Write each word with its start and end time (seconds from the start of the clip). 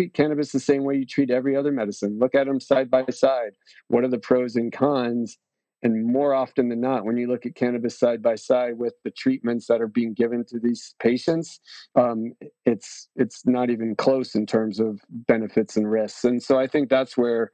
treat 0.00 0.14
cannabis 0.14 0.50
the 0.50 0.60
same 0.60 0.84
way 0.84 0.96
you 0.96 1.04
treat 1.04 1.30
every 1.30 1.54
other 1.54 1.70
medicine. 1.70 2.18
Look 2.18 2.34
at 2.34 2.46
them 2.46 2.58
side 2.58 2.90
by 2.90 3.04
side. 3.10 3.52
What 3.88 4.02
are 4.02 4.08
the 4.08 4.18
pros 4.18 4.56
and 4.56 4.72
cons? 4.72 5.36
And 5.82 6.06
more 6.06 6.32
often 6.32 6.70
than 6.70 6.80
not, 6.80 7.04
when 7.04 7.18
you 7.18 7.26
look 7.26 7.44
at 7.44 7.54
cannabis 7.54 7.98
side 7.98 8.22
by 8.22 8.36
side 8.36 8.78
with 8.78 8.94
the 9.04 9.10
treatments 9.10 9.66
that 9.66 9.82
are 9.82 9.88
being 9.88 10.14
given 10.14 10.44
to 10.48 10.58
these 10.58 10.94
patients, 11.02 11.60
um, 11.96 12.32
it's 12.64 13.08
it's 13.16 13.46
not 13.46 13.68
even 13.68 13.94
close 13.94 14.34
in 14.34 14.46
terms 14.46 14.80
of 14.80 15.00
benefits 15.10 15.76
and 15.76 15.90
risks. 15.90 16.24
And 16.24 16.42
so 16.42 16.58
I 16.58 16.66
think 16.66 16.88
that's 16.88 17.16
where 17.16 17.50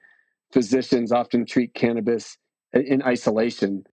physicians 0.52 1.10
often 1.10 1.46
treat 1.46 1.74
cannabis 1.74 2.36
in 2.72 3.02
isolation. 3.02 3.84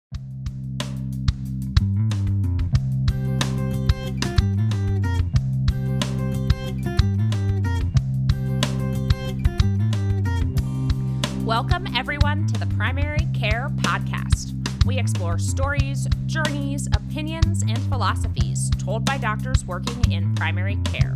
Welcome, 11.54 11.86
everyone, 11.96 12.48
to 12.48 12.60
the 12.60 12.66
Primary 12.76 13.28
Care 13.32 13.70
Podcast. 13.76 14.56
We 14.88 14.98
explore 14.98 15.38
stories, 15.38 16.08
journeys, 16.26 16.88
opinions, 16.88 17.62
and 17.62 17.78
philosophies 17.90 18.72
told 18.80 19.06
by 19.06 19.20
doctors 19.20 19.64
working 19.64 20.12
in 20.12 20.34
primary 20.34 20.78
care. 20.84 21.16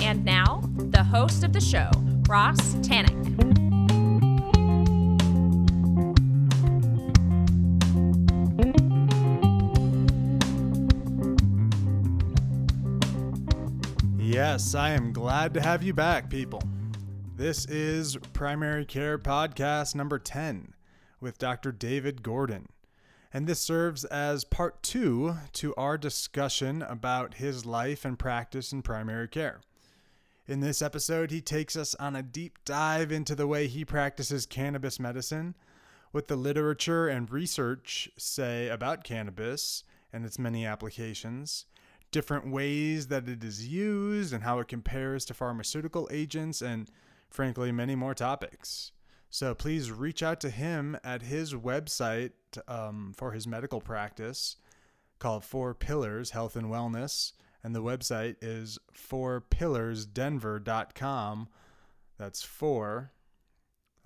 And 0.00 0.24
now, 0.24 0.62
the 0.74 1.04
host 1.04 1.44
of 1.44 1.52
the 1.52 1.60
show, 1.60 1.90
Ross 2.26 2.76
Tannick. 2.76 3.12
Yes, 14.18 14.74
I 14.74 14.92
am 14.92 15.12
glad 15.12 15.52
to 15.52 15.60
have 15.60 15.82
you 15.82 15.92
back, 15.92 16.30
people. 16.30 16.62
This 17.36 17.64
is 17.64 18.16
Primary 18.32 18.84
Care 18.84 19.18
Podcast 19.18 19.96
number 19.96 20.20
10 20.20 20.72
with 21.20 21.36
Dr. 21.36 21.72
David 21.72 22.22
Gordon. 22.22 22.68
And 23.32 23.48
this 23.48 23.58
serves 23.58 24.04
as 24.04 24.44
part 24.44 24.84
two 24.84 25.34
to 25.54 25.74
our 25.74 25.98
discussion 25.98 26.80
about 26.82 27.34
his 27.34 27.66
life 27.66 28.04
and 28.04 28.16
practice 28.16 28.72
in 28.72 28.82
primary 28.82 29.26
care. 29.26 29.62
In 30.46 30.60
this 30.60 30.80
episode, 30.80 31.32
he 31.32 31.40
takes 31.40 31.74
us 31.74 31.96
on 31.96 32.14
a 32.14 32.22
deep 32.22 32.58
dive 32.64 33.10
into 33.10 33.34
the 33.34 33.48
way 33.48 33.66
he 33.66 33.84
practices 33.84 34.46
cannabis 34.46 35.00
medicine, 35.00 35.56
what 36.12 36.28
the 36.28 36.36
literature 36.36 37.08
and 37.08 37.28
research 37.32 38.08
say 38.16 38.68
about 38.68 39.02
cannabis 39.02 39.82
and 40.12 40.24
its 40.24 40.38
many 40.38 40.64
applications, 40.64 41.66
different 42.12 42.48
ways 42.48 43.08
that 43.08 43.28
it 43.28 43.42
is 43.42 43.66
used, 43.66 44.32
and 44.32 44.44
how 44.44 44.60
it 44.60 44.68
compares 44.68 45.24
to 45.24 45.34
pharmaceutical 45.34 46.08
agents, 46.12 46.62
and 46.62 46.88
frankly, 47.34 47.70
many 47.72 47.96
more 47.96 48.14
topics. 48.14 48.92
So 49.28 49.56
please 49.56 49.90
reach 49.90 50.22
out 50.22 50.40
to 50.42 50.50
him 50.50 50.96
at 51.02 51.22
his 51.22 51.52
website 51.52 52.30
um, 52.68 53.12
for 53.16 53.32
his 53.32 53.48
medical 53.48 53.80
practice 53.80 54.54
called 55.18 55.44
Four 55.44 55.74
Pillars 55.74 56.30
Health 56.30 56.54
and 56.54 56.68
Wellness. 56.68 57.32
And 57.64 57.74
the 57.74 57.82
website 57.82 58.36
is 58.40 58.78
fourpillarsdenver.com. 58.96 61.48
That's 62.18 62.44
four, 62.44 63.10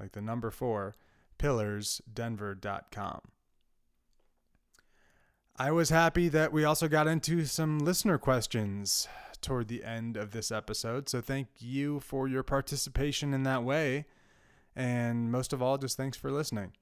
like 0.00 0.12
the 0.12 0.22
number 0.22 0.50
four, 0.50 0.94
pillarsdenver.com. 1.38 3.20
I 5.56 5.70
was 5.72 5.90
happy 5.90 6.28
that 6.28 6.52
we 6.52 6.64
also 6.64 6.88
got 6.88 7.06
into 7.06 7.44
some 7.44 7.80
listener 7.80 8.16
questions 8.16 9.06
toward 9.40 9.68
the 9.68 9.84
end 9.84 10.16
of 10.16 10.30
this 10.30 10.50
episode. 10.50 11.08
So 11.08 11.20
thank 11.20 11.48
you 11.58 12.00
for 12.00 12.28
your 12.28 12.42
participation 12.42 13.34
in 13.34 13.42
that 13.44 13.64
way. 13.64 14.06
And 14.76 15.30
most 15.32 15.52
of 15.52 15.62
all, 15.62 15.78
just 15.78 15.96
thanks 15.96 16.16
for 16.16 16.30
listening. 16.30 16.72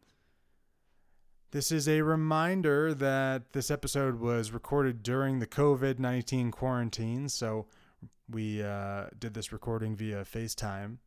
This 1.53 1.73
is 1.73 1.89
a 1.89 2.03
reminder 2.03 2.93
that 2.93 3.53
this 3.53 3.71
episode 3.71 4.21
was 4.21 4.51
recorded 4.51 5.03
during 5.03 5.39
the 5.39 5.47
COVID 5.47 5.99
19 5.99 6.51
quarantine. 6.51 7.29
So 7.29 7.67
we 8.29 8.63
uh, 8.63 9.07
did 9.19 9.35
this 9.35 9.53
recording 9.53 9.97
via 9.97 10.25
FaceTime. 10.25 10.99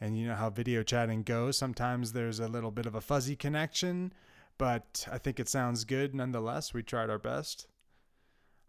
And 0.00 0.18
you 0.18 0.26
know 0.26 0.34
how 0.34 0.50
video 0.50 0.82
chatting 0.82 1.22
goes. 1.22 1.56
Sometimes 1.56 2.12
there's 2.12 2.40
a 2.40 2.48
little 2.48 2.72
bit 2.72 2.84
of 2.84 2.94
a 2.94 3.00
fuzzy 3.00 3.36
connection, 3.36 4.12
but 4.58 5.06
I 5.10 5.18
think 5.18 5.40
it 5.40 5.48
sounds 5.48 5.84
good 5.84 6.14
nonetheless. 6.14 6.74
We 6.74 6.82
tried 6.82 7.08
our 7.08 7.18
best. 7.18 7.66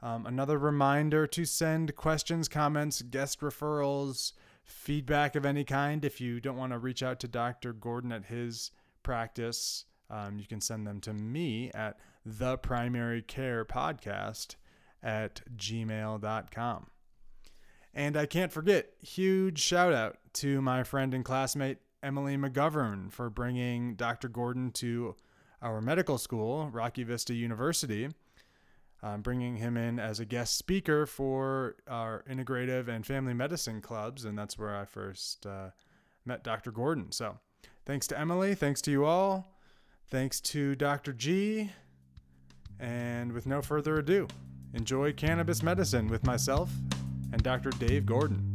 Um, 0.01 0.25
another 0.25 0.57
reminder 0.57 1.25
to 1.27 1.45
send 1.45 1.95
questions, 1.95 2.47
comments, 2.47 3.01
guest 3.01 3.41
referrals, 3.41 4.33
feedback 4.63 5.35
of 5.35 5.45
any 5.45 5.63
kind. 5.63 6.03
If 6.03 6.19
you 6.19 6.39
don't 6.39 6.57
want 6.57 6.73
to 6.73 6.79
reach 6.79 7.01
out 7.01 7.19
to 7.21 7.27
Dr. 7.27 7.73
Gordon 7.73 8.11
at 8.11 8.25
his 8.25 8.71
practice, 9.03 9.85
um, 10.09 10.37
you 10.37 10.45
can 10.45 10.61
send 10.61 10.85
them 10.85 10.99
to 11.01 11.13
me 11.13 11.71
at 11.73 11.97
the 12.25 12.57
primary 12.57 13.21
care 13.21 13.65
podcast 13.65 14.55
at 15.01 15.41
gmail.com. 15.55 16.87
And 17.93 18.17
I 18.17 18.25
can't 18.25 18.51
forget, 18.51 18.89
huge 19.01 19.59
shout 19.59 19.93
out 19.93 20.17
to 20.33 20.61
my 20.61 20.83
friend 20.83 21.13
and 21.13 21.23
classmate 21.23 21.77
Emily 22.03 22.35
McGovern 22.35 23.11
for 23.11 23.29
bringing 23.29 23.95
Dr. 23.95 24.27
Gordon 24.27 24.71
to 24.71 25.15
our 25.61 25.81
medical 25.81 26.17
school, 26.17 26.69
Rocky 26.69 27.03
Vista 27.03 27.33
University 27.33 28.09
um, 29.05 29.21
bringing 29.21 29.55
him 29.57 29.77
in 29.77 29.99
as 29.99 30.19
a 30.19 30.25
guest 30.25 30.57
speaker 30.57 31.05
for 31.05 31.75
our 31.87 32.23
integrative 32.27 32.87
and 32.87 33.05
family 33.05 33.35
medicine 33.35 33.79
clubs. 33.79 34.25
And 34.25 34.37
that's 34.37 34.57
where 34.57 34.75
I 34.75 34.85
first 34.85 35.45
uh, 35.45 35.69
met 36.25 36.43
Dr. 36.43 36.71
Gordon. 36.71 37.11
So 37.11 37.37
thanks 37.85 38.07
to 38.07 38.19
Emily. 38.19 38.55
Thanks 38.55 38.81
to 38.81 38.91
you 38.91 39.05
all. 39.05 39.59
Thanks 40.09 40.41
to 40.41 40.75
Dr. 40.75 41.13
G. 41.13 41.69
And 42.79 43.31
with 43.31 43.45
no 43.45 43.61
further 43.61 43.99
ado, 43.99 44.27
enjoy 44.73 45.13
cannabis 45.13 45.61
medicine 45.61 46.07
with 46.07 46.25
myself 46.25 46.71
and 47.31 47.43
Dr. 47.43 47.69
Dave 47.69 48.07
Gordon. 48.07 48.54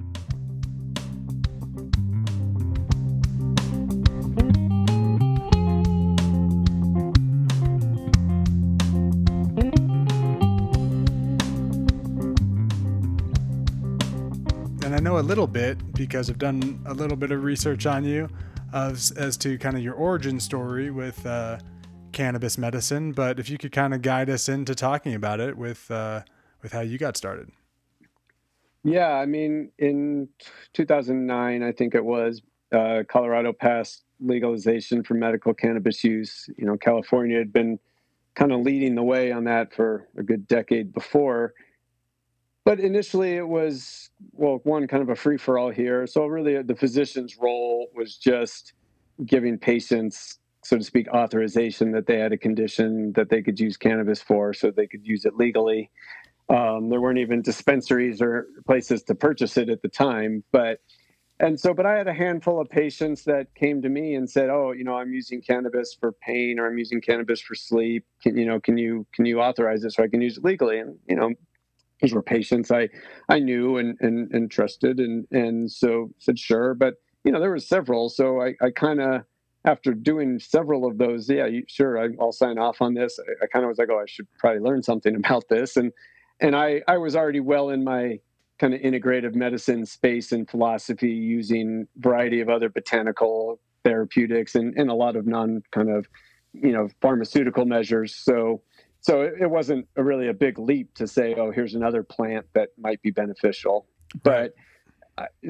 A 15.20 15.22
little 15.22 15.46
bit 15.46 15.92
because 15.92 16.30
I've 16.30 16.38
done 16.38 16.80
a 16.86 16.94
little 16.94 17.16
bit 17.16 17.30
of 17.30 17.44
research 17.44 17.84
on 17.84 18.04
you 18.04 18.26
as, 18.72 19.10
as 19.10 19.36
to 19.38 19.58
kind 19.58 19.76
of 19.76 19.82
your 19.82 19.92
origin 19.92 20.40
story 20.40 20.90
with 20.90 21.26
uh, 21.26 21.58
cannabis 22.12 22.56
medicine. 22.56 23.12
But 23.12 23.38
if 23.38 23.50
you 23.50 23.58
could 23.58 23.70
kind 23.70 23.92
of 23.92 24.00
guide 24.00 24.30
us 24.30 24.48
into 24.48 24.74
talking 24.74 25.14
about 25.14 25.38
it 25.38 25.58
with 25.58 25.90
uh, 25.90 26.22
with 26.62 26.72
how 26.72 26.80
you 26.80 26.96
got 26.96 27.18
started. 27.18 27.50
Yeah, 28.82 29.08
I 29.08 29.26
mean, 29.26 29.72
in 29.78 30.30
2009, 30.72 31.62
I 31.62 31.72
think 31.72 31.94
it 31.94 32.04
was, 32.04 32.40
uh, 32.72 33.02
Colorado 33.06 33.52
passed 33.52 34.04
legalization 34.20 35.02
for 35.02 35.12
medical 35.12 35.52
cannabis 35.52 36.02
use. 36.02 36.48
You 36.56 36.64
know, 36.64 36.78
California 36.78 37.36
had 37.36 37.52
been 37.52 37.78
kind 38.34 38.52
of 38.52 38.60
leading 38.60 38.94
the 38.94 39.02
way 39.02 39.32
on 39.32 39.44
that 39.44 39.74
for 39.74 40.08
a 40.16 40.22
good 40.22 40.48
decade 40.48 40.94
before 40.94 41.52
but 42.70 42.78
initially 42.78 43.36
it 43.36 43.48
was 43.48 44.10
well 44.30 44.60
one 44.62 44.86
kind 44.86 45.02
of 45.02 45.08
a 45.08 45.16
free 45.16 45.36
for 45.36 45.58
all 45.58 45.70
here. 45.70 46.06
So 46.06 46.24
really 46.26 46.62
the 46.62 46.76
physician's 46.76 47.36
role 47.36 47.88
was 47.96 48.16
just 48.16 48.74
giving 49.26 49.58
patients 49.58 50.38
so 50.62 50.78
to 50.78 50.84
speak 50.84 51.08
authorization 51.08 51.90
that 51.90 52.06
they 52.06 52.16
had 52.20 52.32
a 52.32 52.38
condition 52.38 53.12
that 53.14 53.28
they 53.28 53.42
could 53.42 53.58
use 53.58 53.76
cannabis 53.76 54.22
for 54.22 54.54
so 54.54 54.70
they 54.70 54.86
could 54.86 55.04
use 55.04 55.24
it 55.24 55.34
legally. 55.34 55.90
Um, 56.48 56.90
there 56.90 57.00
weren't 57.00 57.18
even 57.18 57.42
dispensaries 57.42 58.22
or 58.22 58.46
places 58.68 59.02
to 59.04 59.16
purchase 59.16 59.56
it 59.56 59.68
at 59.68 59.82
the 59.82 59.88
time 59.88 60.44
but 60.52 60.78
and 61.40 61.58
so 61.58 61.74
but 61.74 61.86
i 61.86 61.96
had 61.96 62.06
a 62.06 62.14
handful 62.14 62.60
of 62.60 62.68
patients 62.68 63.24
that 63.24 63.52
came 63.56 63.82
to 63.82 63.88
me 63.88 64.14
and 64.14 64.30
said 64.30 64.48
oh 64.48 64.70
you 64.70 64.84
know 64.84 64.94
i'm 64.94 65.12
using 65.12 65.40
cannabis 65.42 65.96
for 65.98 66.12
pain 66.12 66.60
or 66.60 66.68
i'm 66.68 66.78
using 66.78 67.00
cannabis 67.00 67.40
for 67.40 67.56
sleep. 67.56 68.04
Can 68.22 68.36
you 68.36 68.46
know 68.46 68.60
can 68.60 68.78
you 68.78 69.06
can 69.12 69.26
you 69.26 69.40
authorize 69.40 69.82
it 69.84 69.90
so 69.92 70.04
i 70.04 70.08
can 70.08 70.20
use 70.20 70.38
it 70.38 70.44
legally? 70.44 70.78
And 70.78 70.96
you 71.08 71.16
know 71.16 71.34
these 72.00 72.12
were 72.12 72.22
patients 72.22 72.70
I 72.70 72.88
I 73.28 73.38
knew 73.38 73.76
and 73.76 73.96
and, 74.00 74.30
and 74.32 74.50
trusted 74.50 75.00
and 75.00 75.26
and 75.30 75.70
so 75.70 76.10
said 76.18 76.38
sure 76.38 76.74
but 76.74 76.94
you 77.24 77.32
know 77.32 77.40
there 77.40 77.50
were 77.50 77.58
several 77.58 78.08
so 78.08 78.40
I, 78.40 78.54
I 78.62 78.70
kind 78.70 79.00
of 79.00 79.22
after 79.64 79.92
doing 79.92 80.38
several 80.38 80.86
of 80.86 80.98
those 80.98 81.28
yeah 81.28 81.46
you, 81.46 81.64
sure 81.68 81.98
I, 81.98 82.08
will 82.08 82.32
sign 82.32 82.58
off 82.58 82.80
on 82.80 82.94
this 82.94 83.18
I, 83.18 83.44
I 83.44 83.46
kind 83.46 83.64
of 83.64 83.68
was 83.68 83.78
like 83.78 83.88
oh 83.90 83.98
I 83.98 84.06
should 84.06 84.26
probably 84.38 84.60
learn 84.60 84.82
something 84.82 85.14
about 85.16 85.48
this 85.48 85.76
and 85.76 85.92
and 86.40 86.56
I 86.56 86.82
I 86.88 86.98
was 86.98 87.16
already 87.16 87.40
well 87.40 87.70
in 87.70 87.84
my 87.84 88.18
kind 88.58 88.74
of 88.74 88.80
integrative 88.82 89.34
medicine 89.34 89.86
space 89.86 90.32
and 90.32 90.48
philosophy 90.48 91.08
using 91.10 91.88
variety 91.96 92.40
of 92.40 92.50
other 92.50 92.68
botanical 92.68 93.58
therapeutics 93.84 94.54
and, 94.54 94.76
and 94.76 94.90
a 94.90 94.94
lot 94.94 95.16
of 95.16 95.26
non 95.26 95.62
kind 95.72 95.90
of 95.90 96.06
you 96.52 96.72
know 96.72 96.88
pharmaceutical 97.00 97.64
measures 97.64 98.14
so 98.14 98.60
so 99.00 99.22
it, 99.22 99.34
it 99.40 99.50
wasn't 99.50 99.88
a 99.96 100.02
really 100.02 100.28
a 100.28 100.34
big 100.34 100.58
leap 100.58 100.94
to 100.94 101.06
say, 101.06 101.34
oh, 101.34 101.50
here's 101.50 101.74
another 101.74 102.02
plant 102.02 102.46
that 102.54 102.70
might 102.78 103.00
be 103.02 103.10
beneficial. 103.10 103.86
But 104.22 104.54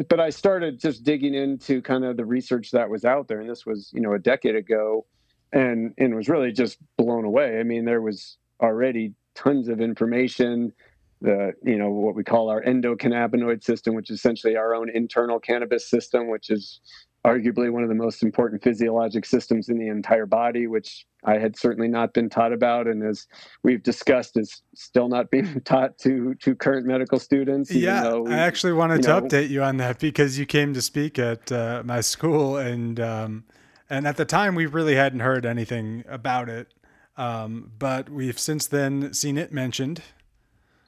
but 0.08 0.18
I 0.18 0.30
started 0.30 0.80
just 0.80 1.04
digging 1.04 1.34
into 1.34 1.80
kind 1.82 2.04
of 2.04 2.16
the 2.16 2.24
research 2.24 2.72
that 2.72 2.90
was 2.90 3.04
out 3.04 3.28
there, 3.28 3.40
and 3.40 3.48
this 3.48 3.64
was 3.64 3.90
you 3.92 4.00
know 4.00 4.12
a 4.14 4.18
decade 4.18 4.56
ago, 4.56 5.06
and 5.52 5.94
and 5.98 6.14
was 6.14 6.28
really 6.28 6.52
just 6.52 6.78
blown 6.96 7.24
away. 7.24 7.58
I 7.60 7.62
mean, 7.62 7.84
there 7.84 8.02
was 8.02 8.36
already 8.60 9.14
tons 9.34 9.68
of 9.68 9.80
information 9.80 10.72
the 11.20 11.52
you 11.62 11.76
know 11.76 11.90
what 11.90 12.14
we 12.14 12.24
call 12.24 12.48
our 12.48 12.62
endocannabinoid 12.62 13.62
system 13.62 13.94
which 13.94 14.10
is 14.10 14.18
essentially 14.18 14.56
our 14.56 14.74
own 14.74 14.88
internal 14.90 15.38
cannabis 15.38 15.88
system 15.88 16.28
which 16.28 16.50
is 16.50 16.80
arguably 17.26 17.70
one 17.70 17.82
of 17.82 17.88
the 17.88 17.94
most 17.94 18.22
important 18.22 18.62
physiologic 18.62 19.26
systems 19.26 19.68
in 19.68 19.78
the 19.78 19.88
entire 19.88 20.24
body 20.24 20.66
which 20.66 21.06
i 21.24 21.36
had 21.36 21.54
certainly 21.54 21.88
not 21.88 22.14
been 22.14 22.30
taught 22.30 22.52
about. 22.52 22.86
And 22.86 23.02
as 23.02 23.26
we've 23.62 23.82
discussed 23.82 24.38
is 24.38 24.62
still 24.74 25.08
not 25.08 25.30
being 25.30 25.60
taught 25.64 25.98
to 25.98 26.34
to 26.36 26.54
current 26.54 26.86
medical 26.86 27.18
students 27.18 27.70
yeah 27.70 28.14
we, 28.14 28.32
i 28.32 28.38
actually 28.38 28.72
wanted 28.72 29.02
to 29.02 29.08
know, 29.08 29.20
update 29.20 29.50
you 29.50 29.62
on 29.62 29.76
that 29.78 29.98
because 29.98 30.38
you 30.38 30.46
came 30.46 30.72
to 30.74 30.80
speak 30.82 31.18
at 31.18 31.52
uh, 31.52 31.82
my 31.84 32.00
school 32.00 32.56
and 32.56 32.98
um, 33.00 33.44
and 33.90 34.06
at 34.06 34.16
the 34.16 34.24
time 34.24 34.54
we 34.54 34.66
really 34.66 34.94
hadn't 34.94 35.20
heard 35.20 35.44
anything 35.44 36.04
about 36.08 36.48
it. 36.48 36.68
Um, 37.16 37.72
but 37.78 38.08
we've 38.08 38.38
since 38.38 38.68
then 38.68 39.12
seen 39.12 39.36
it 39.36 39.52
mentioned. 39.52 40.00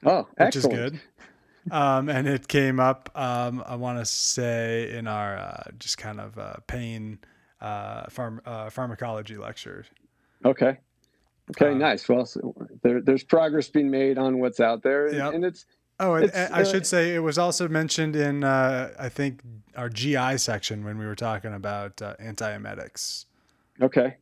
Oh, 0.05 0.27
which 0.37 0.55
is 0.55 0.65
good. 0.65 0.99
Um, 1.71 2.09
and 2.09 2.27
it 2.27 2.47
came 2.47 2.79
up, 2.79 3.09
um, 3.15 3.63
I 3.65 3.75
want 3.75 3.99
to 3.99 4.05
say, 4.05 4.91
in 4.95 5.07
our 5.07 5.37
uh, 5.37 5.63
just 5.79 5.97
kind 5.97 6.19
of 6.19 6.37
uh, 6.37 6.55
pain 6.67 7.19
uh, 7.61 8.07
pharm- 8.07 8.41
uh, 8.45 8.69
pharmacology 8.69 9.37
lecture. 9.37 9.85
Okay. 10.43 10.77
Okay, 11.51 11.71
um, 11.71 11.79
nice. 11.79 12.07
Well, 12.07 12.25
so 12.25 12.53
there, 12.83 13.01
there's 13.01 13.23
progress 13.23 13.69
being 13.69 13.89
made 13.89 14.17
on 14.17 14.39
what's 14.39 14.59
out 14.59 14.81
there, 14.81 15.07
and, 15.07 15.17
yep. 15.17 15.33
and 15.33 15.45
it's. 15.45 15.65
Oh, 15.99 16.15
it's, 16.15 16.35
I 16.35 16.63
should 16.63 16.87
say 16.87 17.15
it 17.15 17.19
was 17.19 17.37
also 17.37 17.67
mentioned 17.67 18.15
in 18.15 18.43
uh, 18.43 18.93
I 18.97 19.09
think 19.09 19.41
our 19.75 19.89
GI 19.89 20.37
section 20.37 20.83
when 20.83 20.97
we 20.97 21.05
were 21.05 21.15
talking 21.15 21.53
about 21.53 22.01
uh, 22.01 22.15
antiemetics. 22.21 23.25
Okay, 23.81 24.15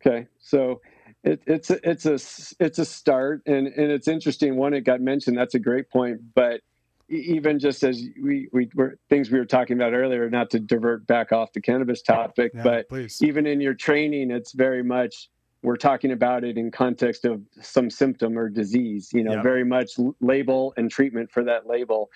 okay. 0.00 0.26
So 0.40 0.80
it, 1.24 1.42
it's 1.46 1.70
a, 1.70 1.88
it's 1.88 2.06
a 2.06 2.18
it's 2.64 2.78
a 2.78 2.84
start, 2.84 3.42
and 3.46 3.66
and 3.66 3.90
it's 3.90 4.08
interesting. 4.08 4.56
One, 4.56 4.72
it 4.72 4.82
got 4.82 5.00
mentioned. 5.00 5.36
That's 5.36 5.54
a 5.54 5.58
great 5.58 5.90
point. 5.90 6.20
But 6.34 6.60
even 7.08 7.58
just 7.58 7.82
as 7.82 8.02
we 8.22 8.48
we 8.52 8.68
were 8.74 8.98
things 9.08 9.30
we 9.30 9.38
were 9.38 9.46
talking 9.46 9.76
about 9.76 9.92
earlier, 9.92 10.28
not 10.28 10.50
to 10.50 10.60
divert 10.60 11.06
back 11.06 11.32
off 11.32 11.52
the 11.52 11.60
cannabis 11.60 12.02
topic, 12.02 12.52
yeah, 12.54 12.62
but 12.62 12.88
please. 12.88 13.20
even 13.22 13.46
in 13.46 13.60
your 13.60 13.74
training, 13.74 14.30
it's 14.30 14.52
very 14.52 14.82
much 14.82 15.30
we're 15.62 15.76
talking 15.76 16.12
about 16.12 16.44
it 16.44 16.56
in 16.56 16.70
context 16.70 17.24
of 17.24 17.42
some 17.60 17.90
symptom 17.90 18.38
or 18.38 18.48
disease. 18.48 19.10
You 19.12 19.24
know, 19.24 19.42
very 19.42 19.64
much 19.64 19.92
label 20.20 20.74
and 20.76 20.90
treatment 20.90 21.30
for 21.30 21.44
that 21.44 21.66
label, 21.66 22.10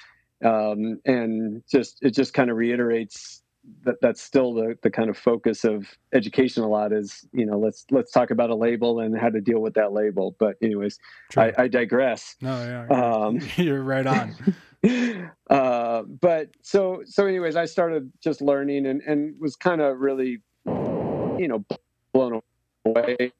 um, 0.45 1.01
and 1.07 1.63
just 1.71 1.99
it 2.03 2.11
just 2.11 2.35
kind 2.35 2.51
of 2.51 2.57
reiterates 2.57 3.43
that 3.85 3.95
that's 4.03 4.21
still 4.21 4.55
the, 4.55 4.77
the 4.83 4.91
kind 4.91 5.09
of 5.09 5.17
focus 5.17 5.65
of 5.65 5.87
education 6.13 6.65
a 6.65 6.69
lot 6.69 6.93
is 6.93 7.25
you 7.33 7.47
know 7.47 7.59
let's 7.59 7.87
let's 7.93 8.11
talk 8.11 8.33
about 8.33 8.51
a 8.51 8.55
label 8.55 8.99
and 9.01 9.17
how 9.17 9.29
to 9.29 9.41
deal 9.41 9.61
with 9.61 9.75
that 9.75 9.93
label. 9.93 10.37
But 10.39 10.57
anyways 10.63 10.99
I, 11.37 11.53
I, 11.57 11.69
digress. 11.69 12.37
No 12.41 12.87
yeah 12.91 13.27
um, 13.27 13.41
you're 13.57 13.83
right 13.83 14.07
on 14.07 14.35
uh, 15.51 16.03
but 16.03 16.49
so 16.63 17.03
so 17.05 17.27
anyways 17.27 17.57
i 17.57 17.65
started 17.65 18.11
just 18.21 18.41
learning 18.41 18.87
and 18.87 19.01
and 19.03 19.35
was 19.41 19.57
kind 19.57 19.81
of 19.81 19.99
really 19.99 20.41
you 20.67 21.49
know 21.49 21.65
blown 22.13 22.41
away 22.85 23.17
like 23.19 23.33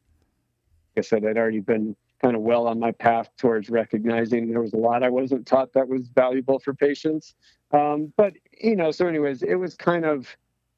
i 0.97 1.01
said 1.01 1.25
i'd 1.27 1.37
already 1.37 1.61
been 1.61 1.97
kind 2.23 2.37
of 2.37 2.43
well 2.43 2.69
on 2.69 2.79
my 2.79 2.93
path 2.93 3.29
towards 3.37 3.69
recognizing 3.69 4.49
there 4.49 4.61
was 4.61 4.73
a 4.73 4.77
lot 4.77 5.03
i 5.03 5.09
wasn't 5.09 5.45
taught 5.45 5.73
that 5.73 5.89
was 5.89 6.09
valuable 6.09 6.61
for 6.61 6.73
patients 6.73 7.35
um, 7.73 8.13
but 8.17 8.35
you 8.61 8.77
know, 8.77 8.91
so 8.91 9.07
anyways, 9.07 9.43
it 9.43 9.55
was 9.55 9.75
kind 9.75 10.05
of 10.05 10.29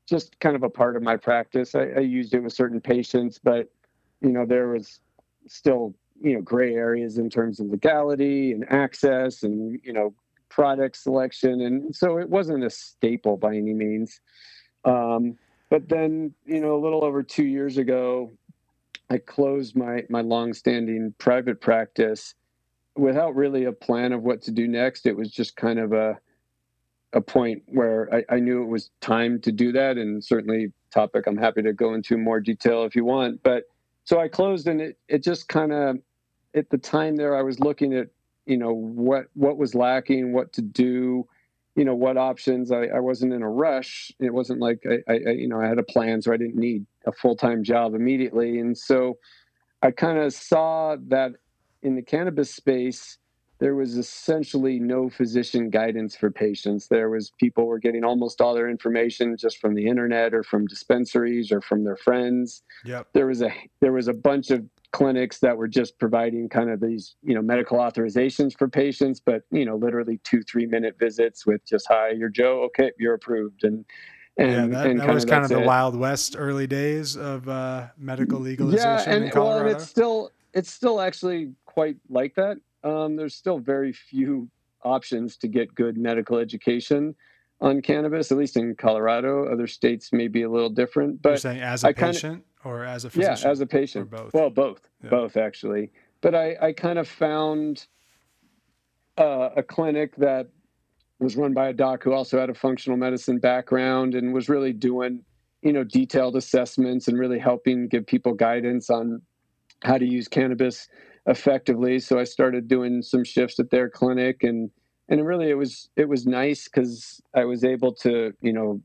just 0.06 0.38
kind 0.40 0.54
of 0.54 0.62
a 0.62 0.70
part 0.70 0.96
of 0.96 1.02
my 1.02 1.16
practice. 1.16 1.74
I, 1.74 1.86
I 1.96 2.00
used 2.00 2.34
it 2.34 2.40
with 2.40 2.52
certain 2.52 2.80
patients, 2.80 3.38
but 3.42 3.68
you 4.20 4.30
know, 4.30 4.46
there 4.46 4.68
was 4.68 5.00
still 5.46 5.94
you 6.20 6.34
know 6.34 6.40
gray 6.40 6.74
areas 6.74 7.18
in 7.18 7.28
terms 7.28 7.58
of 7.58 7.66
legality 7.66 8.52
and 8.52 8.64
access 8.70 9.42
and 9.42 9.80
you 9.82 9.92
know 9.92 10.14
product 10.54 10.96
selection. 10.96 11.62
And 11.62 11.94
so 11.94 12.18
it 12.18 12.28
wasn't 12.28 12.64
a 12.64 12.70
staple 12.70 13.36
by 13.36 13.56
any 13.56 13.74
means. 13.74 14.20
Um, 14.84 15.36
but 15.70 15.88
then 15.88 16.32
you 16.46 16.60
know 16.60 16.76
a 16.76 16.82
little 16.82 17.04
over 17.04 17.22
two 17.22 17.46
years 17.46 17.78
ago 17.78 18.30
i 19.10 19.18
closed 19.18 19.74
my 19.74 20.04
my 20.08 20.20
long-standing 20.20 21.14
private 21.18 21.60
practice 21.60 22.34
without 22.96 23.34
really 23.34 23.64
a 23.64 23.72
plan 23.72 24.12
of 24.12 24.22
what 24.22 24.42
to 24.42 24.50
do 24.50 24.68
next. 24.68 25.06
It 25.06 25.16
was 25.16 25.30
just 25.30 25.56
kind 25.56 25.78
of 25.78 25.92
a 25.92 26.18
a 27.12 27.20
point 27.20 27.62
where 27.66 28.12
I, 28.12 28.24
I, 28.28 28.40
knew 28.40 28.62
it 28.62 28.66
was 28.66 28.90
time 29.00 29.40
to 29.42 29.52
do 29.52 29.70
that, 29.70 29.98
and 29.98 30.24
certainly 30.24 30.72
topic 30.92 31.28
I'm 31.28 31.36
happy 31.36 31.62
to 31.62 31.72
go 31.72 31.94
into 31.94 32.18
more 32.18 32.40
detail 32.40 32.82
if 32.82 32.96
you 32.96 33.04
want. 33.04 33.40
But 33.44 33.64
so 34.02 34.18
I 34.18 34.26
closed, 34.26 34.66
and 34.66 34.80
it 34.80 34.98
it 35.08 35.22
just 35.22 35.48
kind 35.48 35.72
of 35.72 35.98
at 36.54 36.70
the 36.70 36.78
time 36.78 37.16
there 37.16 37.36
I 37.36 37.42
was 37.42 37.60
looking 37.60 37.94
at 37.94 38.08
you 38.46 38.56
know 38.56 38.72
what 38.72 39.26
what 39.34 39.56
was 39.56 39.74
lacking, 39.74 40.32
what 40.32 40.52
to 40.54 40.62
do, 40.62 41.26
you 41.76 41.84
know 41.84 41.94
what 41.94 42.16
options. 42.16 42.70
I, 42.70 42.86
I 42.86 43.00
wasn't 43.00 43.32
in 43.32 43.42
a 43.42 43.50
rush. 43.50 44.12
It 44.20 44.32
wasn't 44.32 44.60
like 44.60 44.84
I, 45.08 45.12
I 45.12 45.30
you 45.30 45.48
know 45.48 45.60
I 45.60 45.66
had 45.66 45.78
a 45.78 45.84
plan, 45.84 46.22
so 46.22 46.32
I 46.32 46.36
didn't 46.36 46.56
need 46.56 46.86
a 47.06 47.12
full 47.12 47.36
time 47.36 47.64
job 47.64 47.94
immediately, 47.94 48.58
and 48.58 48.76
so 48.76 49.18
I 49.82 49.90
kind 49.90 50.18
of 50.18 50.32
saw 50.32 50.96
that 51.08 51.32
in 51.82 51.96
the 51.96 52.02
cannabis 52.02 52.54
space 52.54 53.18
there 53.60 53.74
was 53.74 53.96
essentially 53.96 54.78
no 54.78 55.08
physician 55.08 55.70
guidance 55.70 56.16
for 56.16 56.30
patients. 56.30 56.88
There 56.88 57.08
was 57.08 57.32
people 57.38 57.66
were 57.66 57.78
getting 57.78 58.04
almost 58.04 58.40
all 58.40 58.54
their 58.54 58.68
information 58.68 59.36
just 59.36 59.58
from 59.58 59.74
the 59.74 59.86
internet 59.86 60.34
or 60.34 60.42
from 60.42 60.66
dispensaries 60.66 61.52
or 61.52 61.60
from 61.60 61.84
their 61.84 61.96
friends. 61.96 62.62
Yep. 62.84 63.08
There 63.12 63.26
was 63.26 63.42
a 63.42 63.50
there 63.80 63.92
was 63.92 64.08
a 64.08 64.12
bunch 64.12 64.50
of 64.50 64.64
clinics 64.94 65.40
that 65.40 65.56
were 65.56 65.66
just 65.66 65.98
providing 65.98 66.48
kind 66.48 66.70
of 66.70 66.80
these 66.80 67.16
you 67.22 67.34
know 67.34 67.42
medical 67.42 67.78
authorizations 67.78 68.56
for 68.56 68.68
patients, 68.68 69.20
but 69.20 69.42
you 69.50 69.64
know 69.64 69.76
literally 69.76 70.18
two 70.24 70.40
three 70.42 70.66
minute 70.66 70.96
visits 70.98 71.44
with 71.44 71.64
just 71.66 71.86
hi 71.88 72.10
you're 72.10 72.28
Joe 72.28 72.62
okay 72.66 72.92
you're 72.98 73.14
approved 73.14 73.64
and 73.64 73.84
and, 74.36 74.72
yeah, 74.72 74.78
that, 74.78 74.86
and 74.88 75.00
that 75.00 75.14
was 75.14 75.24
kind 75.24 75.44
of 75.44 75.50
the 75.50 75.60
it. 75.60 75.66
Wild 75.66 75.94
West 75.94 76.34
early 76.36 76.66
days 76.66 77.16
of 77.16 77.48
uh, 77.48 77.86
medical 77.96 78.40
legalization 78.40 79.10
yeah, 79.10 79.14
and, 79.14 79.24
in 79.26 79.30
Colorado. 79.30 79.64
Well, 79.64 79.66
and 79.66 79.76
it's 79.76 79.88
still 79.88 80.30
it's 80.54 80.72
still 80.72 81.00
actually 81.00 81.52
quite 81.66 81.96
like 82.08 82.34
that 82.36 82.58
um, 82.84 83.16
there's 83.16 83.34
still 83.34 83.58
very 83.58 83.92
few 83.92 84.48
options 84.84 85.36
to 85.38 85.48
get 85.48 85.74
good 85.74 85.96
medical 85.96 86.38
education 86.38 87.14
on 87.60 87.80
cannabis, 87.80 88.30
at 88.30 88.38
least 88.38 88.56
in 88.56 88.74
Colorado. 88.74 89.50
Other 89.50 89.66
states 89.66 90.12
may 90.12 90.28
be 90.28 90.42
a 90.42 90.50
little 90.50 90.68
different. 90.68 91.22
But 91.22 91.30
You're 91.30 91.36
saying 91.38 91.62
as 91.62 91.82
a 91.82 91.88
I 91.88 91.92
patient 91.92 92.34
kinda, 92.34 92.44
or 92.64 92.84
as 92.84 93.04
a 93.04 93.10
physician? 93.10 93.36
Yeah, 93.42 93.50
as 93.50 93.60
a 93.60 93.66
patient. 93.66 94.10
both? 94.10 94.32
Well, 94.34 94.50
both. 94.50 94.88
Yeah. 95.02 95.10
Both, 95.10 95.36
actually. 95.36 95.90
But 96.20 96.34
I, 96.34 96.56
I 96.60 96.72
kind 96.72 96.98
of 96.98 97.08
found 97.08 97.86
uh, 99.18 99.50
a 99.56 99.62
clinic 99.62 100.16
that 100.16 100.48
was 101.18 101.36
run 101.36 101.52
by 101.52 101.68
a 101.68 101.72
doc 101.72 102.02
who 102.02 102.12
also 102.12 102.38
had 102.38 102.50
a 102.50 102.54
functional 102.54 102.96
medicine 102.96 103.38
background 103.38 104.14
and 104.14 104.32
was 104.32 104.48
really 104.48 104.72
doing, 104.72 105.22
you 105.62 105.72
know, 105.72 105.84
detailed 105.84 106.36
assessments 106.36 107.08
and 107.08 107.18
really 107.18 107.38
helping 107.38 107.88
give 107.88 108.06
people 108.06 108.34
guidance 108.34 108.90
on 108.90 109.22
how 109.82 109.98
to 109.98 110.04
use 110.04 110.28
cannabis 110.28 110.88
effectively. 111.26 111.98
So 111.98 112.18
I 112.18 112.24
started 112.24 112.68
doing 112.68 113.02
some 113.02 113.24
shifts 113.24 113.58
at 113.60 113.70
their 113.70 113.88
clinic, 113.88 114.42
and 114.42 114.70
and 115.08 115.26
really 115.26 115.50
it 115.50 115.54
was 115.54 115.88
it 115.96 116.08
was 116.08 116.26
nice 116.26 116.64
because 116.64 117.20
I 117.34 117.44
was 117.44 117.64
able 117.64 117.92
to 117.96 118.32
you 118.40 118.52
know 118.52 118.80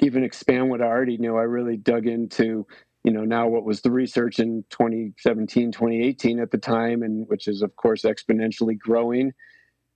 even 0.00 0.22
expand 0.22 0.70
what 0.70 0.80
I 0.80 0.86
already 0.86 1.18
knew. 1.18 1.36
I 1.36 1.42
really 1.42 1.76
dug 1.76 2.06
into 2.06 2.66
you 3.04 3.12
know 3.12 3.24
now 3.24 3.48
what 3.48 3.64
was 3.64 3.80
the 3.80 3.90
research 3.90 4.38
in 4.38 4.64
2017 4.70 5.72
2018 5.72 6.40
at 6.40 6.50
the 6.50 6.58
time 6.58 7.02
and 7.02 7.26
which 7.28 7.48
is 7.48 7.62
of 7.62 7.74
course 7.76 8.02
exponentially 8.02 8.78
growing. 8.78 9.32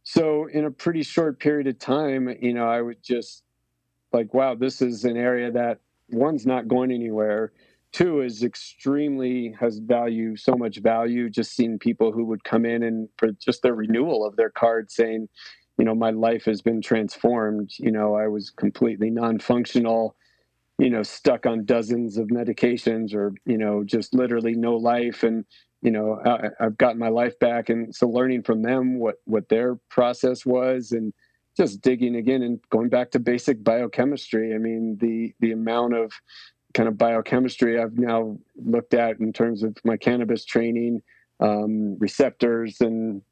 So 0.04 0.46
in 0.46 0.64
a 0.64 0.70
pretty 0.70 1.02
short 1.02 1.38
period 1.38 1.66
of 1.66 1.78
time 1.78 2.28
you 2.40 2.54
know 2.54 2.66
i 2.66 2.80
would 2.80 3.02
just 3.02 3.44
like 4.12 4.32
wow 4.34 4.54
this 4.54 4.82
is 4.82 5.04
an 5.04 5.16
area 5.16 5.50
that 5.52 5.80
one's 6.10 6.46
not 6.46 6.68
going 6.68 6.92
anywhere. 6.92 7.52
Two 7.92 8.22
is 8.22 8.42
extremely 8.42 9.54
has 9.60 9.78
value 9.78 10.36
so 10.36 10.54
much 10.54 10.78
value 10.78 11.28
just 11.28 11.54
seeing 11.54 11.78
people 11.78 12.12
who 12.12 12.24
would 12.24 12.44
come 12.44 12.64
in 12.64 12.82
and 12.82 13.08
for 13.18 13.32
just 13.32 13.62
the 13.62 13.74
renewal 13.74 14.24
of 14.24 14.36
their 14.36 14.50
card 14.50 14.90
saying 14.90 15.28
you 15.78 15.84
know 15.84 15.94
my 15.94 16.10
life 16.10 16.44
has 16.44 16.62
been 16.62 16.80
transformed. 16.80 17.70
You 17.78 17.90
know 17.90 18.14
i 18.14 18.28
was 18.28 18.50
completely 18.50 19.10
non-functional 19.10 20.16
you 20.82 20.90
know 20.90 21.04
stuck 21.04 21.46
on 21.46 21.64
dozens 21.64 22.18
of 22.18 22.26
medications 22.28 23.14
or 23.14 23.32
you 23.46 23.56
know 23.56 23.84
just 23.84 24.14
literally 24.14 24.54
no 24.54 24.76
life. 24.76 25.22
And 25.22 25.44
you 25.80 25.92
know 25.92 26.20
I, 26.24 26.48
i've 26.64 26.76
gotten 26.76 26.98
my 26.98 27.08
life 27.08 27.38
back. 27.38 27.68
And 27.68 27.94
so 27.94 28.08
learning 28.08 28.42
from 28.42 28.62
them 28.62 28.98
what 28.98 29.16
what 29.24 29.48
their 29.48 29.76
process 29.90 30.44
was 30.44 30.90
and 30.90 31.12
just 31.56 31.82
digging 31.82 32.16
again 32.16 32.42
and 32.42 32.58
going 32.70 32.88
back 32.88 33.12
to 33.12 33.20
basic 33.20 33.62
biochemistry. 33.62 34.54
I 34.54 34.58
mean 34.58 34.98
the 35.00 35.32
the 35.38 35.52
amount 35.52 35.94
of 35.94 36.12
kind 36.74 36.88
of 36.88 36.98
biochemistry 36.98 37.80
I've 37.80 37.98
now 37.98 38.38
looked 38.56 38.94
at 38.94 39.20
in 39.20 39.32
terms 39.32 39.62
of 39.62 39.76
my 39.84 39.96
cannabis 39.96 40.44
training, 40.44 41.02
um, 41.38 41.96
receptors 41.98 42.80
and 42.80 43.22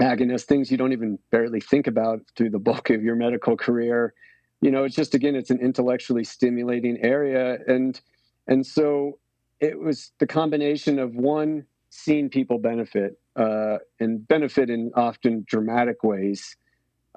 agonists, 0.00 0.44
things 0.44 0.70
you 0.70 0.76
don't 0.76 0.92
even 0.92 1.18
barely 1.30 1.60
think 1.60 1.86
about 1.86 2.20
through 2.36 2.50
the 2.50 2.58
bulk 2.58 2.90
of 2.90 3.02
your 3.02 3.16
medical 3.16 3.56
career. 3.56 4.14
You 4.64 4.70
know, 4.70 4.84
it's 4.84 4.96
just 4.96 5.14
again, 5.14 5.34
it's 5.34 5.50
an 5.50 5.60
intellectually 5.60 6.24
stimulating 6.24 6.96
area, 7.02 7.58
and 7.66 8.00
and 8.46 8.66
so 8.66 9.18
it 9.60 9.78
was 9.78 10.12
the 10.20 10.26
combination 10.26 10.98
of 10.98 11.14
one 11.14 11.66
seeing 11.90 12.30
people 12.30 12.56
benefit 12.56 13.20
uh, 13.36 13.76
and 14.00 14.26
benefit 14.26 14.70
in 14.70 14.90
often 14.96 15.44
dramatic 15.46 16.02
ways, 16.02 16.56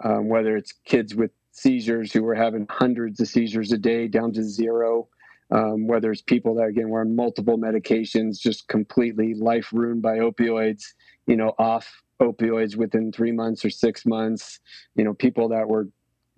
um, 0.04 0.28
whether 0.28 0.58
it's 0.58 0.74
kids 0.84 1.16
with 1.16 1.32
seizures 1.52 2.12
who 2.12 2.22
were 2.22 2.36
having 2.36 2.68
hundreds 2.70 3.22
of 3.22 3.30
seizures 3.30 3.72
a 3.72 3.78
day 3.78 4.10
down 4.10 4.34
to 4.34 4.44
zero, 4.44 5.08
um, 5.50 5.88
whether 5.88 6.12
it's 6.12 6.22
people 6.22 6.54
that 6.56 6.66
again 6.66 6.90
were 6.90 7.00
on 7.00 7.16
multiple 7.16 7.58
medications, 7.58 8.38
just 8.38 8.68
completely 8.68 9.36
life 9.36 9.72
ruined 9.72 10.02
by 10.02 10.18
opioids, 10.18 10.84
you 11.28 11.38
know, 11.38 11.54
off 11.58 12.04
opioids 12.20 12.76
within 12.76 13.10
three 13.10 13.32
months 13.32 13.64
or 13.64 13.70
six 13.70 14.06
months, 14.06 14.60
you 14.96 15.06
know, 15.06 15.14
people 15.14 15.48
that 15.48 15.70
were, 15.70 15.88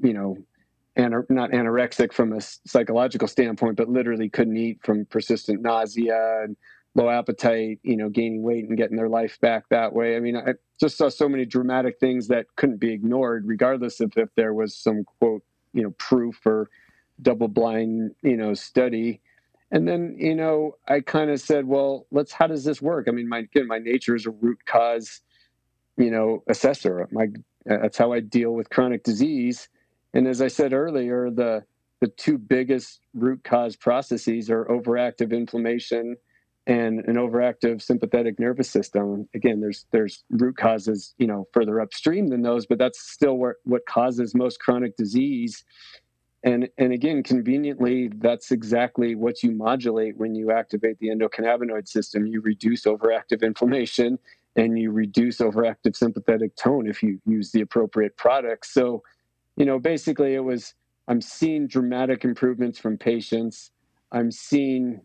you 0.04 0.14
know, 0.14 0.38
not 1.00 1.52
anorexic 1.52 2.14
from 2.14 2.34
a 2.34 2.42
psychological 2.42 3.28
standpoint, 3.28 3.78
but 3.78 3.90
literally 3.90 4.30
couldn't 4.30 4.58
eat 4.58 4.80
from 4.84 5.06
persistent 5.06 5.62
nausea 5.62 6.44
and 6.44 6.58
low 6.96 7.10
appetite, 7.10 7.80
you 7.84 7.96
know, 7.96 8.10
gaining 8.10 8.42
weight 8.42 8.68
and 8.68 8.78
getting 8.78 8.98
their 8.98 9.10
life 9.10 9.40
back 9.40 9.70
that 9.70 9.94
way. 9.94 10.16
I 10.16 10.20
mean, 10.20 10.36
I 10.36 10.54
just 10.80 10.98
saw 10.98 11.10
so 11.10 11.30
many 11.30 11.46
dramatic 11.46 12.00
things 12.00 12.28
that 12.28 12.48
couldn't 12.56 12.80
be 12.80 12.92
ignored, 12.94 13.44
regardless 13.46 14.00
of 14.00 14.14
if 14.18 14.30
there 14.36 14.54
was 14.54 14.76
some 14.76 15.04
quote, 15.04 15.44
you 15.74 15.84
know, 15.84 15.92
proof 15.92 16.46
or 16.46 16.70
double 17.22 17.48
blind, 17.48 18.16
you 18.24 18.38
know, 18.38 18.54
study. 18.54 19.22
And 19.72 19.88
then, 19.88 20.16
you 20.18 20.36
know, 20.36 20.78
I 20.88 21.02
kind 21.02 21.30
of 21.30 21.40
said, 21.40 21.66
well, 21.68 22.08
let's, 22.12 22.32
how 22.32 22.48
does 22.48 22.64
this 22.64 22.82
work? 22.82 23.08
I 23.08 23.12
mean, 23.12 23.30
my, 23.30 23.40
again, 23.40 23.68
my 23.68 23.80
nature 23.80 24.16
is 24.16 24.26
a 24.26 24.32
root 24.32 24.66
cause, 24.66 25.22
you 25.98 26.10
know, 26.10 26.44
assessor. 26.48 27.08
My, 27.12 27.28
that's 27.66 27.98
how 27.98 28.14
I 28.14 28.20
deal 28.20 28.52
with 28.52 28.72
chronic 28.72 29.04
disease. 29.04 29.70
And 30.14 30.28
as 30.28 30.42
I 30.42 30.48
said 30.48 30.74
earlier, 30.74 31.30
the, 31.30 31.64
the 32.02 32.08
two 32.08 32.38
biggest 32.38 33.02
root 33.14 33.44
cause 33.44 33.76
processes 33.76 34.50
are 34.50 34.66
overactive 34.66 35.32
inflammation 35.32 36.16
and 36.70 37.00
an 37.08 37.16
overactive 37.16 37.82
sympathetic 37.82 38.40
nervous 38.40 38.70
system. 38.70 39.28
Again 39.34 39.60
there's 39.60 39.86
there's 39.92 40.24
root 40.30 40.56
causes 40.56 41.14
you 41.18 41.28
know 41.28 41.48
further 41.52 41.82
upstream 41.82 42.28
than 42.28 42.44
those 42.44 42.66
but 42.66 42.78
that's 42.78 43.02
still 43.02 43.38
what 43.64 43.86
causes 43.88 44.36
most 44.36 44.60
chronic 44.60 44.96
disease. 44.96 45.64
And 46.44 46.70
and 46.78 46.94
again 46.94 47.24
conveniently 47.24 48.12
that's 48.20 48.52
exactly 48.52 49.16
what 49.16 49.42
you 49.42 49.52
modulate 49.52 50.18
when 50.18 50.36
you 50.36 50.52
activate 50.52 51.00
the 51.00 51.08
endocannabinoid 51.08 51.88
system. 51.88 52.28
You 52.28 52.42
reduce 52.42 52.84
overactive 52.84 53.42
inflammation 53.42 54.20
and 54.56 54.78
you 54.78 54.92
reduce 54.92 55.40
overactive 55.40 55.96
sympathetic 55.96 56.56
tone 56.56 56.88
if 56.88 57.02
you 57.02 57.20
use 57.26 57.52
the 57.52 57.62
appropriate 57.62 58.16
products 58.16 58.74
so 58.74 59.02
you 59.60 59.66
know 59.66 59.78
basically 59.78 60.34
it 60.34 60.44
was 60.44 60.74
i'm 61.08 61.22
seeing 61.22 61.68
dramatic 61.68 62.26
improvements 62.26 62.80
from 62.80 62.98
patients 62.98 63.72
i'm 64.12 64.32
seeing 64.32 65.00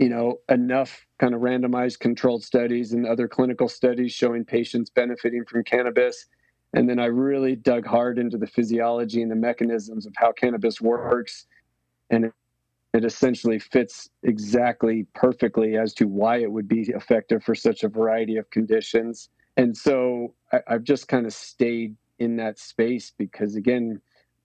you 0.00 0.08
know, 0.08 0.40
enough 0.48 1.06
kind 1.18 1.34
of 1.34 1.42
randomized 1.42 1.98
controlled 1.98 2.42
studies 2.42 2.94
and 2.94 3.06
other 3.06 3.28
clinical 3.28 3.68
studies 3.68 4.12
showing 4.12 4.46
patients 4.46 4.88
benefiting 4.88 5.44
from 5.44 5.62
cannabis. 5.62 6.26
And 6.72 6.88
then 6.88 6.98
I 6.98 7.04
really 7.04 7.54
dug 7.54 7.84
hard 7.84 8.18
into 8.18 8.38
the 8.38 8.46
physiology 8.46 9.20
and 9.20 9.30
the 9.30 9.36
mechanisms 9.36 10.06
of 10.06 10.14
how 10.16 10.32
cannabis 10.32 10.80
works. 10.80 11.46
And 12.08 12.24
it, 12.94 13.04
essentially 13.04 13.58
fits 13.58 14.10
exactly 14.22 15.06
perfectly 15.14 15.76
as 15.76 15.92
to 15.94 16.08
why 16.08 16.38
it 16.38 16.50
would 16.50 16.66
be 16.66 16.90
effective 16.94 17.44
for 17.44 17.54
such 17.54 17.84
a 17.84 17.88
variety 17.88 18.36
of 18.36 18.48
conditions. 18.50 19.28
And 19.56 19.76
so 19.76 20.34
I've 20.66 20.82
just 20.82 21.08
kind 21.08 21.26
of 21.26 21.32
stayed 21.32 21.94
in 22.20 22.36
that 22.36 22.58
space 22.58 23.12
because, 23.18 23.56
again, 23.56 24.00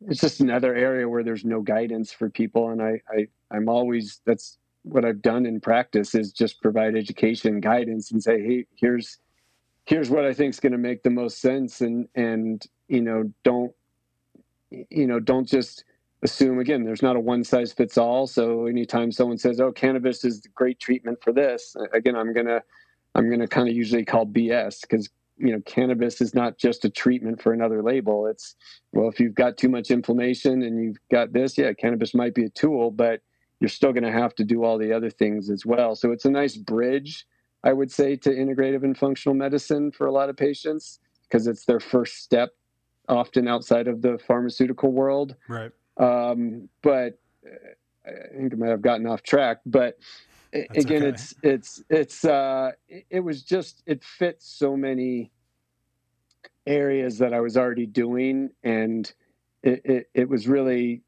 it's 0.08 0.22
just 0.22 0.40
another 0.40 0.74
area 0.76 1.08
where 1.08 1.24
there's 1.24 1.46
no 1.46 1.62
guidance 1.62 2.12
for 2.12 2.30
people. 2.30 2.70
And 2.70 2.82
I, 2.82 3.02
I 3.10 3.28
I'm 3.52 3.70
always, 3.70 4.22
that's 4.26 4.58
what 4.84 5.06
I've 5.06 5.22
done 5.22 5.46
in 5.46 5.62
practice 5.62 6.16
is 6.16 6.32
just 6.32 6.62
provide 6.62 6.96
education, 6.96 7.60
guidance, 7.60 8.12
and 8.12 8.22
say, 8.22 8.42
hey, 8.42 8.66
here's 8.76 9.20
here's 9.86 10.10
what 10.10 10.26
I 10.26 10.34
think 10.34 10.54
is 10.54 10.60
going 10.60 10.72
to 10.72 10.80
make 10.80 11.04
the 11.04 11.12
most 11.12 11.40
sense, 11.40 11.82
and 11.82 12.08
and 12.16 12.66
you 12.88 13.02
know 13.02 13.32
don't 13.44 13.72
you 14.72 15.08
know 15.08 15.20
don't 15.20 15.48
just 15.48 15.84
assume 16.24 16.60
again 16.60 16.84
there's 16.84 17.02
not 17.02 17.16
a 17.16 17.20
one 17.20 17.44
size 17.44 17.72
fits 17.72 17.98
all 17.98 18.26
so 18.26 18.66
anytime 18.66 19.12
someone 19.12 19.38
says 19.38 19.60
oh 19.60 19.72
cannabis 19.72 20.24
is 20.24 20.42
the 20.42 20.50
great 20.50 20.80
treatment 20.80 21.18
for 21.22 21.32
this 21.32 21.76
again 21.94 22.16
i'm 22.16 22.34
gonna 22.34 22.62
i'm 23.14 23.30
gonna 23.30 23.48
kind 23.48 23.70
of 23.70 23.76
usually 23.76 24.04
call 24.04 24.26
bs 24.26 24.82
because 24.82 25.10
you 25.38 25.52
know 25.52 25.62
cannabis 25.66 26.22
is 26.22 26.34
not 26.34 26.58
just 26.58 26.86
a 26.86 26.90
treatment 26.90 27.42
for 27.42 27.52
another 27.52 27.84
label 27.84 28.26
it's 28.26 28.56
well 28.94 29.10
if 29.10 29.20
you've 29.20 29.36
got 29.36 29.58
too 29.58 29.70
much 29.70 29.92
inflammation 29.92 30.64
and 30.64 30.82
you've 30.82 30.98
got 31.12 31.34
this 31.34 31.58
yeah 31.58 31.74
cannabis 31.74 32.14
might 32.14 32.34
be 32.34 32.46
a 32.46 32.50
tool 32.50 32.90
but 32.90 33.22
you're 33.60 33.70
still 33.70 33.94
going 33.94 34.04
to 34.04 34.12
have 34.12 34.36
to 34.36 34.44
do 34.44 34.64
all 34.64 34.78
the 34.78 34.92
other 34.92 35.10
things 35.10 35.50
as 35.50 35.66
well. 35.66 35.96
So 35.96 36.12
it's 36.12 36.26
a 36.26 36.30
nice 36.30 36.56
bridge, 36.56 37.26
I 37.64 37.74
would 37.74 37.92
say, 37.92 38.16
to 38.18 38.30
integrative 38.30 38.84
and 38.84 38.98
functional 38.98 39.36
medicine 39.36 39.92
for 39.92 40.08
a 40.08 40.12
lot 40.12 40.30
of 40.30 40.38
patients 40.38 41.00
because 41.24 41.48
it's 41.48 41.66
their 41.66 41.80
first 41.80 42.18
step, 42.18 42.52
often 43.08 43.48
outside 43.48 43.88
of 43.88 44.02
the 44.02 44.20
pharmaceutical 44.28 44.92
world. 44.92 45.36
Right. 45.48 45.72
Um, 45.98 46.70
but 46.82 47.18
uh, 47.46 48.10
I 48.10 48.38
think 48.38 48.54
I 48.54 48.58
might 48.58 48.70
have 48.70 48.82
gotten 48.82 49.08
off 49.08 49.24
track. 49.24 49.62
But 49.66 49.98
That's 50.56 50.86
again, 50.86 51.04
okay. 51.04 51.10
it's 51.10 51.36
it's 51.44 51.84
it's 51.90 52.26
uh, 52.26 52.72
it 53.10 53.22
was 53.22 53.44
just 53.44 53.84
it 53.86 54.04
fits 54.04 54.48
so 54.48 54.78
many 54.78 55.32
areas 56.68 57.20
that 57.20 57.34
I 57.34 57.42
was 57.42 57.58
already 57.58 57.86
doing, 57.86 58.50
and 58.64 59.12
it, 59.64 59.82
it, 59.86 60.10
it 60.14 60.30
was 60.30 60.48
really 60.48 61.04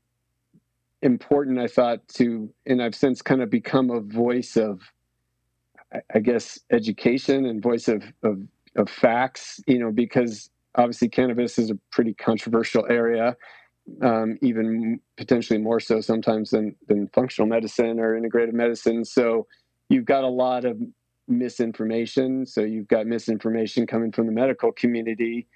important, 1.02 1.60
I 1.60 1.68
thought, 1.68 2.08
to, 2.16 2.52
and 2.66 2.82
I've 2.82 2.96
since 2.96 3.22
kind 3.22 3.42
of 3.42 3.50
become 3.50 3.90
a 3.90 4.02
voice 4.02 4.58
of, 4.58 4.82
I 6.14 6.20
guess, 6.20 6.60
education 6.72 7.46
and 7.46 7.62
voice 7.62 7.88
of, 7.88 8.04
of, 8.24 8.40
of 8.76 8.90
facts, 8.90 9.62
you 9.68 9.80
know, 9.80 9.92
because 9.92 10.50
obviously 10.76 11.10
cannabis 11.10 11.58
is 11.58 11.72
a 11.72 11.80
pretty 11.92 12.14
controversial 12.14 12.86
area, 12.90 13.36
um, 14.02 14.38
even 14.42 15.00
potentially 15.16 15.60
more 15.60 15.80
so 15.80 16.02
sometimes 16.02 16.52
than, 16.52 16.76
than 16.88 17.08
functional 17.10 17.48
medicine 17.48 18.00
or 18.00 18.20
integrative 18.20 18.54
medicine. 18.54 19.06
So 19.06 19.48
you've 19.90 20.06
got 20.06 20.24
a 20.24 20.30
lot 20.30 20.66
of 20.66 20.78
misinformation. 21.28 22.46
So 22.46 22.62
you've 22.62 22.88
got 22.88 23.06
misinformation 23.06 23.88
coming 23.88 24.12
from 24.12 24.26
the 24.26 24.32
medical 24.32 24.72
community, 24.72 25.48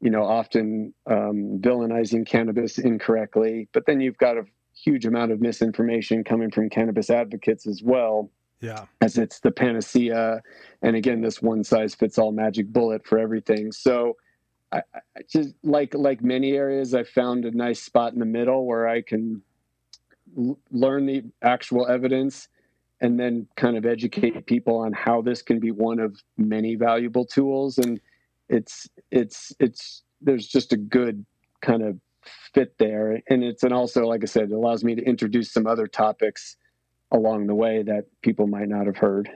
you 0.00 0.10
know, 0.10 0.24
often 0.24 0.94
um, 1.08 1.58
villainizing 1.60 2.26
cannabis 2.26 2.78
incorrectly. 2.78 3.68
But 3.72 3.86
then 3.86 4.00
you've 4.00 4.18
got 4.18 4.36
a 4.36 4.44
huge 4.74 5.04
amount 5.06 5.32
of 5.32 5.40
misinformation 5.40 6.24
coming 6.24 6.50
from 6.50 6.70
cannabis 6.70 7.10
advocates 7.10 7.66
as 7.66 7.82
well. 7.82 8.30
Yeah. 8.60 8.86
As 9.00 9.16
it's 9.16 9.40
the 9.40 9.50
panacea. 9.50 10.42
And 10.82 10.94
again, 10.94 11.22
this 11.22 11.40
one 11.40 11.64
size 11.64 11.94
fits 11.94 12.18
all 12.18 12.32
magic 12.32 12.68
bullet 12.72 13.06
for 13.06 13.18
everything. 13.18 13.72
So 13.72 14.16
I, 14.72 14.82
I 14.94 15.00
just 15.28 15.54
like 15.62 15.94
like 15.94 16.22
many 16.22 16.52
areas, 16.52 16.94
I 16.94 17.04
found 17.04 17.44
a 17.44 17.50
nice 17.50 17.82
spot 17.82 18.12
in 18.12 18.18
the 18.18 18.24
middle 18.26 18.66
where 18.66 18.88
I 18.88 19.02
can 19.02 19.42
l- 20.36 20.58
learn 20.70 21.06
the 21.06 21.24
actual 21.42 21.86
evidence 21.86 22.48
and 23.00 23.18
then 23.18 23.46
kind 23.56 23.76
of 23.76 23.86
educate 23.86 24.46
people 24.46 24.76
on 24.76 24.92
how 24.92 25.22
this 25.22 25.42
can 25.42 25.58
be 25.58 25.70
one 25.70 25.98
of 25.98 26.22
many 26.36 26.74
valuable 26.76 27.24
tools. 27.24 27.78
And 27.78 28.00
it's 28.48 28.88
it's 29.10 29.52
it's 29.58 30.02
there's 30.20 30.46
just 30.46 30.72
a 30.72 30.76
good 30.76 31.24
kind 31.62 31.82
of 31.82 31.98
fit 32.52 32.76
there. 32.78 33.22
And 33.28 33.42
it's 33.42 33.62
and 33.62 33.72
also, 33.72 34.06
like 34.06 34.22
I 34.22 34.26
said, 34.26 34.44
it 34.44 34.52
allows 34.52 34.84
me 34.84 34.94
to 34.94 35.02
introduce 35.02 35.52
some 35.52 35.66
other 35.66 35.86
topics 35.86 36.56
along 37.10 37.46
the 37.46 37.54
way 37.54 37.82
that 37.82 38.06
people 38.22 38.46
might 38.46 38.68
not 38.68 38.86
have 38.86 38.98
heard. 38.98 39.30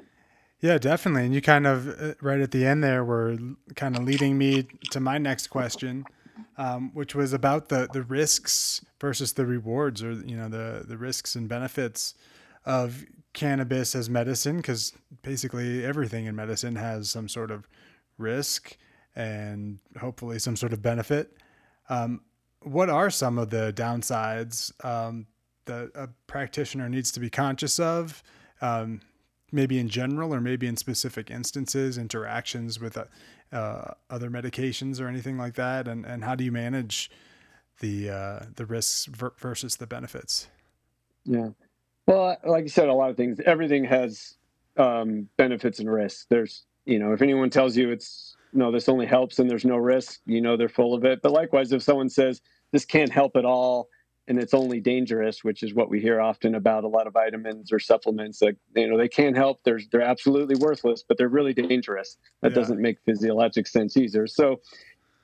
Yeah, 0.64 0.78
definitely. 0.78 1.26
And 1.26 1.34
you 1.34 1.42
kind 1.42 1.66
of 1.66 1.88
uh, 1.88 2.14
right 2.22 2.40
at 2.40 2.50
the 2.50 2.64
end 2.64 2.82
there 2.82 3.04
were 3.04 3.36
kind 3.76 3.98
of 3.98 4.04
leading 4.04 4.38
me 4.38 4.66
to 4.92 4.98
my 4.98 5.18
next 5.18 5.48
question, 5.48 6.06
um, 6.56 6.90
which 6.94 7.14
was 7.14 7.34
about 7.34 7.68
the 7.68 7.86
the 7.92 8.00
risks 8.00 8.82
versus 8.98 9.34
the 9.34 9.44
rewards, 9.44 10.02
or 10.02 10.12
you 10.12 10.34
know 10.34 10.48
the 10.48 10.86
the 10.88 10.96
risks 10.96 11.36
and 11.36 11.50
benefits 11.50 12.14
of 12.64 13.04
cannabis 13.34 13.94
as 13.94 14.08
medicine, 14.08 14.56
because 14.56 14.94
basically 15.20 15.84
everything 15.84 16.24
in 16.24 16.34
medicine 16.34 16.76
has 16.76 17.10
some 17.10 17.28
sort 17.28 17.50
of 17.50 17.68
risk 18.16 18.78
and 19.14 19.80
hopefully 20.00 20.38
some 20.38 20.56
sort 20.56 20.72
of 20.72 20.80
benefit. 20.80 21.36
Um, 21.90 22.22
what 22.62 22.88
are 22.88 23.10
some 23.10 23.36
of 23.36 23.50
the 23.50 23.70
downsides 23.76 24.72
um, 24.82 25.26
that 25.66 25.90
a 25.94 26.08
practitioner 26.26 26.88
needs 26.88 27.12
to 27.12 27.20
be 27.20 27.28
conscious 27.28 27.78
of, 27.78 28.22
um, 28.62 29.02
maybe 29.54 29.78
in 29.78 29.88
general 29.88 30.34
or 30.34 30.40
maybe 30.40 30.66
in 30.66 30.76
specific 30.76 31.30
instances, 31.30 31.96
interactions 31.96 32.80
with 32.80 32.96
uh, 32.96 33.04
uh, 33.52 33.92
other 34.10 34.28
medications 34.28 35.00
or 35.00 35.08
anything 35.08 35.38
like 35.38 35.54
that, 35.54 35.88
and 35.88 36.04
and 36.04 36.24
how 36.24 36.34
do 36.34 36.44
you 36.44 36.52
manage 36.52 37.10
the 37.80 38.10
uh, 38.10 38.40
the 38.56 38.66
risks 38.66 39.08
versus 39.38 39.76
the 39.76 39.86
benefits? 39.86 40.48
Yeah, 41.24 41.50
well, 42.06 42.36
like 42.44 42.64
you 42.64 42.70
said, 42.70 42.88
a 42.88 42.94
lot 42.94 43.10
of 43.10 43.16
things. 43.16 43.40
Everything 43.46 43.84
has 43.84 44.36
um, 44.76 45.28
benefits 45.36 45.78
and 45.78 45.90
risks. 45.90 46.26
There's 46.28 46.64
you 46.84 46.98
know, 46.98 47.12
if 47.12 47.22
anyone 47.22 47.50
tells 47.50 47.76
you 47.76 47.90
it's 47.90 48.36
no, 48.52 48.70
this 48.70 48.88
only 48.88 49.06
helps 49.06 49.38
and 49.38 49.50
there's 49.50 49.64
no 49.64 49.76
risk, 49.76 50.20
you 50.26 50.40
know, 50.40 50.56
they're 50.56 50.68
full 50.68 50.94
of 50.94 51.04
it. 51.04 51.22
But 51.22 51.32
likewise, 51.32 51.72
if 51.72 51.82
someone 51.82 52.08
says 52.08 52.40
this 52.70 52.84
can't 52.84 53.10
help 53.10 53.36
at 53.36 53.44
all 53.44 53.88
and 54.26 54.38
it's 54.38 54.54
only 54.54 54.80
dangerous, 54.80 55.44
which 55.44 55.62
is 55.62 55.74
what 55.74 55.90
we 55.90 56.00
hear 56.00 56.20
often 56.20 56.54
about 56.54 56.84
a 56.84 56.88
lot 56.88 57.06
of 57.06 57.12
vitamins 57.12 57.72
or 57.72 57.78
supplements 57.78 58.38
that 58.38 58.56
you 58.74 58.88
know 58.88 58.96
they 58.96 59.08
can't 59.08 59.36
help. 59.36 59.60
They're 59.64 59.80
they're 59.92 60.02
absolutely 60.02 60.56
worthless, 60.56 61.04
but 61.06 61.18
they're 61.18 61.28
really 61.28 61.52
dangerous. 61.54 62.16
That 62.40 62.52
yeah. 62.52 62.56
doesn't 62.56 62.80
make 62.80 62.98
physiologic 63.04 63.66
sense 63.66 63.96
either. 63.96 64.26
So, 64.26 64.60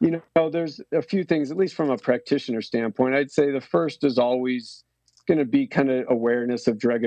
you 0.00 0.22
know, 0.34 0.50
there's 0.50 0.80
a 0.92 1.02
few 1.02 1.24
things, 1.24 1.50
at 1.50 1.56
least 1.56 1.74
from 1.74 1.90
a 1.90 1.96
practitioner 1.96 2.62
standpoint. 2.62 3.14
I'd 3.14 3.30
say 3.30 3.50
the 3.50 3.60
first 3.60 4.04
is 4.04 4.18
always 4.18 4.84
going 5.26 5.38
to 5.38 5.44
be 5.44 5.66
kind 5.66 5.90
of 5.90 6.06
awareness 6.08 6.66
of 6.66 6.78
drug 6.78 7.04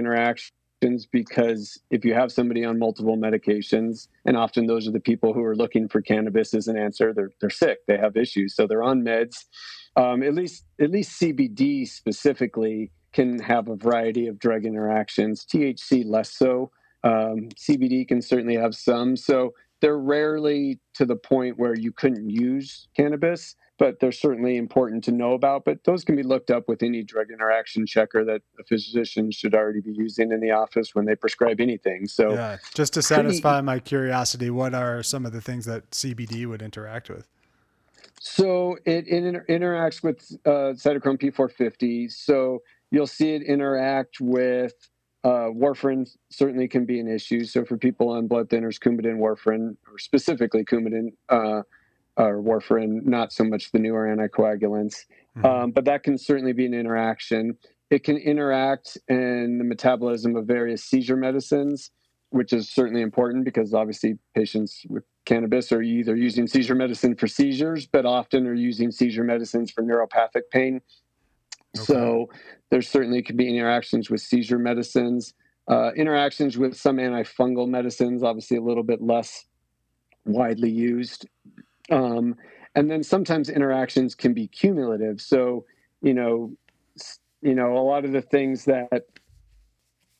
interactions 0.83 1.05
because 1.05 1.79
if 1.89 2.05
you 2.05 2.13
have 2.13 2.31
somebody 2.31 2.65
on 2.65 2.79
multiple 2.79 3.17
medications, 3.17 4.07
and 4.25 4.37
often 4.37 4.67
those 4.67 4.87
are 4.87 4.91
the 4.91 4.99
people 4.99 5.33
who 5.33 5.43
are 5.43 5.55
looking 5.55 5.87
for 5.87 6.01
cannabis 6.01 6.53
as 6.53 6.67
an 6.67 6.77
answer, 6.77 7.13
they're 7.13 7.31
they're 7.39 7.49
sick, 7.49 7.79
they 7.87 7.97
have 7.97 8.17
issues, 8.17 8.55
so 8.55 8.67
they're 8.67 8.83
on 8.83 9.03
meds 9.03 9.45
um, 9.95 10.23
at 10.23 10.33
least 10.33 10.65
at 10.79 10.91
least 10.91 11.19
CBD 11.21 11.87
specifically 11.87 12.91
can 13.13 13.39
have 13.39 13.67
a 13.67 13.75
variety 13.75 14.27
of 14.27 14.39
drug 14.39 14.65
interactions. 14.65 15.45
THC 15.45 16.03
less 16.05 16.35
so. 16.35 16.71
Um, 17.03 17.49
CBD 17.55 18.07
can 18.07 18.21
certainly 18.21 18.55
have 18.55 18.73
some. 18.73 19.15
So 19.15 19.53
they're 19.81 19.99
rarely 19.99 20.79
to 20.95 21.05
the 21.05 21.15
point 21.15 21.59
where 21.59 21.75
you 21.75 21.91
couldn't 21.91 22.29
use 22.29 22.87
cannabis, 22.95 23.55
but 23.83 23.99
they're 23.99 24.13
certainly 24.13 24.55
important 24.55 25.03
to 25.03 25.11
know 25.11 25.33
about. 25.33 25.65
But 25.65 25.83
those 25.83 26.05
can 26.05 26.15
be 26.15 26.23
looked 26.23 26.49
up 26.49 26.69
with 26.69 26.81
any 26.81 27.03
drug 27.03 27.29
interaction 27.29 27.85
checker 27.85 28.23
that 28.23 28.41
a 28.57 28.63
physician 28.63 29.29
should 29.29 29.53
already 29.53 29.81
be 29.81 29.91
using 29.91 30.31
in 30.31 30.39
the 30.39 30.51
office 30.51 30.95
when 30.95 31.03
they 31.03 31.15
prescribe 31.15 31.59
anything. 31.59 32.07
So, 32.07 32.31
yeah, 32.31 32.59
just 32.73 32.93
to 32.93 33.01
satisfy 33.01 33.55
pretty, 33.55 33.65
my 33.65 33.79
curiosity, 33.79 34.49
what 34.49 34.73
are 34.73 35.03
some 35.03 35.25
of 35.25 35.33
the 35.33 35.41
things 35.41 35.65
that 35.65 35.91
CBD 35.91 36.45
would 36.45 36.61
interact 36.61 37.09
with? 37.09 37.27
So 38.21 38.77
it, 38.85 39.05
it 39.05 39.25
inter- 39.25 39.45
interacts 39.49 40.01
with 40.01 40.31
uh, 40.45 40.79
cytochrome 40.79 41.21
P450. 41.21 42.09
So 42.09 42.59
you'll 42.89 43.05
see 43.05 43.33
it 43.33 43.41
interact 43.41 44.21
with 44.21 44.75
uh, 45.25 45.49
warfarin. 45.51 46.09
Certainly 46.29 46.69
can 46.69 46.85
be 46.85 47.01
an 47.01 47.09
issue. 47.09 47.43
So 47.43 47.65
for 47.65 47.75
people 47.77 48.11
on 48.11 48.27
blood 48.27 48.47
thinners, 48.47 48.79
Coumadin, 48.79 49.17
warfarin, 49.17 49.75
or 49.91 49.99
specifically 49.99 50.63
Coumadin 50.63 51.09
uh, 51.27 51.63
or 52.17 52.41
warfarin, 52.41 53.05
not 53.05 53.33
so 53.33 53.43
much 53.43 53.71
the 53.71 53.79
newer 53.79 54.05
anticoagulants, 54.05 55.05
mm-hmm. 55.37 55.45
um, 55.45 55.71
but 55.71 55.85
that 55.85 56.03
can 56.03 56.17
certainly 56.17 56.53
be 56.53 56.65
an 56.65 56.73
interaction. 56.73 57.57
It 57.89 58.03
can 58.03 58.17
interact 58.17 58.97
in 59.07 59.57
the 59.57 59.63
metabolism 59.63 60.35
of 60.35 60.45
various 60.45 60.83
seizure 60.83 61.15
medicines 61.15 61.91
which 62.33 62.51
is 62.51 62.67
certainly 62.67 63.03
important 63.03 63.45
because 63.45 63.75
obviously 63.75 64.17
patients 64.33 64.83
with 64.89 65.03
cannabis 65.25 65.71
are 65.71 65.83
either 65.83 66.15
using 66.15 66.47
seizure 66.47 66.73
medicine 66.73 67.15
for 67.15 67.27
seizures, 67.27 67.85
but 67.85 68.07
often 68.07 68.47
are 68.47 68.55
using 68.55 68.89
seizure 68.89 69.23
medicines 69.23 69.69
for 69.69 69.83
neuropathic 69.83 70.41
pain. 70.51 70.81
Okay. 71.77 71.85
So 71.85 72.29
there 72.71 72.81
certainly 72.81 73.21
could 73.21 73.37
be 73.37 73.47
interactions 73.47 74.09
with 74.09 74.19
seizure 74.19 74.57
medicines, 74.57 75.35
uh, 75.67 75.91
interactions 75.95 76.57
with 76.57 76.75
some 76.75 76.97
antifungal 76.97 77.67
medicines, 77.67 78.23
obviously 78.23 78.57
a 78.57 78.63
little 78.63 78.83
bit 78.83 78.99
less 78.99 79.45
widely 80.25 80.71
used. 80.71 81.27
Um, 81.91 82.35
and 82.75 82.89
then 82.89 83.03
sometimes 83.03 83.49
interactions 83.49 84.15
can 84.15 84.33
be 84.33 84.47
cumulative. 84.47 85.21
So, 85.21 85.65
you 86.01 86.13
know, 86.13 86.51
you 87.41 87.55
know, 87.55 87.77
a 87.77 87.83
lot 87.83 88.05
of 88.05 88.11
the 88.11 88.21
things 88.21 88.65
that, 88.65 89.07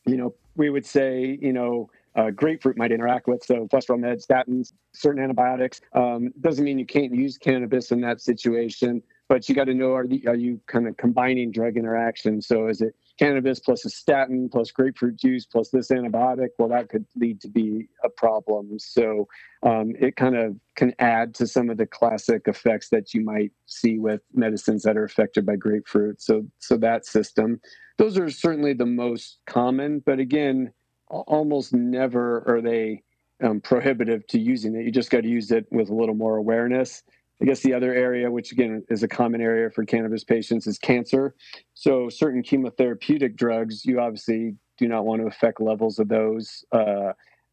you 0.06 0.18
know, 0.18 0.36
we 0.56 0.70
would 0.70 0.86
say, 0.86 1.38
you 1.42 1.54
know, 1.54 1.90
uh, 2.16 2.30
grapefruit 2.30 2.78
might 2.78 2.92
interact 2.92 3.28
with. 3.28 3.44
So 3.44 3.68
cholesterol 3.68 4.00
meds, 4.00 4.28
statins, 4.28 4.74
certain 4.94 5.24
antibiotics. 5.24 5.82
Um, 5.94 6.32
doesn't 6.42 6.64
mean 6.64 6.78
you 6.78 6.86
can't 6.86 7.14
use 7.14 7.38
cannabis 7.38 7.92
in 7.92 8.02
that 8.02 8.22
situation, 8.22 9.02
but 9.30 9.50
you 9.50 9.56
got 9.56 9.66
to 9.66 9.74
know 9.74 9.94
are, 9.94 10.06
the, 10.06 10.28
are 10.28 10.36
you 10.36 10.60
kind 10.68 10.88
of 10.88 10.96
combining 10.98 11.52
drug 11.52 11.76
interactions? 11.76 12.46
So 12.46 12.68
is 12.68 12.82
it 12.82 12.96
cannabis 13.20 13.60
plus 13.60 13.86
a 13.86 13.90
statin 13.90 14.50
plus 14.50 14.72
grapefruit 14.72 15.16
juice 15.16 15.46
plus 15.46 15.70
this 15.70 15.90
antibiotic? 15.90 16.50
Well, 16.58 16.70
that 16.70 16.90
could 16.90 17.06
lead 17.16 17.42
to 17.42 17.48
be 17.48 17.88
a 18.04 18.10
problem. 18.10 18.78
So 18.80 19.28
um, 19.64 19.94
it 20.00 20.16
kind 20.16 20.36
of 20.36 20.56
can 20.76 20.94
add 21.00 21.36
to 21.36 21.48
some 21.48 21.70
of 21.70 21.78
the 21.78 21.86
classic 21.86 22.44
effects 22.48 22.90
that 22.90 23.14
you 23.14 23.22
might 23.22 23.52
see 23.66 24.00
with 24.00 24.22
medicines 24.34 24.84
that 24.84 24.98
are 24.98 25.06
affected 25.06 25.46
by 25.46 25.56
grapefruit. 25.56 26.22
So 26.22 26.46
so 26.60 26.78
that 26.78 27.06
system, 27.06 27.62
those 27.98 28.18
are 28.18 28.30
certainly 28.30 28.74
the 28.74 28.86
most 28.86 29.40
common. 29.46 30.00
But 30.00 30.20
again 30.20 30.74
almost 31.08 31.74
never 31.74 32.44
are 32.48 32.62
they 32.62 33.04
um, 33.44 33.62
prohibitive 33.62 34.26
to 34.28 34.40
using 34.40 34.76
it. 34.76 34.86
You 34.86 34.92
just 34.92 35.10
got 35.10 35.22
to 35.22 35.28
use 35.28 35.52
it 35.52 35.66
with 35.72 35.90
a 35.90 35.94
little 35.94 36.16
more 36.16 36.38
awareness. 36.38 37.04
I 37.44 37.46
guess 37.46 37.60
the 37.60 37.74
other 37.74 37.94
area, 37.94 38.32
which 38.32 38.54
again 38.54 38.86
is 38.90 39.04
a 39.04 39.08
common 39.08 39.42
area 39.42 39.70
for 39.70 39.84
cannabis 39.84 40.24
patients, 40.24 40.66
is 40.66 40.80
cancer. 40.80 41.36
So, 41.74 42.08
certain 42.08 42.42
chemotherapeutic 42.42 43.36
drugs, 43.36 43.86
you 43.86 44.00
obviously 44.00 44.56
do 44.78 44.88
not 44.88 45.06
want 45.06 45.22
to 45.22 45.28
affect 45.28 45.60
levels 45.60 46.00
of 46.00 46.08
those. 46.08 46.64
Uh, 46.72 47.12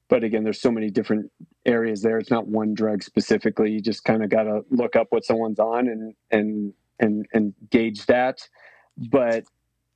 but 0.09 0.22
again, 0.22 0.44
there's 0.44 0.61
so 0.61 0.70
many 0.70 0.90
different 0.90 1.31
areas 1.66 2.03
there. 2.03 2.18
It's 2.18 2.31
not 2.31 2.46
one 2.46 2.72
drug 2.72 3.03
specifically. 3.03 3.72
You 3.72 3.81
just 3.81 4.05
kind 4.05 4.22
of 4.22 4.31
got 4.31 4.44
to 4.44 4.64
look 4.70 4.94
up 4.94 5.09
what 5.11 5.24
someone's 5.24 5.59
on 5.59 5.88
and 5.88 6.14
and 6.31 6.72
and 7.00 7.26
and 7.33 7.55
gauge 7.70 8.07
that. 8.07 8.48
But 8.96 9.44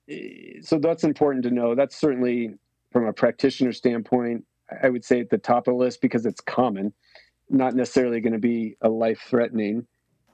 eh, 0.08 0.60
so 0.60 0.80
that's 0.80 1.04
important 1.04 1.44
to 1.44 1.52
know. 1.52 1.76
That's 1.76 1.94
certainly 1.94 2.54
from 2.92 3.06
a 3.06 3.12
practitioner 3.12 3.72
standpoint, 3.72 4.44
I 4.82 4.88
would 4.88 5.04
say 5.04 5.20
at 5.20 5.30
the 5.30 5.38
top 5.38 5.68
of 5.68 5.74
the 5.74 5.78
list 5.78 6.00
because 6.00 6.26
it's 6.26 6.40
common, 6.40 6.92
not 7.54 7.74
necessarily 7.74 8.20
going 8.20 8.32
to 8.32 8.38
be 8.38 8.76
a 8.82 8.88
life 8.88 9.20
threatening 9.28 9.86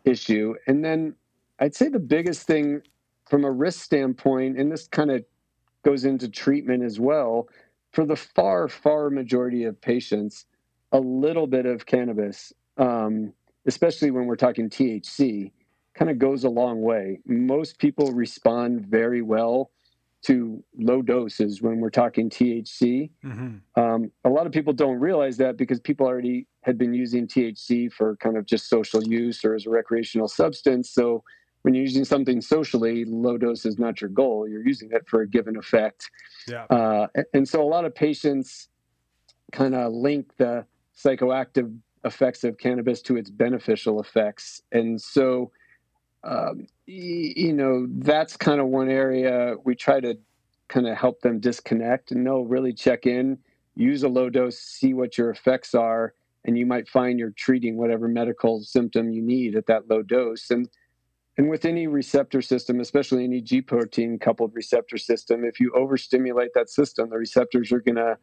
issue. 0.04 0.54
And 0.66 0.84
then 0.84 1.14
I'd 1.58 1.74
say 1.74 1.88
the 1.88 1.98
biggest 1.98 2.46
thing 2.46 2.82
from 3.28 3.44
a 3.44 3.50
risk 3.50 3.84
standpoint, 3.84 4.58
and 4.58 4.72
this 4.72 4.88
kind 4.88 5.10
of 5.10 5.24
goes 5.84 6.04
into 6.04 6.28
treatment 6.28 6.82
as 6.82 6.98
well, 6.98 7.48
for 7.92 8.04
the 8.04 8.16
far, 8.16 8.68
far 8.68 9.10
majority 9.10 9.64
of 9.64 9.80
patients, 9.80 10.46
a 10.92 10.98
little 10.98 11.46
bit 11.46 11.66
of 11.66 11.86
cannabis, 11.86 12.52
um, 12.78 13.32
especially 13.66 14.10
when 14.10 14.26
we're 14.26 14.36
talking 14.36 14.68
THC, 14.68 15.52
kind 15.94 16.10
of 16.10 16.18
goes 16.18 16.44
a 16.44 16.48
long 16.48 16.80
way. 16.80 17.20
Most 17.26 17.78
people 17.78 18.12
respond 18.12 18.86
very 18.86 19.22
well 19.22 19.70
to 20.22 20.62
low 20.78 21.00
doses 21.00 21.62
when 21.62 21.80
we're 21.80 21.90
talking 21.90 22.28
THC. 22.28 23.10
Mm-hmm. 23.24 23.80
Um, 23.80 24.10
a 24.24 24.28
lot 24.28 24.46
of 24.46 24.52
people 24.52 24.72
don't 24.72 24.98
realize 24.98 25.36
that 25.38 25.56
because 25.56 25.80
people 25.80 26.06
already 26.06 26.46
had 26.62 26.76
been 26.76 26.92
using 26.92 27.26
THC 27.26 27.90
for 27.92 28.16
kind 28.16 28.36
of 28.36 28.44
just 28.44 28.68
social 28.68 29.02
use 29.02 29.44
or 29.44 29.54
as 29.54 29.66
a 29.66 29.70
recreational 29.70 30.28
substance. 30.28 30.90
So 30.90 31.24
when 31.62 31.74
you're 31.74 31.84
using 31.84 32.04
something 32.04 32.40
socially, 32.40 33.04
low 33.06 33.38
dose 33.38 33.64
is 33.64 33.78
not 33.78 34.00
your 34.00 34.10
goal. 34.10 34.48
You're 34.48 34.66
using 34.66 34.90
it 34.92 35.08
for 35.08 35.22
a 35.22 35.28
given 35.28 35.56
effect. 35.56 36.10
Yeah. 36.46 36.64
Uh, 36.64 37.06
and 37.32 37.48
so 37.48 37.62
a 37.62 37.68
lot 37.68 37.84
of 37.84 37.94
patients 37.94 38.68
kind 39.52 39.74
of 39.74 39.92
link 39.92 40.32
the 40.36 40.64
psychoactive 40.96 41.74
effects 42.04 42.44
of 42.44 42.58
cannabis 42.58 43.02
to 43.02 43.16
its 43.16 43.30
beneficial 43.30 44.00
effects. 44.00 44.62
And 44.72 45.00
so 45.00 45.50
um, 46.22 46.66
you 46.86 47.52
know, 47.52 47.86
that's 47.88 48.36
kind 48.36 48.60
of 48.60 48.66
one 48.66 48.90
area 48.90 49.54
we 49.64 49.74
try 49.74 50.00
to 50.00 50.18
kind 50.68 50.86
of 50.86 50.96
help 50.96 51.20
them 51.20 51.40
disconnect 51.40 52.12
and 52.12 52.22
no, 52.22 52.42
really 52.42 52.72
check 52.72 53.06
in, 53.06 53.38
use 53.74 54.02
a 54.02 54.08
low 54.08 54.28
dose, 54.28 54.58
see 54.58 54.94
what 54.94 55.16
your 55.16 55.30
effects 55.30 55.74
are, 55.74 56.14
and 56.44 56.58
you 56.58 56.66
might 56.66 56.88
find 56.88 57.18
you're 57.18 57.30
treating 57.30 57.76
whatever 57.76 58.08
medical 58.08 58.60
symptom 58.62 59.10
you 59.10 59.22
need 59.22 59.56
at 59.56 59.66
that 59.66 59.88
low 59.88 60.02
dose. 60.02 60.50
And 60.50 60.68
and 61.36 61.48
with 61.48 61.64
any 61.64 61.86
receptor 61.86 62.42
system, 62.42 62.80
especially 62.80 63.24
any 63.24 63.40
G 63.40 63.62
protein 63.62 64.18
coupled 64.18 64.54
receptor 64.54 64.98
system, 64.98 65.44
if 65.44 65.58
you 65.58 65.72
overstimulate 65.74 66.50
that 66.54 66.68
system, 66.68 67.08
the 67.08 67.16
receptors 67.16 67.72
are 67.72 67.80
gonna, 67.80 68.18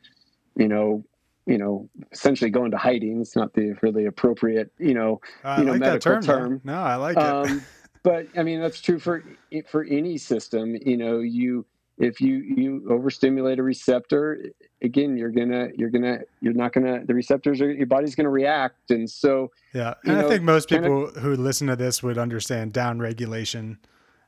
you 0.55 0.67
know, 0.67 1.03
you 1.47 1.57
know, 1.57 1.89
essentially 2.11 2.51
go 2.51 2.65
into 2.65 2.77
hiding. 2.77 3.21
It's 3.21 3.35
not 3.35 3.53
the 3.53 3.75
really 3.81 4.05
appropriate, 4.05 4.71
you 4.77 4.93
know, 4.93 5.21
I 5.43 5.59
you 5.59 5.65
know, 5.65 5.71
like 5.71 5.79
medical 5.79 6.11
term. 6.11 6.21
term. 6.21 6.61
No, 6.63 6.79
I 6.79 6.95
like 6.95 7.17
it. 7.17 7.63
But 8.07 8.27
I 8.37 8.43
mean 8.43 8.61
that's 8.61 8.79
true 8.79 8.99
for 8.99 9.21
for 9.67 9.83
any 9.83 10.17
system. 10.17 10.77
You 10.79 10.95
know, 10.95 11.19
you 11.19 11.65
if 11.97 12.21
you 12.21 12.37
you 12.37 12.87
overstimulate 12.89 13.59
a 13.59 13.63
receptor, 13.63 14.45
again, 14.81 15.17
you're 15.17 15.29
gonna 15.29 15.67
you're 15.75 15.89
gonna 15.89 16.19
you're 16.39 16.53
not 16.53 16.71
gonna 16.71 17.03
the 17.05 17.13
receptors 17.13 17.59
are 17.59 17.69
your 17.69 17.85
body's 17.85 18.15
gonna 18.15 18.29
react, 18.29 18.91
and 18.91 19.09
so 19.09 19.51
yeah. 19.73 19.95
And 20.05 20.19
know, 20.19 20.25
I 20.25 20.29
think 20.29 20.43
most 20.43 20.69
people 20.69 21.07
kinda, 21.07 21.19
who 21.19 21.35
listen 21.35 21.67
to 21.67 21.75
this 21.75 22.01
would 22.01 22.17
understand 22.17 22.71
down 22.71 22.99
regulation 22.99 23.77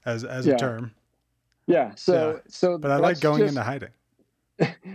as 0.05 0.25
as 0.25 0.45
yeah. 0.45 0.55
a 0.55 0.57
term. 0.57 0.91
Yeah. 1.65 1.95
So 1.95 2.33
yeah. 2.33 2.39
so 2.49 2.77
but 2.77 2.91
I 2.91 2.97
like 2.97 3.21
going 3.21 3.39
just, 3.39 3.51
into 3.51 3.63
hiding. 3.63 3.93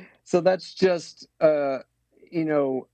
so 0.25 0.43
that's 0.43 0.75
just 0.75 1.27
uh, 1.41 1.79
you 2.31 2.45
know 2.45 2.87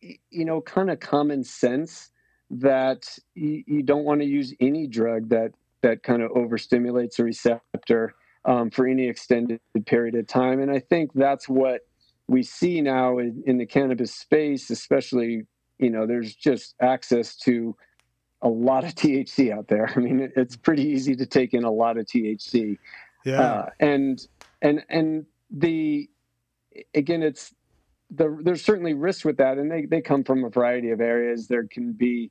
you 0.00 0.44
know 0.44 0.60
kind 0.60 0.90
of 0.90 1.00
common 1.00 1.42
sense 1.42 2.12
that 2.60 3.06
you, 3.34 3.64
you 3.66 3.82
don't 3.82 4.04
want 4.04 4.20
to 4.20 4.26
use 4.26 4.54
any 4.60 4.86
drug 4.86 5.28
that 5.30 5.52
that 5.82 6.02
kind 6.02 6.22
of 6.22 6.30
overstimulates 6.30 7.18
a 7.18 7.24
receptor 7.24 8.14
um, 8.46 8.70
for 8.70 8.86
any 8.86 9.06
extended 9.06 9.60
period 9.84 10.14
of 10.14 10.26
time. 10.26 10.60
And 10.60 10.70
I 10.70 10.78
think 10.78 11.12
that's 11.14 11.48
what 11.48 11.82
we 12.26 12.42
see 12.42 12.80
now 12.80 13.18
in, 13.18 13.42
in 13.46 13.58
the 13.58 13.66
cannabis 13.66 14.14
space, 14.14 14.70
especially 14.70 15.46
you 15.78 15.90
know, 15.90 16.06
there's 16.06 16.34
just 16.34 16.74
access 16.80 17.36
to 17.36 17.76
a 18.42 18.48
lot 18.48 18.84
of 18.84 18.94
THC 18.94 19.52
out 19.52 19.68
there. 19.68 19.92
I 19.94 19.98
mean, 19.98 20.32
it's 20.36 20.56
pretty 20.56 20.84
easy 20.84 21.16
to 21.16 21.26
take 21.26 21.54
in 21.54 21.64
a 21.64 21.70
lot 21.70 21.98
of 21.98 22.06
THC. 22.06 22.78
Yeah. 23.24 23.40
Uh, 23.40 23.70
and 23.80 24.26
and 24.62 24.84
and 24.88 25.26
the 25.50 26.08
again, 26.94 27.22
it's 27.22 27.54
the 28.10 28.38
there's 28.42 28.64
certainly 28.64 28.94
risks 28.94 29.24
with 29.24 29.38
that, 29.38 29.58
and 29.58 29.70
they 29.70 29.86
they 29.86 30.00
come 30.00 30.24
from 30.24 30.44
a 30.44 30.50
variety 30.50 30.90
of 30.90 31.00
areas. 31.00 31.48
There 31.48 31.66
can 31.66 31.92
be 31.92 32.30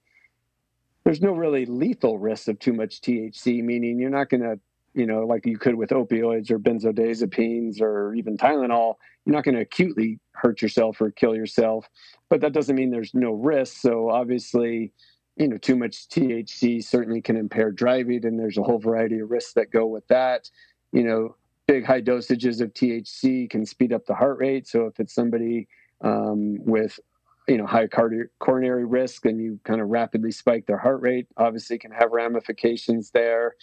there's 1.03 1.21
no 1.21 1.33
really 1.33 1.65
lethal 1.65 2.17
risk 2.17 2.47
of 2.47 2.59
too 2.59 2.73
much 2.73 3.01
THC, 3.01 3.63
meaning 3.63 3.99
you're 3.99 4.09
not 4.09 4.29
going 4.29 4.41
to 4.41 4.59
you 4.93 5.07
know, 5.07 5.25
like 5.25 5.45
you 5.45 5.57
could 5.57 5.75
with 5.75 5.89
opioids 5.89 6.51
or 6.51 6.59
benzodiazepines 6.59 7.81
or 7.81 8.13
even 8.13 8.37
Tylenol, 8.37 8.95
you're 9.25 9.33
not 9.35 9.43
going 9.43 9.55
to 9.55 9.61
acutely 9.61 10.19
hurt 10.33 10.61
yourself 10.61 11.01
or 11.01 11.11
kill 11.11 11.35
yourself. 11.35 11.89
But 12.29 12.41
that 12.41 12.53
doesn't 12.53 12.75
mean 12.75 12.91
there's 12.91 13.13
no 13.13 13.31
risk. 13.31 13.77
So 13.77 14.09
obviously, 14.09 14.93
you 15.35 15.47
know, 15.47 15.57
too 15.57 15.75
much 15.75 16.07
THC 16.09 16.83
certainly 16.83 17.21
can 17.21 17.37
impair 17.37 17.71
driving, 17.71 18.25
and 18.25 18.39
there's 18.39 18.57
a 18.57 18.63
whole 18.63 18.77
variety 18.77 19.19
of 19.19 19.31
risks 19.31 19.53
that 19.53 19.71
go 19.71 19.87
with 19.87 20.07
that. 20.07 20.49
You 20.91 21.03
know, 21.03 21.35
big 21.67 21.85
high 21.85 22.01
dosages 22.01 22.61
of 22.61 22.73
THC 22.73 23.49
can 23.49 23.65
speed 23.65 23.93
up 23.93 24.05
the 24.05 24.13
heart 24.13 24.37
rate. 24.37 24.67
So 24.67 24.85
if 24.85 24.99
it's 24.99 25.15
somebody 25.15 25.67
um, 26.01 26.57
with 26.59 26.99
you 27.47 27.57
know 27.57 27.65
high 27.65 27.87
coronary 27.87 28.85
risk 28.85 29.25
and 29.25 29.41
you 29.41 29.59
kind 29.63 29.81
of 29.81 29.89
rapidly 29.89 30.31
spike 30.31 30.65
their 30.65 30.77
heart 30.77 31.01
rate 31.01 31.27
obviously 31.37 31.77
can 31.77 31.91
have 31.91 32.11
ramifications 32.11 33.11
there. 33.11 33.55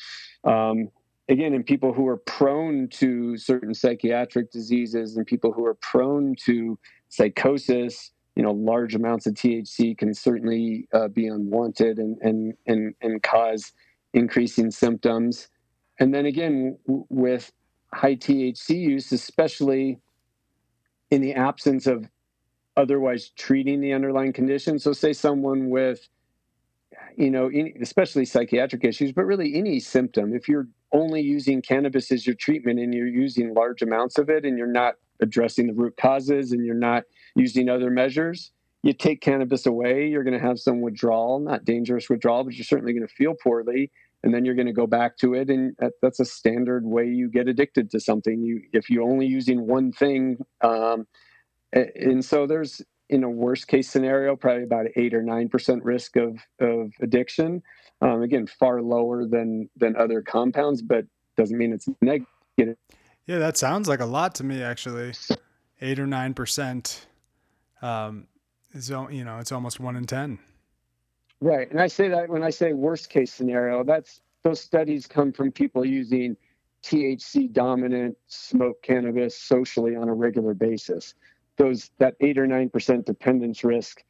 Um, 0.45 0.89
again 1.29 1.55
in 1.55 1.63
people 1.63 1.93
who 1.93 2.07
are 2.09 2.17
prone 2.17 2.89
to 2.89 3.37
certain 3.37 3.75
psychiatric 3.75 4.51
diseases 4.51 5.17
and 5.17 5.27
people 5.27 5.53
who 5.53 5.65
are 5.65 5.75
prone 5.75 6.35
to 6.45 6.79
psychosis 7.09 8.13
you 8.37 8.43
know 8.43 8.53
large 8.53 8.95
amounts 8.95 9.27
of 9.27 9.35
thc 9.35 9.97
can 9.99 10.15
certainly 10.15 10.89
uh, 10.93 11.09
be 11.09 11.27
unwanted 11.27 11.99
and, 11.99 12.17
and 12.23 12.55
and 12.67 12.95
and 13.01 13.23
cause 13.23 13.73
increasing 14.13 14.71
symptoms. 14.71 15.49
And 15.99 16.15
then 16.15 16.27
again 16.27 16.79
w- 16.87 17.07
with 17.09 17.53
high 17.93 18.17
thc 18.17 18.69
use 18.71 19.13
especially 19.13 19.99
in 21.11 21.21
the 21.21 21.35
absence 21.35 21.87
of 21.87 22.09
otherwise 22.81 23.31
treating 23.37 23.81
the 23.81 23.93
underlying 23.93 24.33
condition 24.33 24.79
so 24.79 24.93
say 24.93 25.13
someone 25.13 25.71
with 25.71 26.09
you 27.17 27.31
know 27.31 27.51
especially 27.81 28.25
psychiatric 28.25 28.85
issues 28.85 29.13
but 29.13 29.25
really 29.25 29.55
any 29.55 29.79
symptom 29.79 30.35
if 30.35 30.49
you're 30.49 30.69
only 30.93 31.21
using 31.21 31.63
cannabis 31.63 32.11
as 32.11 32.27
your 32.27 32.37
treatment 32.37 32.79
and 32.79 32.95
you're 32.95 33.07
using 33.07 33.55
large 33.55 33.83
amounts 33.83 34.19
of 34.19 34.29
it 34.29 34.45
and 34.45 34.59
you're 34.59 34.67
not 34.67 34.95
addressing 35.21 35.67
the 35.67 35.73
root 35.73 35.97
causes 35.97 36.53
and 36.53 36.65
you're 36.65 36.75
not 36.75 37.05
using 37.37 37.69
other 37.69 37.91
measures, 37.91 38.53
you 38.83 38.93
take 38.93 39.21
cannabis 39.21 39.67
away, 39.67 40.09
you're 40.09 40.25
going 40.25 40.39
to 40.39 40.45
have 40.45 40.59
some 40.59 40.81
withdrawal, 40.81 41.39
not 41.39 41.65
dangerous 41.65 42.09
withdrawal, 42.09 42.45
but 42.45 42.55
you're 42.55 42.65
certainly 42.65 42.93
going 42.93 43.07
to 43.07 43.15
feel 43.15 43.35
poorly. 43.43 43.91
And 44.23 44.35
then 44.35 44.45
you're 44.45 44.55
going 44.55 44.67
to 44.67 44.73
go 44.75 44.87
back 44.87 45.17
to 45.19 45.33
it. 45.33 45.49
And 45.49 45.75
that's 46.03 46.21
a 46.21 46.27
standard 46.27 46.85
way 46.85 47.07
you 47.07 47.31
get 47.31 47.49
addicted 47.49 47.91
to 47.93 48.01
something. 48.01 48.43
You, 48.43 48.61
if 48.75 48.91
you're 48.91 49.09
only 49.09 49.27
using 49.27 49.67
one 49.67 49.93
thing, 49.93 50.37
um, 50.61 51.07
and 51.73 52.25
so 52.25 52.47
there's 52.47 52.83
in 53.09 53.25
a 53.25 53.31
worst 53.31 53.67
case 53.67 53.91
scenario, 53.91 54.37
probably 54.37 54.63
about 54.63 54.87
eight 54.97 55.15
or 55.15 55.23
nine 55.23 55.49
percent 55.49 55.85
risk 55.85 56.17
of 56.17 56.39
of 56.61 56.93
addiction. 57.01 57.63
Um, 58.01 58.23
again, 58.23 58.47
far 58.47 58.81
lower 58.81 59.27
than 59.27 59.69
than 59.77 59.97
other 59.97 60.23
compounds, 60.23 60.81
but 60.83 61.05
doesn't 61.37 61.57
mean 61.57 61.73
it's 61.73 61.89
negative. 62.01 62.77
Yeah, 63.27 63.39
that 63.39 63.57
sounds 63.57 63.89
like 63.89 64.01
a 64.01 64.07
lot 64.07 64.35
to 64.37 64.45
me. 64.45 64.63
Actually, 64.63 65.13
eight 65.81 65.99
or 65.99 66.07
nine 66.07 66.35
percent. 66.35 67.07
Um, 67.83 68.27
is 68.73 68.91
you 68.91 69.25
know 69.25 69.39
it's 69.39 69.53
almost 69.53 69.81
one 69.81 69.97
in 69.97 70.05
ten. 70.05 70.39
Right, 71.41 71.71
and 71.71 71.81
I 71.81 71.87
say 71.87 72.09
that 72.09 72.29
when 72.29 72.43
I 72.43 72.51
say 72.51 72.73
worst 72.75 73.09
case 73.09 73.33
scenario, 73.33 73.83
that's 73.83 74.21
those 74.43 74.61
studies 74.61 75.07
come 75.07 75.33
from 75.33 75.51
people 75.51 75.85
using 75.85 76.37
THC 76.83 77.53
dominant 77.53 78.17
smoke 78.27 78.83
cannabis 78.83 79.39
socially 79.39 79.97
on 79.97 80.09
a 80.09 80.15
regular 80.15 80.55
basis. 80.55 81.15
Those 81.57 81.91
that 81.99 82.15
eight 82.21 82.39
or 82.39 82.47
nine 82.47 82.71
percent 82.71 83.07
dependence 83.07 83.65
risk 83.65 84.03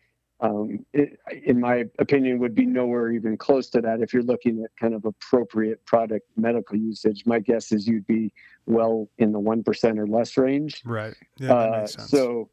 um, 0.42 0.84
it, 0.92 1.18
in 1.44 1.60
my 1.60 1.84
opinion, 1.98 2.38
would 2.38 2.54
be 2.54 2.64
nowhere 2.64 3.12
even 3.12 3.36
close 3.36 3.68
to 3.70 3.80
that 3.82 4.00
if 4.00 4.14
you're 4.14 4.22
looking 4.22 4.64
at 4.64 4.70
kind 4.78 4.94
of 4.94 5.04
appropriate 5.04 5.84
product 5.84 6.26
medical 6.36 6.76
usage. 6.76 7.24
My 7.26 7.40
guess 7.40 7.72
is 7.72 7.86
you'd 7.86 8.06
be 8.06 8.32
well 8.66 9.08
in 9.18 9.32
the 9.32 9.40
1% 9.40 9.98
or 9.98 10.06
less 10.06 10.36
range. 10.36 10.82
Right. 10.84 11.14
Yeah, 11.38 11.52
uh, 11.52 11.86
So, 11.86 12.48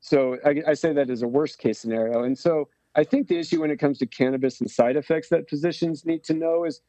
so 0.00 0.38
I, 0.44 0.62
I 0.68 0.74
say 0.74 0.92
that 0.92 1.10
as 1.10 1.22
a 1.22 1.28
worst 1.28 1.58
case 1.58 1.80
scenario. 1.80 2.22
And 2.22 2.38
so 2.38 2.68
I 2.94 3.02
think 3.02 3.26
the 3.26 3.38
issue 3.38 3.60
when 3.60 3.70
it 3.70 3.78
comes 3.78 3.98
to 3.98 4.06
cannabis 4.06 4.60
and 4.60 4.70
side 4.70 4.96
effects 4.96 5.28
that 5.30 5.48
physicians 5.48 6.04
need 6.04 6.22
to 6.24 6.34
know 6.34 6.64
is 6.64 6.80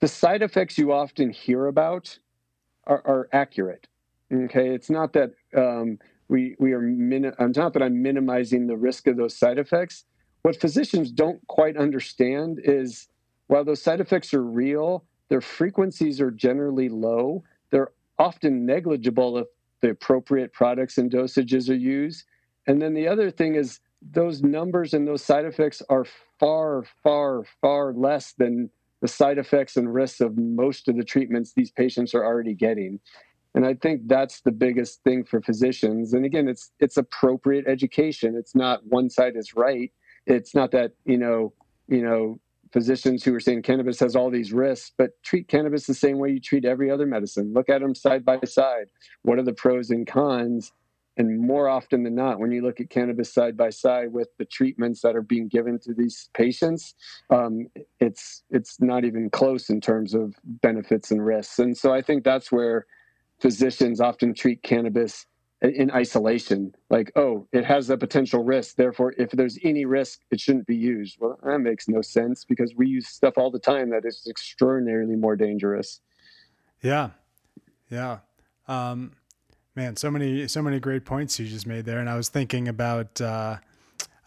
the 0.00 0.08
side 0.08 0.42
effects 0.42 0.78
you 0.78 0.92
often 0.92 1.30
hear 1.30 1.66
about 1.66 2.18
are, 2.86 3.02
are 3.04 3.28
accurate. 3.32 3.88
Okay. 4.32 4.70
It's 4.70 4.88
not 4.88 5.12
that, 5.12 5.32
um, 5.54 5.98
we 6.32 6.56
we 6.58 6.72
are 6.72 6.80
min- 6.80 7.26
uh, 7.26 7.34
on 7.38 7.52
top 7.52 7.74
that 7.74 7.82
I'm 7.82 8.02
minimizing 8.02 8.66
the 8.66 8.76
risk 8.76 9.06
of 9.06 9.16
those 9.16 9.36
side 9.36 9.58
effects. 9.58 10.04
What 10.40 10.56
physicians 10.56 11.12
don't 11.12 11.46
quite 11.46 11.76
understand 11.76 12.58
is 12.64 13.06
while 13.46 13.64
those 13.64 13.82
side 13.82 14.00
effects 14.00 14.32
are 14.32 14.42
real, 14.42 15.04
their 15.28 15.42
frequencies 15.42 16.20
are 16.20 16.30
generally 16.30 16.88
low. 16.88 17.44
They're 17.70 17.92
often 18.18 18.64
negligible 18.64 19.38
if 19.38 19.46
the 19.82 19.90
appropriate 19.90 20.52
products 20.54 20.96
and 20.96 21.10
dosages 21.10 21.68
are 21.68 21.74
used. 21.74 22.24
And 22.66 22.80
then 22.80 22.94
the 22.94 23.08
other 23.08 23.30
thing 23.30 23.54
is 23.54 23.80
those 24.00 24.42
numbers 24.42 24.94
and 24.94 25.06
those 25.06 25.22
side 25.22 25.44
effects 25.44 25.82
are 25.90 26.06
far, 26.40 26.84
far, 27.02 27.44
far 27.60 27.92
less 27.92 28.32
than 28.32 28.70
the 29.02 29.08
side 29.08 29.36
effects 29.36 29.76
and 29.76 29.92
risks 29.92 30.20
of 30.20 30.38
most 30.38 30.88
of 30.88 30.96
the 30.96 31.04
treatments 31.04 31.52
these 31.52 31.72
patients 31.72 32.14
are 32.14 32.24
already 32.24 32.54
getting 32.54 33.00
and 33.54 33.66
i 33.66 33.74
think 33.74 34.02
that's 34.06 34.40
the 34.40 34.52
biggest 34.52 35.02
thing 35.04 35.24
for 35.24 35.40
physicians. 35.40 36.12
And 36.12 36.24
again 36.24 36.48
it's 36.48 36.70
it's 36.80 36.96
appropriate 36.96 37.66
education. 37.66 38.34
It's 38.36 38.54
not 38.54 38.84
one 38.86 39.10
side 39.10 39.36
is 39.36 39.54
right. 39.54 39.92
It's 40.26 40.54
not 40.54 40.70
that 40.72 40.92
you 41.04 41.18
know 41.18 41.52
you 41.88 42.02
know 42.02 42.38
physicians 42.72 43.22
who 43.22 43.34
are 43.34 43.40
saying 43.40 43.62
cannabis 43.62 44.00
has 44.00 44.16
all 44.16 44.30
these 44.30 44.50
risks 44.50 44.92
but 44.96 45.10
treat 45.22 45.46
cannabis 45.46 45.86
the 45.86 45.92
same 45.92 46.18
way 46.18 46.30
you 46.30 46.40
treat 46.40 46.64
every 46.64 46.90
other 46.90 47.06
medicine. 47.06 47.52
Look 47.52 47.68
at 47.68 47.80
them 47.80 47.94
side 47.94 48.24
by 48.24 48.40
side. 48.44 48.86
What 49.22 49.38
are 49.38 49.44
the 49.44 49.52
pros 49.52 49.90
and 49.90 50.06
cons? 50.06 50.72
And 51.18 51.38
more 51.38 51.68
often 51.68 52.04
than 52.04 52.14
not 52.14 52.40
when 52.40 52.52
you 52.52 52.62
look 52.62 52.80
at 52.80 52.88
cannabis 52.88 53.34
side 53.34 53.54
by 53.54 53.68
side 53.68 54.14
with 54.14 54.28
the 54.38 54.46
treatments 54.46 55.02
that 55.02 55.14
are 55.14 55.22
being 55.22 55.46
given 55.46 55.78
to 55.80 55.92
these 55.92 56.30
patients 56.32 56.94
um, 57.28 57.66
it's 58.00 58.42
it's 58.48 58.80
not 58.80 59.04
even 59.04 59.28
close 59.28 59.68
in 59.68 59.80
terms 59.82 60.14
of 60.14 60.34
benefits 60.42 61.10
and 61.10 61.24
risks. 61.24 61.58
And 61.58 61.76
so 61.76 61.92
i 61.92 62.00
think 62.00 62.24
that's 62.24 62.50
where 62.50 62.86
physicians 63.42 64.00
often 64.00 64.32
treat 64.32 64.62
cannabis 64.62 65.26
in 65.60 65.90
isolation 65.92 66.74
like 66.90 67.12
oh 67.14 67.46
it 67.52 67.64
has 67.64 67.90
a 67.90 67.96
potential 67.96 68.42
risk 68.42 68.74
therefore 68.76 69.14
if 69.16 69.30
there's 69.30 69.58
any 69.62 69.84
risk 69.84 70.20
it 70.30 70.40
shouldn't 70.40 70.66
be 70.66 70.76
used. 70.76 71.18
Well 71.20 71.38
that 71.42 71.58
makes 71.58 71.88
no 71.88 72.02
sense 72.02 72.44
because 72.44 72.74
we 72.74 72.88
use 72.88 73.08
stuff 73.08 73.34
all 73.36 73.50
the 73.50 73.58
time 73.58 73.90
that 73.90 74.04
is 74.04 74.26
extraordinarily 74.28 75.16
more 75.16 75.36
dangerous. 75.36 76.00
Yeah. 76.82 77.10
Yeah. 77.90 78.18
Um, 78.66 79.12
man 79.74 79.96
so 79.96 80.10
many 80.10 80.46
so 80.48 80.62
many 80.62 80.78
great 80.78 81.04
points 81.04 81.38
you 81.38 81.46
just 81.46 81.66
made 81.66 81.84
there 81.86 81.98
and 81.98 82.10
i 82.10 82.16
was 82.16 82.28
thinking 82.28 82.68
about 82.68 83.20
uh, 83.20 83.56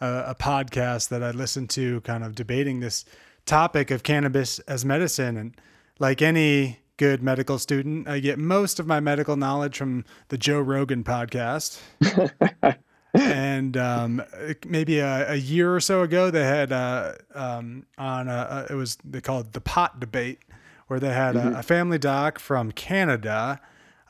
a, 0.00 0.06
a 0.28 0.34
podcast 0.34 1.08
that 1.08 1.22
i 1.22 1.30
listened 1.30 1.70
to 1.70 2.00
kind 2.00 2.24
of 2.24 2.34
debating 2.34 2.80
this 2.80 3.04
topic 3.44 3.90
of 3.92 4.02
cannabis 4.02 4.58
as 4.60 4.84
medicine 4.84 5.36
and 5.36 5.56
like 6.00 6.20
any 6.20 6.80
good 6.96 7.22
medical 7.22 7.58
student. 7.58 8.08
I 8.08 8.20
get 8.20 8.38
most 8.38 8.80
of 8.80 8.86
my 8.86 9.00
medical 9.00 9.36
knowledge 9.36 9.76
from 9.76 10.04
the 10.28 10.38
Joe 10.38 10.60
Rogan 10.60 11.04
podcast. 11.04 11.80
and 13.14 13.76
um, 13.76 14.22
maybe 14.66 14.98
a, 14.98 15.32
a, 15.32 15.36
year 15.36 15.74
or 15.74 15.80
so 15.80 16.02
ago, 16.02 16.30
they 16.30 16.44
had 16.44 16.72
uh, 16.72 17.14
um, 17.34 17.86
on 17.98 18.28
a, 18.28 18.66
it 18.70 18.74
was 18.74 18.98
they 19.04 19.20
called 19.20 19.52
the 19.52 19.60
pot 19.60 20.00
debate, 20.00 20.40
where 20.86 21.00
they 21.00 21.12
had 21.12 21.34
mm-hmm. 21.34 21.54
a, 21.54 21.58
a, 21.58 21.62
family 21.62 21.98
doc 21.98 22.38
from 22.38 22.72
Canada 22.72 23.60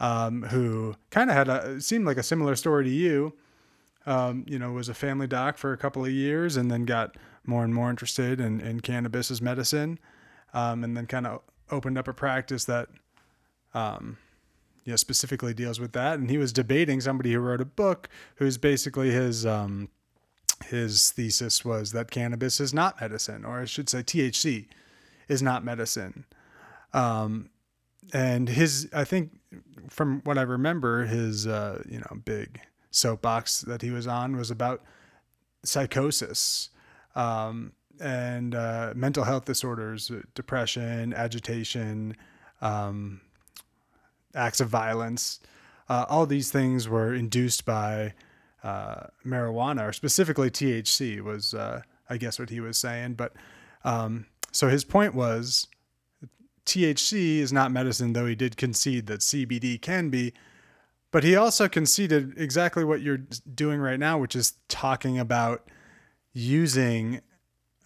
um, 0.01 0.43
who 0.45 0.95
kind 1.11 1.31
of 1.31 1.37
had 1.37 1.49
a 1.49 1.81
seemed 1.81 2.07
like 2.07 2.17
a 2.17 2.23
similar 2.23 2.57
story 2.57 2.85
to 2.85 2.91
you. 2.91 3.35
Um, 4.07 4.45
you 4.47 4.59
know, 4.59 4.71
was 4.73 4.89
a 4.89 4.95
family 4.95 5.27
doc 5.27 5.59
for 5.59 5.73
a 5.73 5.77
couple 5.77 6.05
of 6.05 6.13
years, 6.13 6.57
and 6.57 6.71
then 6.71 6.85
got 6.85 7.17
more 7.45 7.65
and 7.65 7.75
more 7.75 7.91
interested 7.91 8.41
in, 8.41 8.61
in 8.61 8.81
cannabis 8.81 9.31
as 9.31 9.43
medicine, 9.43 9.99
um, 10.55 10.85
and 10.85 10.97
then 10.97 11.07
kind 11.07 11.27
of 11.27 11.41
opened 11.71 11.99
up 11.99 12.09
a 12.09 12.13
practice 12.13 12.65
that 12.65 12.89
um, 13.75 14.19
you 14.85 14.93
know, 14.93 14.97
specifically 14.97 15.53
deals 15.53 15.81
with 15.81 15.93
that. 15.93 16.19
And 16.19 16.31
he 16.31 16.39
was 16.39 16.53
debating 16.53 17.01
somebody 17.01 17.33
who 17.33 17.41
wrote 17.41 17.61
a 17.61 17.67
book 17.67 18.09
who's 18.37 18.57
basically 18.57 19.11
his 19.11 19.45
um, 19.45 19.89
his 20.67 21.11
thesis 21.11 21.65
was 21.65 21.93
that 21.93 22.11
cannabis 22.11 22.61
is 22.61 22.73
not 22.73 23.01
medicine, 23.01 23.45
or 23.45 23.61
I 23.61 23.65
should 23.65 23.89
say 23.89 23.99
THC 23.99 24.67
is 25.29 25.43
not 25.43 25.65
medicine. 25.65 26.25
Um, 26.95 27.51
and 28.13 28.49
his, 28.49 28.89
I 28.95 29.05
think, 29.05 29.33
from 29.89 30.21
what 30.25 30.39
I 30.39 30.43
remember, 30.43 31.05
his 31.05 31.47
uh, 31.47 31.83
you 31.89 31.99
know 31.99 32.21
big 32.25 32.61
soapbox 32.91 33.61
that 33.63 33.83
he 33.83 33.91
was 33.91 34.07
on 34.07 34.37
was 34.37 34.51
about 34.51 34.83
psychosis 35.65 36.71
um, 37.17 37.73
and 38.01 38.55
uh, 38.55 38.93
mental 38.95 39.25
health 39.25 39.45
disorders, 39.45 40.11
depression, 40.35 41.13
agitation, 41.15 42.17
um, 42.61 43.21
acts 44.35 44.61
of 44.61 44.69
violence. 44.69 45.41
Uh, 45.89 46.05
all 46.09 46.27
these 46.27 46.51
things 46.51 46.89
were 46.89 47.15
induced 47.15 47.65
by 47.65 48.13
uh, 48.65 49.07
marijuana, 49.25 49.89
or 49.89 49.93
specifically 49.93 50.51
THC, 50.51 51.21
was 51.21 51.55
uh, 51.55 51.83
I 52.11 52.17
guess 52.17 52.39
what 52.39 52.51
he 52.51 52.61
was 52.61 52.79
saying. 52.79 53.15
But 53.15 53.33
um, 53.85 54.27
so 54.53 54.69
his 54.69 54.85
point 54.85 55.15
was 55.15 55.69
THC 56.67 57.39
is 57.39 57.53
not 57.53 57.71
medicine, 57.71 58.13
though 58.13 58.27
he 58.27 58.35
did 58.35 58.57
concede 58.57 59.07
that 59.07 59.21
CBD 59.21 59.81
can 59.81 60.11
be. 60.11 60.33
But 61.13 61.25
he 61.25 61.37
also 61.37 61.69
conceded 61.69 62.35
exactly 62.37 62.85
what 62.85 63.01
you're 63.01 63.23
doing 63.55 63.81
right 63.81 63.99
now, 63.99 64.19
which 64.19 64.35
is 64.35 64.55
talking 64.69 65.19
about 65.19 65.69
using 66.33 67.23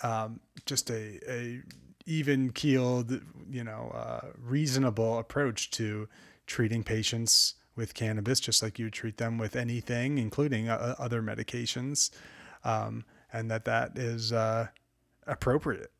um, 0.02 0.40
just 0.66 0.90
a, 0.90 1.20
a 1.28 1.60
even 2.06 2.50
keeled, 2.50 3.20
you 3.50 3.64
know, 3.64 3.92
uh, 3.94 4.28
reasonable 4.38 5.18
approach 5.18 5.70
to 5.72 6.08
treating 6.46 6.82
patients 6.82 7.54
with 7.76 7.94
cannabis, 7.94 8.40
just 8.40 8.62
like 8.62 8.78
you 8.78 8.90
treat 8.90 9.16
them 9.16 9.38
with 9.38 9.56
anything, 9.56 10.18
including 10.18 10.68
uh, 10.68 10.94
other 10.98 11.22
medications, 11.22 12.10
um, 12.64 13.04
and 13.32 13.50
that 13.50 13.64
that 13.64 13.96
is 13.96 14.32
uh, 14.32 14.66
appropriate. 15.26 15.92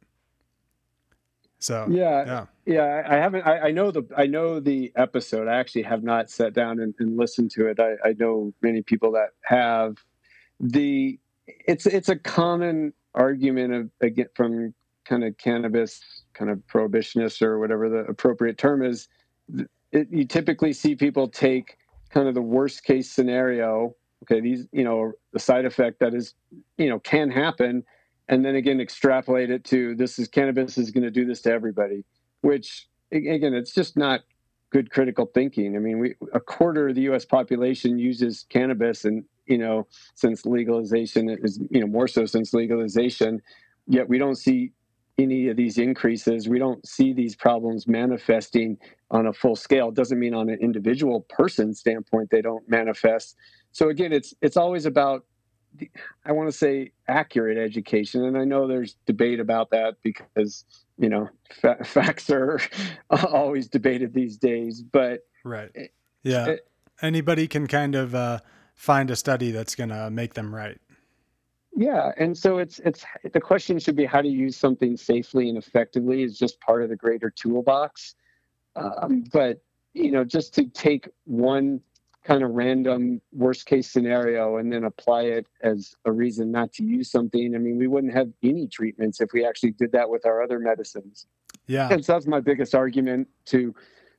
So 1.61 1.87
yeah, 1.91 2.25
yeah, 2.25 2.47
yeah. 2.65 3.07
I 3.07 3.17
haven't. 3.17 3.47
I, 3.47 3.59
I, 3.69 3.71
know 3.71 3.91
the. 3.91 4.03
I 4.17 4.27
know 4.27 4.61
the 4.61 4.93
episode. 4.97 5.47
I 5.47 5.57
actually 5.57 5.83
have 5.83 6.03
not 6.03 6.31
sat 6.31 6.55
down 6.55 6.81
and, 6.81 6.95
and 6.99 7.19
listened 7.19 7.51
to 7.53 7.67
it. 7.67 7.79
I, 7.79 7.97
I 8.03 8.15
know 8.19 8.53
many 8.63 8.83
people 8.83 9.13
that 9.13 9.31
have. 9.43 9.97
The 10.59 11.19
it's 11.47 11.85
it's 11.87 12.09
a 12.09 12.17
common 12.17 12.95
argument 13.14 13.73
of 13.73 13.90
again 14.01 14.29
from 14.35 14.75
kind 15.05 15.25
of 15.25 15.37
cannabis 15.38 16.01
kind 16.35 16.51
of 16.51 16.59
prohibitionists 16.73 17.42
or 17.42 17.59
whatever 17.59 17.88
the 17.88 18.01
appropriate 18.01 18.59
term 18.59 18.85
is. 18.85 19.09
It, 19.92 20.09
you 20.11 20.25
typically 20.25 20.73
see 20.73 20.94
people 20.94 21.27
take 21.29 21.77
kind 22.11 22.29
of 22.29 22.35
the 22.35 22.42
worst 22.42 22.85
case 22.85 23.11
scenario. 23.11 23.94
Okay, 24.25 24.40
these 24.40 24.66
you 24.73 24.85
know 24.85 25.12
the 25.33 25.38
side 25.38 25.64
effect 25.64 26.01
that 26.01 26.14
is 26.14 26.35
you 26.77 26.88
know 26.88 26.99
can 27.01 27.31
happen 27.31 27.85
and 28.31 28.44
then 28.44 28.55
again 28.55 28.81
extrapolate 28.81 29.51
it 29.51 29.64
to 29.64 29.94
this 29.96 30.18
is 30.18 30.29
cannabis 30.29 30.79
is 30.79 30.90
going 30.90 31.03
to 31.03 31.11
do 31.11 31.27
this 31.27 31.42
to 31.42 31.51
everybody 31.51 32.05
which 32.40 32.88
again 33.12 33.53
it's 33.53 33.75
just 33.75 33.96
not 33.96 34.20
good 34.70 34.90
critical 34.90 35.27
thinking 35.35 35.77
i 35.77 35.79
mean 35.79 35.99
we 35.99 36.14
a 36.33 36.40
quarter 36.40 36.88
of 36.88 36.94
the 36.94 37.03
us 37.03 37.25
population 37.25 37.99
uses 37.99 38.46
cannabis 38.49 39.05
and 39.05 39.25
you 39.51 39.59
know 39.59 39.87
since 40.15 40.47
legalization 40.47 41.29
is 41.43 41.61
you 41.71 41.81
know 41.81 41.87
more 41.87 42.09
so 42.09 42.25
since 42.25 42.55
legalization 42.55 43.43
yet 43.87 44.09
we 44.09 44.17
don't 44.19 44.37
see 44.37 44.73
any 45.19 45.49
of 45.49 45.57
these 45.57 45.79
increases. 45.79 46.49
We 46.49 46.59
don't 46.59 46.87
see 46.87 47.13
these 47.13 47.37
problems 47.37 47.87
manifesting 47.87 48.79
on 49.11 49.27
a 49.27 49.33
full 49.33 49.57
scale. 49.57 49.89
It 49.89 49.95
doesn't 49.95 50.19
mean 50.19 50.35
on 50.35 50.49
an 50.49 50.59
individual 50.61 51.27
person 51.29 51.75
standpoint 51.75 52.31
they 52.31 52.41
don't 52.41 52.67
manifest. 52.69 53.37
So 53.73 53.89
again 53.89 54.13
it's 54.13 54.35
it's 54.41 54.57
always 54.57 54.87
about 54.87 55.25
I 56.25 56.33
want 56.33 56.51
to 56.51 56.57
say 56.57 56.91
accurate 57.07 57.57
education, 57.57 58.25
and 58.25 58.37
I 58.37 58.45
know 58.45 58.67
there's 58.67 58.97
debate 59.07 59.39
about 59.39 59.71
that 59.71 59.97
because 60.03 60.65
you 60.99 61.09
know 61.09 61.29
fa- 61.53 61.85
facts 61.85 62.29
are 62.31 62.61
always 63.11 63.69
debated 63.69 64.13
these 64.13 64.37
days. 64.37 64.83
But 64.83 65.21
right, 65.45 65.71
yeah, 66.25 66.47
it, 66.47 66.69
anybody 67.03 67.47
can 67.47 67.69
kind 67.69 67.95
of 67.95 68.17
uh, 68.17 68.41
find 68.81 69.11
a 69.11 69.16
study 69.16 69.51
that's 69.51 69.75
going 69.75 69.90
to 69.90 70.11
make 70.11 70.33
them 70.33 70.55
right. 70.55 70.81
Yeah, 71.77 72.12
and 72.16 72.37
so 72.37 72.59
it's 72.59 72.79
it's 72.81 73.05
the 73.33 73.40
question 73.40 73.79
should 73.79 73.95
be 73.95 74.07
how 74.07 74.23
to 74.23 74.29
use 74.29 74.57
something 74.57 74.97
safely 74.97 75.51
and 75.51 75.57
effectively 75.57 76.23
is 76.23 76.38
just 76.38 76.59
part 76.61 76.83
of 76.83 76.88
the 76.88 76.97
greater 76.97 77.31
toolbox. 77.31 78.14
Um, 78.77 79.25
but 79.33 79.61
you 79.93 80.11
know, 80.11 80.25
just 80.25 80.55
to 80.55 80.64
take 80.64 81.09
one 81.25 81.81
kind 82.25 82.43
of 82.43 82.51
random 82.51 83.21
worst 83.33 83.66
case 83.66 83.90
scenario 83.90 84.57
and 84.57 84.73
then 84.73 84.85
apply 84.85 85.23
it 85.25 85.47
as 85.62 85.95
a 86.07 86.12
reason 86.12 86.51
not 86.51 86.73
to 86.73 86.83
use 86.83 87.11
something. 87.11 87.55
I 87.55 87.59
mean, 87.59 87.77
we 87.79 87.87
wouldn't 87.87 88.14
have 88.14 88.31
any 88.43 88.66
treatments 88.66 89.21
if 89.21 89.31
we 89.33 89.45
actually 89.45 89.73
did 89.73 89.93
that 89.93 90.09
with 90.09 90.27
our 90.27 90.43
other 90.43 90.59
medicines. 90.59 91.27
Yeah. 91.66 91.88
And 91.90 92.05
so 92.05 92.14
that's 92.14 92.27
my 92.27 92.40
biggest 92.40 92.75
argument 92.75 93.29
to 93.47 93.75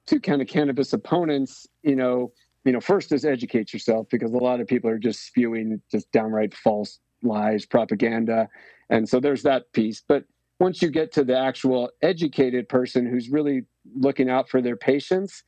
to 0.07 0.19
kind 0.19 0.41
of 0.41 0.47
cannabis 0.47 0.93
opponents, 0.93 1.67
you 1.83 1.95
know, 1.95 2.31
you 2.63 2.71
know, 2.71 2.79
first 2.79 3.11
is 3.11 3.25
educate 3.25 3.73
yourself 3.73 4.07
because 4.09 4.31
a 4.31 4.37
lot 4.37 4.59
of 4.59 4.67
people 4.67 4.89
are 4.89 4.99
just 4.99 5.25
spewing 5.25 5.81
just 5.91 6.11
downright 6.11 6.53
false 6.53 6.99
lies, 7.23 7.65
propaganda. 7.65 8.47
And 8.89 9.07
so 9.07 9.19
there's 9.19 9.43
that 9.43 9.71
piece. 9.73 10.03
But 10.07 10.25
once 10.59 10.81
you 10.81 10.89
get 10.89 11.11
to 11.13 11.23
the 11.23 11.37
actual 11.37 11.89
educated 12.01 12.69
person 12.69 13.05
who's 13.05 13.29
really 13.29 13.63
looking 13.95 14.29
out 14.29 14.47
for 14.49 14.61
their 14.61 14.75
patients, 14.75 15.43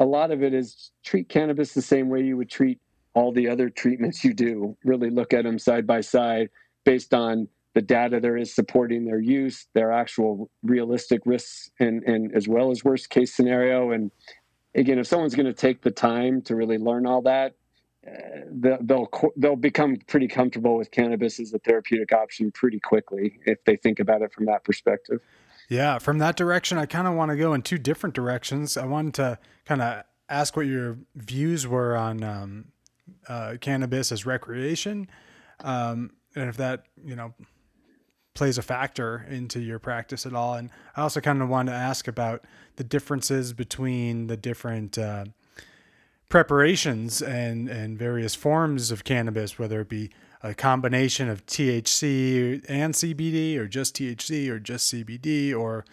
a 0.00 0.04
lot 0.04 0.30
of 0.30 0.42
it 0.42 0.52
is 0.52 0.90
treat 1.04 1.28
cannabis 1.28 1.72
the 1.72 1.82
same 1.82 2.08
way 2.08 2.22
you 2.22 2.36
would 2.36 2.50
treat 2.50 2.80
all 3.14 3.32
the 3.32 3.48
other 3.48 3.70
treatments 3.70 4.24
you 4.24 4.34
do. 4.34 4.76
Really 4.84 5.10
look 5.10 5.32
at 5.32 5.44
them 5.44 5.58
side 5.58 5.86
by 5.86 6.00
side 6.00 6.50
based 6.84 7.14
on 7.14 7.48
the 7.74 7.82
data 7.82 8.20
there 8.20 8.36
is 8.36 8.54
supporting 8.54 9.04
their 9.04 9.20
use, 9.20 9.66
their 9.74 9.92
actual 9.92 10.50
realistic 10.62 11.20
risks, 11.26 11.70
and, 11.78 12.02
and 12.04 12.34
as 12.34 12.48
well 12.48 12.70
as 12.70 12.82
worst 12.82 13.10
case 13.10 13.34
scenario. 13.34 13.90
And 13.92 14.10
again, 14.76 14.98
if 14.98 15.06
someone's 15.06 15.34
going 15.34 15.46
to 15.46 15.52
take 15.52 15.82
the 15.82 15.90
time 15.90 16.42
to 16.42 16.54
really 16.54 16.78
learn 16.78 17.06
all 17.06 17.22
that, 17.22 17.54
uh, 18.06 18.40
they'll 18.82 19.08
they'll 19.36 19.56
become 19.56 19.96
pretty 20.06 20.28
comfortable 20.28 20.76
with 20.76 20.92
cannabis 20.92 21.40
as 21.40 21.52
a 21.52 21.58
therapeutic 21.58 22.12
option 22.12 22.52
pretty 22.52 22.78
quickly 22.78 23.40
if 23.46 23.64
they 23.64 23.74
think 23.74 23.98
about 23.98 24.22
it 24.22 24.32
from 24.32 24.44
that 24.46 24.62
perspective. 24.62 25.20
Yeah, 25.68 25.98
from 25.98 26.18
that 26.18 26.36
direction, 26.36 26.78
I 26.78 26.86
kind 26.86 27.08
of 27.08 27.14
want 27.14 27.30
to 27.30 27.36
go 27.36 27.52
in 27.52 27.62
two 27.62 27.78
different 27.78 28.14
directions. 28.14 28.76
I 28.76 28.86
wanted 28.86 29.14
to 29.14 29.38
kind 29.64 29.82
of 29.82 30.04
ask 30.28 30.56
what 30.56 30.66
your 30.66 30.98
views 31.16 31.66
were 31.66 31.96
on 31.96 32.22
um, 32.22 32.66
uh, 33.28 33.54
cannabis 33.60 34.12
as 34.12 34.24
recreation, 34.24 35.08
um, 35.60 36.12
and 36.36 36.48
if 36.48 36.56
that 36.58 36.84
you 37.04 37.16
know 37.16 37.34
plays 38.36 38.58
a 38.58 38.62
factor 38.62 39.26
into 39.28 39.58
your 39.58 39.80
practice 39.80 40.26
at 40.26 40.34
all. 40.34 40.54
And 40.54 40.70
I 40.94 41.02
also 41.02 41.20
kind 41.20 41.42
of 41.42 41.48
wanted 41.48 41.72
to 41.72 41.78
ask 41.78 42.06
about 42.06 42.44
the 42.76 42.84
differences 42.84 43.52
between 43.52 44.28
the 44.28 44.36
different 44.36 44.96
uh, 44.96 45.24
preparations 46.28 47.22
and 47.22 47.68
and 47.68 47.98
various 47.98 48.34
forms 48.34 48.90
of 48.92 49.02
cannabis, 49.02 49.58
whether 49.58 49.80
it 49.80 49.88
be 49.88 50.10
a 50.42 50.54
combination 50.54 51.28
of 51.28 51.44
THC 51.46 52.64
and 52.68 52.94
CBD, 52.94 53.56
or 53.56 53.66
just 53.66 53.96
THC, 53.96 54.48
or 54.48 54.60
just 54.60 54.92
CBD, 54.92 55.56
or 55.58 55.84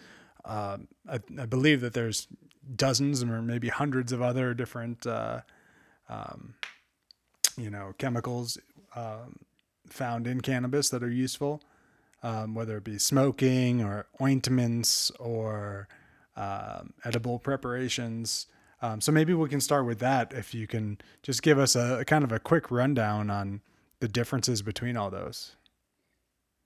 um, 0.44 0.88
I, 1.08 1.18
I, 1.40 1.46
believe 1.46 1.80
that 1.80 1.94
there's 1.94 2.28
dozens 2.76 3.22
or 3.22 3.40
maybe 3.40 3.68
hundreds 3.68 4.12
of 4.12 4.20
other 4.20 4.52
different, 4.52 5.06
uh, 5.06 5.40
um, 6.08 6.54
you 7.56 7.70
know, 7.70 7.94
chemicals 7.96 8.58
um, 8.94 9.38
found 9.88 10.26
in 10.26 10.42
cannabis 10.42 10.90
that 10.90 11.02
are 11.02 11.10
useful, 11.10 11.62
um, 12.24 12.54
whether 12.54 12.78
it 12.78 12.84
be 12.84 12.98
smoking 12.98 13.84
or 13.84 14.06
ointments 14.20 15.12
or 15.20 15.86
um, 16.36 16.94
edible 17.04 17.38
preparations. 17.38 18.46
Um, 18.82 19.00
so 19.00 19.12
maybe 19.12 19.34
we 19.34 19.48
can 19.48 19.60
start 19.60 19.86
with 19.86 20.00
that. 20.00 20.32
If 20.32 20.54
you 20.54 20.66
can 20.66 20.98
just 21.22 21.42
give 21.42 21.58
us 21.58 21.76
a, 21.76 22.00
a 22.00 22.04
kind 22.04 22.24
of 22.24 22.32
a 22.32 22.40
quick 22.40 22.70
rundown 22.70 23.30
on 23.30 23.60
the 24.00 24.08
differences 24.08 24.62
between 24.62 24.96
all 24.96 25.10
those? 25.10 25.54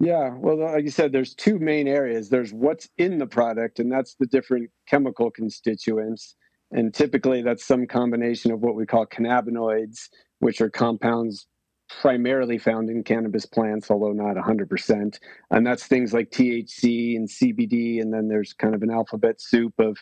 Yeah, 0.00 0.30
well, 0.36 0.58
like 0.58 0.84
you 0.84 0.90
said, 0.90 1.10
there's 1.10 1.34
two 1.34 1.58
main 1.58 1.88
areas. 1.88 2.28
There's 2.28 2.52
what's 2.52 2.88
in 2.98 3.18
the 3.18 3.26
product, 3.26 3.80
and 3.80 3.90
that's 3.90 4.14
the 4.14 4.26
different 4.26 4.70
chemical 4.86 5.30
constituents. 5.30 6.36
And 6.70 6.94
typically, 6.94 7.42
that's 7.42 7.66
some 7.66 7.86
combination 7.86 8.52
of 8.52 8.60
what 8.60 8.76
we 8.76 8.86
call 8.86 9.06
cannabinoids, 9.06 10.08
which 10.38 10.60
are 10.60 10.70
compounds 10.70 11.46
primarily 11.88 12.58
found 12.58 12.90
in 12.90 13.02
cannabis 13.02 13.46
plants, 13.46 13.90
although 13.90 14.12
not 14.12 14.36
100%. 14.36 15.18
And 15.50 15.66
that's 15.66 15.86
things 15.86 16.12
like 16.12 16.30
THC 16.30 17.16
and 17.16 17.28
CBD. 17.28 18.00
And 18.00 18.12
then 18.12 18.28
there's 18.28 18.52
kind 18.52 18.74
of 18.74 18.82
an 18.82 18.90
alphabet 18.90 19.40
soup 19.40 19.74
of 19.78 19.96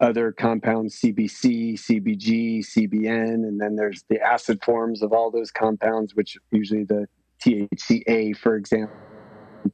other 0.00 0.32
compounds 0.32 1.00
CBC, 1.00 1.74
CBG, 1.74 2.58
CBN, 2.58 3.34
and 3.34 3.60
then 3.60 3.76
there's 3.76 4.04
the 4.08 4.20
acid 4.20 4.62
forms 4.62 5.02
of 5.02 5.12
all 5.12 5.30
those 5.30 5.50
compounds, 5.50 6.14
which 6.14 6.36
usually 6.50 6.84
the 6.84 7.06
THCA, 7.44 8.36
for 8.36 8.56
example. 8.56 8.94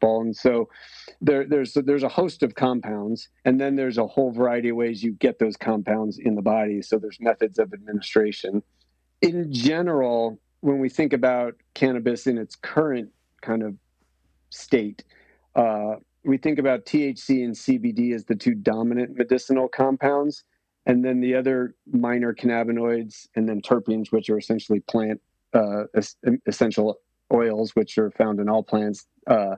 And 0.00 0.34
so 0.34 0.68
there, 1.20 1.44
there's 1.46 1.74
there's 1.74 2.02
a 2.02 2.08
host 2.08 2.42
of 2.42 2.54
compounds, 2.54 3.28
and 3.44 3.60
then 3.60 3.76
there's 3.76 3.98
a 3.98 4.06
whole 4.06 4.32
variety 4.32 4.70
of 4.70 4.76
ways 4.76 5.02
you 5.02 5.12
get 5.12 5.38
those 5.38 5.56
compounds 5.56 6.18
in 6.18 6.34
the 6.34 6.42
body. 6.42 6.82
So 6.82 6.98
there's 6.98 7.18
methods 7.20 7.58
of 7.58 7.72
administration. 7.74 8.62
In 9.20 9.52
general, 9.52 10.40
when 10.62 10.78
we 10.78 10.88
think 10.88 11.12
about 11.12 11.54
cannabis 11.74 12.26
in 12.26 12.38
its 12.38 12.56
current 12.56 13.10
kind 13.42 13.62
of 13.62 13.76
state, 14.50 15.04
uh, 15.54 15.96
we 16.24 16.38
think 16.38 16.58
about 16.58 16.86
THC 16.86 17.44
and 17.44 17.54
CBD 17.54 18.14
as 18.14 18.24
the 18.24 18.34
two 18.34 18.54
dominant 18.54 19.16
medicinal 19.16 19.68
compounds, 19.68 20.44
and 20.86 21.04
then 21.04 21.20
the 21.20 21.34
other 21.34 21.74
minor 21.92 22.32
cannabinoids 22.32 23.26
and 23.36 23.48
then 23.48 23.60
terpenes, 23.60 24.10
which 24.10 24.30
are 24.30 24.38
essentially 24.38 24.80
plant 24.80 25.20
uh, 25.52 25.84
essential 26.46 26.98
oils, 27.32 27.74
which 27.74 27.98
are 27.98 28.10
found 28.12 28.40
in 28.40 28.48
all 28.48 28.62
plants, 28.62 29.06
uh, 29.26 29.56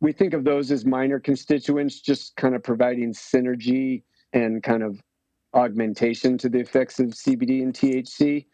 we 0.00 0.12
think 0.12 0.34
of 0.34 0.44
those 0.44 0.70
as 0.70 0.84
minor 0.84 1.18
constituents, 1.18 2.00
just 2.00 2.36
kind 2.36 2.54
of 2.54 2.62
providing 2.62 3.12
synergy 3.12 4.02
and 4.32 4.62
kind 4.62 4.82
of 4.82 5.00
augmentation 5.54 6.36
to 6.38 6.48
the 6.48 6.58
effects 6.58 7.00
of 7.00 7.08
CBD 7.08 7.62
and 7.62 7.72
THC. 7.72 8.46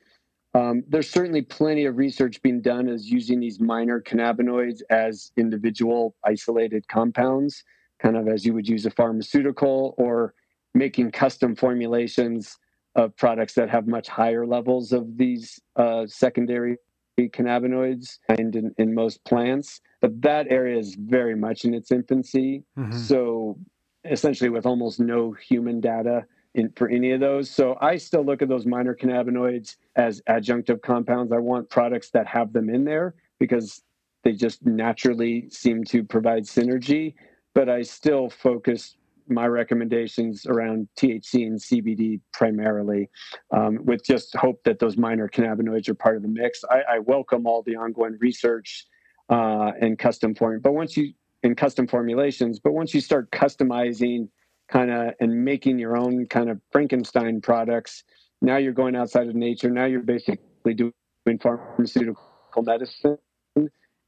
Um, 0.54 0.84
there's 0.86 1.08
certainly 1.08 1.42
plenty 1.42 1.86
of 1.86 1.96
research 1.96 2.42
being 2.42 2.60
done 2.60 2.88
as 2.88 3.10
using 3.10 3.40
these 3.40 3.58
minor 3.58 4.00
cannabinoids 4.00 4.82
as 4.90 5.32
individual 5.36 6.14
isolated 6.24 6.86
compounds, 6.88 7.64
kind 8.00 8.16
of 8.16 8.28
as 8.28 8.44
you 8.44 8.52
would 8.52 8.68
use 8.68 8.84
a 8.84 8.90
pharmaceutical 8.90 9.94
or 9.96 10.34
making 10.74 11.10
custom 11.10 11.56
formulations 11.56 12.58
of 12.94 13.16
products 13.16 13.54
that 13.54 13.70
have 13.70 13.86
much 13.86 14.08
higher 14.08 14.46
levels 14.46 14.92
of 14.92 15.16
these 15.16 15.60
uh, 15.76 16.06
secondary 16.06 16.76
cannabinoids 17.18 18.18
and 18.28 18.56
in, 18.56 18.74
in, 18.78 18.94
most 18.94 19.24
plants. 19.24 19.80
But 20.00 20.20
that 20.22 20.48
area 20.50 20.76
is 20.76 20.96
very 20.96 21.36
much 21.36 21.64
in 21.64 21.72
its 21.72 21.92
infancy. 21.92 22.64
Mm-hmm. 22.76 22.98
So 22.98 23.58
essentially 24.04 24.50
with 24.50 24.66
almost 24.66 24.98
no 24.98 25.32
human 25.32 25.80
data 25.80 26.24
in, 26.54 26.72
for 26.76 26.88
any 26.88 27.12
of 27.12 27.20
those. 27.20 27.50
So 27.50 27.76
I 27.80 27.96
still 27.96 28.24
look 28.24 28.42
at 28.42 28.48
those 28.48 28.66
minor 28.66 28.94
cannabinoids 28.94 29.76
as 29.96 30.20
adjunctive 30.28 30.82
compounds. 30.82 31.32
I 31.32 31.38
want 31.38 31.70
products 31.70 32.10
that 32.10 32.26
have 32.26 32.52
them 32.52 32.68
in 32.68 32.84
there 32.84 33.14
because 33.38 33.82
they 34.24 34.32
just 34.32 34.64
naturally 34.64 35.48
seem 35.50 35.84
to 35.84 36.04
provide 36.04 36.44
synergy. 36.44 37.14
But 37.54 37.68
I 37.68 37.82
still 37.82 38.30
focus 38.30 38.96
my 39.28 39.46
recommendations 39.46 40.46
around 40.46 40.88
THC 40.98 41.46
and 41.46 41.58
CBD 41.58 42.20
primarily, 42.32 43.08
um, 43.50 43.78
with 43.84 44.04
just 44.04 44.34
hope 44.36 44.62
that 44.64 44.78
those 44.78 44.96
minor 44.96 45.28
cannabinoids 45.28 45.88
are 45.88 45.94
part 45.94 46.16
of 46.16 46.22
the 46.22 46.28
mix. 46.28 46.64
I, 46.70 46.82
I 46.94 46.98
welcome 46.98 47.46
all 47.46 47.62
the 47.62 47.76
ongoing 47.76 48.16
research 48.20 48.86
uh, 49.30 49.72
and 49.80 49.98
custom 49.98 50.34
form, 50.34 50.60
but 50.60 50.72
once 50.72 50.96
you 50.96 51.12
in 51.42 51.56
custom 51.56 51.86
formulations, 51.86 52.60
but 52.60 52.72
once 52.72 52.94
you 52.94 53.00
start 53.00 53.30
customizing 53.32 54.28
kind 54.72 54.90
of 54.90 55.14
and 55.20 55.44
making 55.44 55.78
your 55.78 55.96
own 55.96 56.26
kind 56.26 56.48
of 56.50 56.58
Frankenstein 56.72 57.40
products, 57.42 58.04
now 58.40 58.56
you're 58.56 58.72
going 58.72 58.96
outside 58.96 59.28
of 59.28 59.34
nature. 59.34 59.70
Now 59.70 59.84
you're 59.84 60.00
basically 60.00 60.74
doing 60.74 60.92
pharmaceutical 61.40 62.24
medicine, 62.56 63.18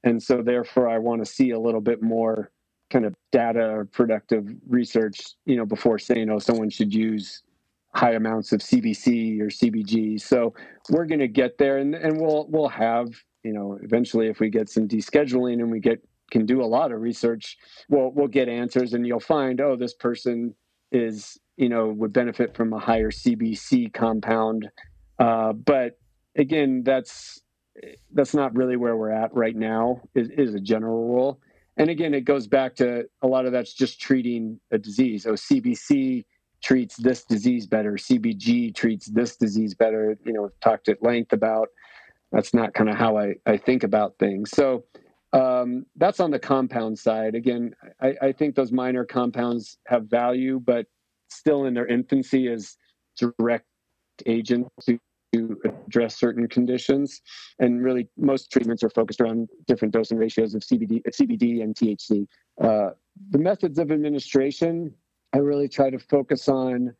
and 0.04 0.22
so 0.22 0.42
therefore 0.42 0.88
I 0.88 0.98
want 0.98 1.24
to 1.24 1.30
see 1.30 1.50
a 1.50 1.60
little 1.60 1.82
bit 1.82 2.02
more 2.02 2.50
kind 2.90 3.04
of 3.04 3.14
data 3.30 3.86
productive 3.92 4.48
research, 4.68 5.34
you 5.44 5.56
know, 5.56 5.66
before 5.66 5.98
saying, 5.98 6.30
oh, 6.30 6.38
someone 6.38 6.70
should 6.70 6.94
use 6.94 7.42
high 7.94 8.14
amounts 8.14 8.52
of 8.52 8.60
CBC 8.60 9.40
or 9.40 9.46
CBG. 9.46 10.20
So 10.20 10.54
we're 10.90 11.06
going 11.06 11.20
to 11.20 11.28
get 11.28 11.58
there, 11.58 11.78
and 11.78 11.94
and 11.94 12.18
we'll 12.20 12.46
we'll 12.48 12.68
have 12.68 13.08
you 13.42 13.52
know 13.52 13.78
eventually 13.82 14.28
if 14.28 14.40
we 14.40 14.48
get 14.48 14.70
some 14.70 14.88
descheduling 14.88 15.54
and 15.60 15.70
we 15.70 15.80
get 15.80 16.02
can 16.38 16.46
do 16.46 16.62
a 16.62 16.66
lot 16.66 16.92
of 16.92 17.00
research, 17.00 17.56
we'll 17.88 18.10
we'll 18.10 18.28
get 18.28 18.48
answers, 18.48 18.92
and 18.94 19.06
you'll 19.06 19.20
find 19.20 19.60
oh 19.60 19.76
this 19.76 19.94
person 19.94 20.54
is 20.92 21.38
you 21.56 21.68
know 21.68 21.88
would 21.88 22.12
benefit 22.12 22.54
from 22.56 22.72
a 22.72 22.78
higher 22.78 23.10
CBC 23.10 23.92
compound, 23.92 24.68
uh, 25.18 25.52
but 25.52 25.98
again 26.36 26.82
that's 26.84 27.40
that's 28.12 28.34
not 28.34 28.54
really 28.54 28.76
where 28.76 28.96
we're 28.96 29.10
at 29.10 29.34
right 29.34 29.56
now 29.56 30.00
is, 30.14 30.28
is 30.30 30.54
a 30.54 30.60
general 30.60 31.08
rule 31.08 31.40
and 31.76 31.90
again, 31.90 32.14
it 32.14 32.24
goes 32.24 32.46
back 32.46 32.76
to 32.76 33.04
a 33.22 33.26
lot 33.26 33.46
of 33.46 33.52
that's 33.52 33.74
just 33.74 34.00
treating 34.00 34.60
a 34.70 34.78
disease. 34.78 35.26
Oh, 35.26 35.32
CBC 35.32 36.24
treats 36.62 36.96
this 36.96 37.24
disease 37.24 37.66
better. 37.66 37.92
CBG 37.92 38.74
treats 38.74 39.06
this 39.06 39.36
disease 39.36 39.74
better. 39.74 40.16
You 40.24 40.32
know, 40.32 40.42
we've 40.42 40.60
talked 40.60 40.88
at 40.88 41.02
length 41.02 41.32
about 41.32 41.68
that's 42.30 42.54
not 42.54 42.74
kind 42.74 42.88
of 42.88 42.96
how 42.96 43.18
I, 43.18 43.34
I 43.46 43.56
think 43.56 43.82
about 43.82 44.18
things. 44.18 44.50
So 44.50 44.84
um, 45.34 45.84
that's 45.96 46.20
on 46.20 46.30
the 46.30 46.38
compound 46.38 46.98
side. 46.98 47.34
Again, 47.34 47.74
I, 48.00 48.14
I 48.22 48.32
think 48.32 48.54
those 48.54 48.70
minor 48.72 49.04
compounds 49.04 49.78
have 49.86 50.04
value, 50.04 50.60
but 50.60 50.86
still 51.28 51.64
in 51.64 51.74
their 51.74 51.86
infancy 51.86 52.48
as 52.48 52.76
direct 53.18 53.66
agents 54.26 54.70
to 54.86 54.98
to 55.32 55.60
address 55.86 56.16
certain 56.16 56.46
conditions. 56.46 57.20
And 57.58 57.82
really, 57.82 58.08
most 58.16 58.52
treatments 58.52 58.84
are 58.84 58.90
focused 58.90 59.20
around 59.20 59.48
different 59.66 59.92
dosing 59.92 60.16
ratios 60.16 60.54
of 60.54 60.62
CBD, 60.62 61.02
CBD 61.08 61.60
and 61.60 61.74
THC. 61.74 62.26
Uh, 62.62 62.90
the 63.30 63.38
methods 63.38 63.80
of 63.80 63.90
administration, 63.90 64.94
I 65.32 65.38
really 65.38 65.68
try 65.68 65.90
to 65.90 65.98
focus 65.98 66.48
on. 66.48 66.94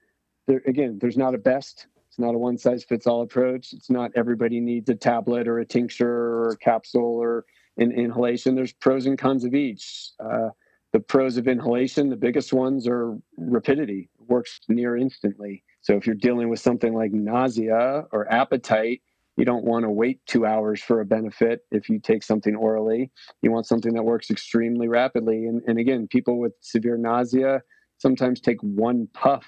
There, 0.49 0.63
again, 0.67 0.99
there's 1.01 1.17
not 1.17 1.37
a 1.37 1.39
best. 1.39 1.87
It's 2.09 2.19
not 2.19 2.35
a 2.35 2.39
one 2.39 2.59
size 2.59 2.83
fits 2.83 3.07
all 3.07 3.23
approach. 3.23 3.73
It's 3.73 3.89
not 3.89 4.11
everybody 4.17 4.61
needs 4.61 4.91
a 4.91 4.97
tablet 4.97 5.47
or 5.47 5.61
a 5.61 5.65
tincture 5.65 6.09
or 6.09 6.49
a 6.51 6.57
capsule 6.57 7.17
or 7.17 7.45
an 7.77 7.93
inhalation. 7.93 8.55
There's 8.55 8.73
pros 8.73 9.07
and 9.07 9.19
cons 9.19 9.45
of 9.45 9.55
each. 9.55 10.11
Uh, 10.19 10.51
the 10.93 11.01
pros 11.01 11.37
of 11.37 11.49
inhalation, 11.49 12.09
the 12.09 12.17
biggest 12.17 12.53
ones 12.53 12.87
are 12.87 13.19
rapidity, 13.37 14.09
works 14.29 14.61
near 14.69 14.97
instantly. 14.97 15.65
So 15.81 15.97
if 15.97 16.07
you're 16.07 16.15
dealing 16.15 16.49
with 16.49 16.61
something 16.61 16.95
like 16.95 17.13
nausea 17.13 18.05
or 18.13 18.33
appetite, 18.33 19.03
you 19.37 19.45
don't 19.45 19.65
want 19.65 19.85
to 19.85 19.91
wait 19.91 20.21
two 20.27 20.47
hours 20.47 20.81
for 20.81 21.01
a 21.01 21.05
benefit 21.05 21.63
if 21.73 21.89
you 21.89 21.99
take 21.99 22.23
something 22.23 22.55
orally. 22.55 23.11
You 23.43 23.51
want 23.51 23.67
something 23.67 23.93
that 23.95 24.05
works 24.05 24.31
extremely 24.31 24.87
rapidly. 24.87 25.47
And, 25.47 25.63
and 25.67 25.79
again, 25.79 26.07
people 26.07 26.39
with 26.39 26.53
severe 26.61 26.97
nausea 26.97 27.63
sometimes 27.99 28.41
take 28.41 28.61
one 28.61 29.09
puff 29.13 29.45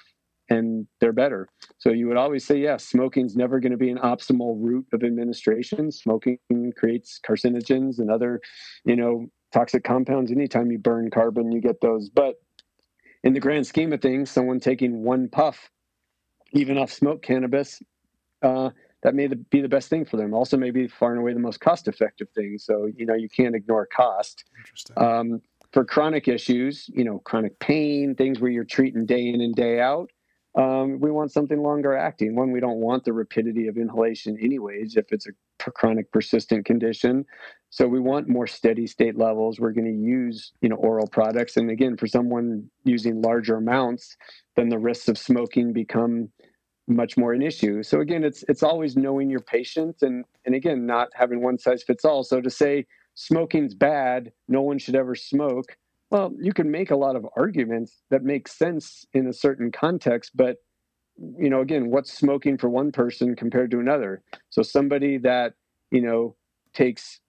and 0.49 0.87
they're 0.99 1.13
better. 1.13 1.47
So 1.77 1.91
you 1.91 2.07
would 2.07 2.17
always 2.17 2.45
say, 2.45 2.57
yes, 2.57 2.85
smoking's 2.85 3.35
never 3.35 3.59
going 3.59 3.71
to 3.71 3.77
be 3.77 3.89
an 3.89 3.97
optimal 3.97 4.55
route 4.59 4.87
of 4.93 5.03
administration. 5.03 5.91
Smoking 5.91 6.39
creates 6.75 7.19
carcinogens 7.27 7.99
and 7.99 8.09
other, 8.09 8.41
you 8.85 8.95
know, 8.95 9.27
toxic 9.53 9.83
compounds. 9.83 10.31
Anytime 10.31 10.71
you 10.71 10.77
burn 10.77 11.09
carbon, 11.09 11.51
you 11.51 11.61
get 11.61 11.81
those. 11.81 12.09
But 12.09 12.35
in 13.23 13.33
the 13.33 13.39
grand 13.39 13.67
scheme 13.67 13.93
of 13.93 14.01
things, 14.01 14.31
someone 14.31 14.59
taking 14.59 15.03
one 15.03 15.27
puff 15.29 15.69
even 16.53 16.77
off 16.77 16.91
smoke 16.91 17.21
cannabis, 17.21 17.81
uh, 18.41 18.69
that 19.03 19.13
may 19.13 19.27
be 19.27 19.61
the 19.61 19.69
best 19.69 19.89
thing 19.89 20.05
for 20.05 20.17
them. 20.17 20.33
Also, 20.33 20.57
maybe 20.57 20.87
far 20.87 21.11
and 21.11 21.19
away 21.19 21.33
the 21.33 21.39
most 21.39 21.59
cost 21.59 21.87
effective 21.87 22.27
thing. 22.35 22.57
So, 22.57 22.89
you 22.95 23.05
know, 23.05 23.13
you 23.13 23.29
can't 23.29 23.55
ignore 23.55 23.85
cost. 23.85 24.45
Um, 24.97 25.41
for 25.71 25.85
chronic 25.85 26.27
issues, 26.27 26.89
you 26.89 27.03
know, 27.03 27.19
chronic 27.19 27.59
pain, 27.59 28.15
things 28.15 28.39
where 28.39 28.49
you're 28.49 28.63
treating 28.63 29.05
day 29.05 29.27
in 29.27 29.41
and 29.41 29.53
day 29.53 29.79
out, 29.79 30.09
um, 30.57 30.99
we 30.99 31.11
want 31.11 31.31
something 31.31 31.61
longer 31.61 31.95
acting. 31.95 32.35
One, 32.35 32.51
we 32.51 32.59
don't 32.59 32.79
want 32.79 33.05
the 33.05 33.13
rapidity 33.13 33.67
of 33.67 33.77
inhalation, 33.77 34.37
anyways, 34.41 34.97
if 34.97 35.05
it's 35.11 35.27
a 35.27 35.71
chronic 35.71 36.11
persistent 36.11 36.65
condition. 36.65 37.25
So 37.69 37.87
we 37.87 37.99
want 37.99 38.27
more 38.27 38.47
steady 38.47 38.87
state 38.87 39.17
levels. 39.17 39.59
We're 39.59 39.71
going 39.73 39.85
to 39.85 39.91
use, 40.09 40.53
you 40.61 40.69
know, 40.69 40.77
oral 40.77 41.07
products. 41.07 41.57
And 41.57 41.69
again, 41.69 41.95
for 41.95 42.07
someone 42.07 42.69
using 42.85 43.21
larger 43.21 43.57
amounts, 43.57 44.17
then 44.55 44.69
the 44.69 44.79
risks 44.79 45.07
of 45.07 45.17
smoking 45.17 45.73
become 45.73 46.29
much 46.87 47.17
more 47.17 47.33
an 47.33 47.41
issue. 47.41 47.83
So 47.83 47.99
again, 48.01 48.23
it's 48.23 48.43
it's 48.49 48.63
always 48.63 48.95
knowing 48.97 49.29
your 49.29 49.41
patient 49.41 49.97
and 50.01 50.25
and 50.45 50.55
again, 50.55 50.85
not 50.85 51.09
having 51.13 51.43
one 51.43 51.59
size 51.59 51.83
fits 51.83 52.05
all. 52.05 52.23
So 52.23 52.41
to 52.41 52.49
say 52.49 52.85
smoking's 53.15 53.75
bad, 53.75 54.31
no 54.47 54.61
one 54.61 54.79
should 54.79 54.95
ever 54.95 55.15
smoke. 55.15 55.77
Well, 56.09 56.33
you 56.39 56.53
can 56.53 56.71
make 56.71 56.91
a 56.91 56.95
lot 56.95 57.15
of 57.15 57.25
arguments 57.35 58.01
that 58.09 58.23
make 58.23 58.47
sense 58.47 59.05
in 59.13 59.27
a 59.27 59.33
certain 59.33 59.71
context, 59.71 60.31
but 60.35 60.57
you 61.17 61.49
know, 61.49 61.61
again, 61.61 61.89
what's 61.89 62.13
smoking 62.13 62.57
for 62.57 62.69
one 62.69 62.91
person 62.91 63.35
compared 63.35 63.71
to 63.71 63.79
another? 63.79 64.21
So 64.49 64.61
somebody 64.61 65.17
that, 65.19 65.53
you 65.91 66.01
know, 66.01 66.35
takes 66.73 67.19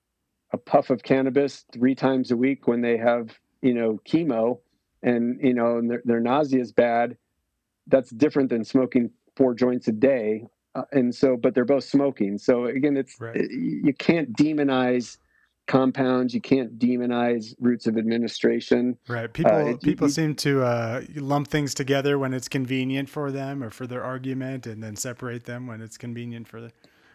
a 0.53 0.59
puff 0.59 0.91
of 0.91 1.03
cannabis 1.03 1.64
three 1.73 1.95
times 1.95 2.31
a 2.31 2.37
week 2.37 2.67
when 2.67 2.81
they 2.81 2.97
have 2.97 3.38
you 3.62 3.75
know 3.75 4.01
chemo 4.09 4.59
and 5.03 5.38
you 5.43 5.55
know 5.55 5.79
and 5.79 5.91
their, 5.91 6.03
their 6.05 6.21
nausea 6.21 6.61
is 6.61 6.73
bad 6.73 7.17
that's 7.87 8.11
different 8.11 8.51
than 8.51 8.64
smoking 8.64 9.11
four 9.37 9.55
joints 9.55 9.88
a 9.88 9.93
day 9.93 10.45
uh, 10.75 10.83
and 10.93 11.14
so 11.14 11.37
but 11.37 11.55
they're 11.55 11.64
both 11.64 11.85
smoking 11.85 12.38
so 12.38 12.67
again 12.67 12.97
it's 12.97 13.21
right. 13.21 13.51
you 13.51 13.93
can't 13.99 14.33
demonize 14.37 15.19
compounds 15.69 16.35
you 16.35 16.41
can't 16.41 16.79
demonize 16.79 17.55
routes 17.61 17.87
of 17.87 17.97
administration 17.97 18.99
right 19.07 19.33
people 19.33 19.53
uh, 19.53 19.67
it, 19.67 19.81
people 19.83 20.09
seem 20.09 20.35
to 20.35 20.62
uh, 20.62 21.03
lump 21.16 21.47
things 21.47 21.75
together 21.75 22.19
when 22.19 22.35
it's 22.35 22.49
convenient 22.49 23.09
for 23.09 23.31
them 23.31 23.62
or 23.62 23.71
for 23.71 23.87
their 23.87 24.03
argument 24.03 24.66
and 24.66 24.83
then 24.83 24.97
separate 24.97 25.45
them 25.45 25.66
when 25.66 25.81
it's 25.81 25.97
convenient 25.97 26.49
for 26.49 26.61
the 26.61 26.73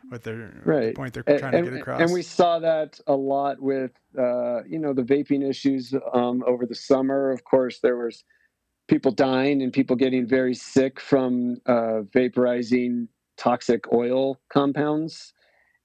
what 0.10 0.24
they're 0.24 0.62
right. 0.66 0.88
the 0.88 0.94
point 0.94 1.14
they're 1.14 1.24
and, 1.28 1.40
trying 1.40 1.64
to 1.64 1.70
get 1.70 1.80
across. 1.80 2.02
And 2.02 2.12
we 2.12 2.22
saw 2.22 2.60
that 2.60 3.00
a 3.08 3.14
lot 3.16 3.60
with 3.60 3.92
uh, 4.18 4.64
you 4.64 4.80
know 4.80 4.94
the 4.94 5.04
vaping 5.04 5.48
issues 5.48 5.94
um, 6.14 6.44
over 6.46 6.66
the 6.66 6.76
summer. 6.76 7.32
Of 7.32 7.44
course, 7.44 7.80
there 7.80 7.98
was 7.98 8.24
people 8.88 9.12
dying 9.12 9.62
and 9.62 9.72
people 9.72 9.96
getting 9.96 10.28
very 10.28 10.54
sick 10.54 11.00
from 11.00 11.58
uh, 11.66 12.02
vaporizing 12.14 13.08
toxic 13.38 13.92
oil 13.92 14.40
compounds, 14.50 15.34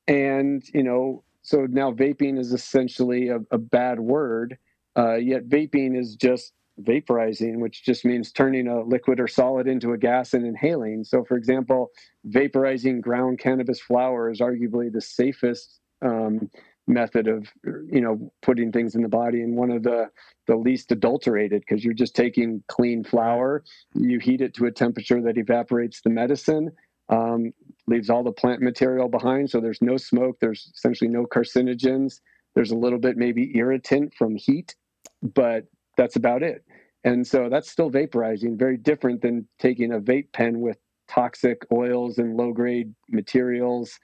and 0.07 0.63
you 0.75 0.83
know 0.83 1.25
so 1.49 1.67
now 1.71 1.91
vaping 1.91 2.39
is 2.39 2.53
essentially 2.53 3.29
a, 3.29 3.39
a 3.51 3.57
bad 3.57 4.01
word. 4.01 4.59
Uh, 4.99 5.15
yet 5.15 5.49
vaping 5.49 5.99
is 5.99 6.15
just 6.15 6.53
vaporizing, 6.83 7.61
which 7.61 7.87
just 7.87 8.05
means 8.05 8.33
turning 8.33 8.69
a 8.69 8.83
liquid 8.83 9.19
or 9.19 9.27
solid 9.27 9.67
into 9.67 9.93
a 9.93 9.99
gas 9.99 10.35
and 10.35 10.45
inhaling. 10.45 11.05
So, 11.05 11.25
for 11.25 11.39
example, 11.39 11.89
vaporizing 12.29 13.01
ground 13.01 13.39
cannabis 13.39 13.81
flower 13.81 14.31
is 14.31 14.41
arguably 14.41 14.93
the 14.93 15.01
safest 15.01 15.81
um, 16.03 16.51
method 16.87 17.29
of 17.29 17.49
you 17.65 18.01
know 18.01 18.31
putting 18.43 18.73
things 18.73 18.95
in 18.95 19.03
the 19.03 19.09
body 19.09 19.43
and 19.43 19.57
one 19.57 19.71
of 19.71 19.83
the 19.83 20.09
the 20.47 20.57
least 20.57 20.91
adulterated 20.91 21.61
because 21.61 21.85
you're 21.85 21.93
just 21.93 22.17
taking 22.17 22.63
clean 22.69 23.05
flower 23.05 23.63
you 23.95 24.19
heat 24.19 24.41
it 24.41 24.55
to 24.55 24.65
a 24.65 24.73
temperature 24.73 25.21
that 25.21 25.37
evaporates 25.37 26.01
the 26.01 26.09
medicine 26.09 26.71
um, 27.09 27.53
leaves 27.87 28.11
all 28.11 28.23
the 28.23 28.33
plant 28.33 28.61
material 28.61 29.09
behind. 29.09 29.51
So 29.51 29.61
there's 29.61 29.83
no 29.83 29.97
smoke 29.97 30.39
there's 30.41 30.71
essentially 30.75 31.09
no 31.09 31.25
carcinogens. 31.25 32.21
There's 32.55 32.71
a 32.71 32.77
little 32.77 32.99
bit 32.99 33.17
maybe 33.17 33.57
irritant 33.57 34.15
from 34.15 34.37
heat 34.37 34.75
but 35.23 35.65
that's 35.97 36.17
about 36.17 36.43
it. 36.43 36.65
And 37.05 37.27
so 37.27 37.49
that's 37.49 37.71
still 37.71 37.91
vaporizing 37.91 38.59
very 38.59 38.77
different 38.77 39.23
than 39.23 39.47
taking 39.59 39.93
a 39.93 40.01
vape 40.01 40.33
pen 40.33 40.61
with 40.61 40.79
toxic 41.09 41.63
oils 41.73 42.19
and 42.19 42.37
low 42.37 42.53
grade 42.53 42.95
materials 43.09 43.99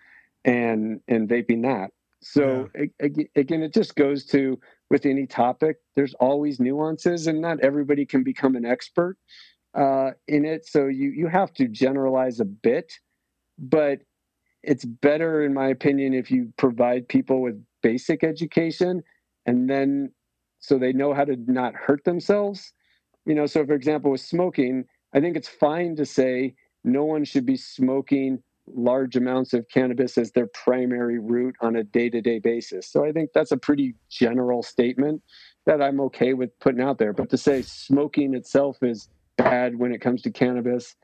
and 0.45 1.01
and 1.09 1.29
vaping 1.29 1.63
that. 1.63 1.91
So 2.23 2.71
yeah. 2.75 3.09
again, 3.37 3.63
it 3.63 3.75
just 3.75 3.97
goes 3.97 4.25
to 4.27 4.59
with 4.91 5.05
any 5.05 5.27
topic, 5.27 5.77
there's 5.97 6.15
always 6.15 6.61
nuances, 6.61 7.27
and 7.27 7.41
not 7.41 7.61
everybody 7.61 8.07
can 8.07 8.23
become 8.23 8.57
an 8.57 8.65
expert 8.65 9.19
uh, 9.75 10.11
in 10.29 10.45
it. 10.45 10.67
So 10.67 10.87
you 10.87 11.11
you 11.11 11.29
have 11.29 11.53
to 11.55 11.69
generalize 11.69 12.41
a 12.41 12.45
bit, 12.45 12.93
but 13.59 14.01
it's 14.63 14.85
better, 14.85 15.45
in 15.45 15.53
my 15.53 15.69
opinion, 15.69 16.15
if 16.15 16.31
you 16.31 16.53
provide 16.57 17.09
people 17.09 17.43
with 17.43 17.63
basic 17.83 18.25
education, 18.25 19.03
and 19.47 19.69
then 19.69 20.13
so 20.61 20.79
they 20.79 20.93
know 20.93 21.13
how 21.13 21.25
to 21.25 21.37
not 21.47 21.75
hurt 21.75 22.05
themselves. 22.05 22.73
You 23.27 23.35
know, 23.35 23.47
so 23.47 23.67
for 23.67 23.75
example, 23.75 24.11
with 24.11 24.21
smoking, 24.21 24.85
I 25.15 25.21
think 25.21 25.37
it's 25.37 25.49
fine 25.49 25.97
to 25.97 26.07
say 26.07 26.55
no 26.85 27.05
one 27.05 27.25
should 27.25 27.47
be 27.47 27.57
smoking 27.57 28.43
large 28.67 29.17
amounts 29.17 29.53
of 29.53 29.69
cannabis 29.69 30.17
as 30.17 30.33
their 30.33 30.47
primary 30.47 31.19
route 31.19 31.55
on 31.61 31.77
a 31.77 31.85
day 31.85 32.09
to 32.09 32.21
day 32.21 32.39
basis. 32.39 32.91
So 32.91 33.05
I 33.05 33.13
think 33.13 33.31
that's 33.35 33.53
a 33.53 33.57
pretty 33.57 33.95
general 34.11 34.63
statement 34.63 35.23
that 35.67 35.83
I'm 35.83 36.01
okay 36.01 36.35
with 36.35 36.59
putting 36.61 36.81
out 36.81 36.99
there. 36.99 37.13
But 37.13 37.31
to 37.31 37.39
say 37.39 37.63
smoking 37.63 38.35
itself 38.35 38.83
is 38.83 39.09
bad 39.37 39.77
when 39.77 39.93
it 39.93 40.01
comes 40.01 40.23
to 40.23 40.31
cannabis, 40.31 40.97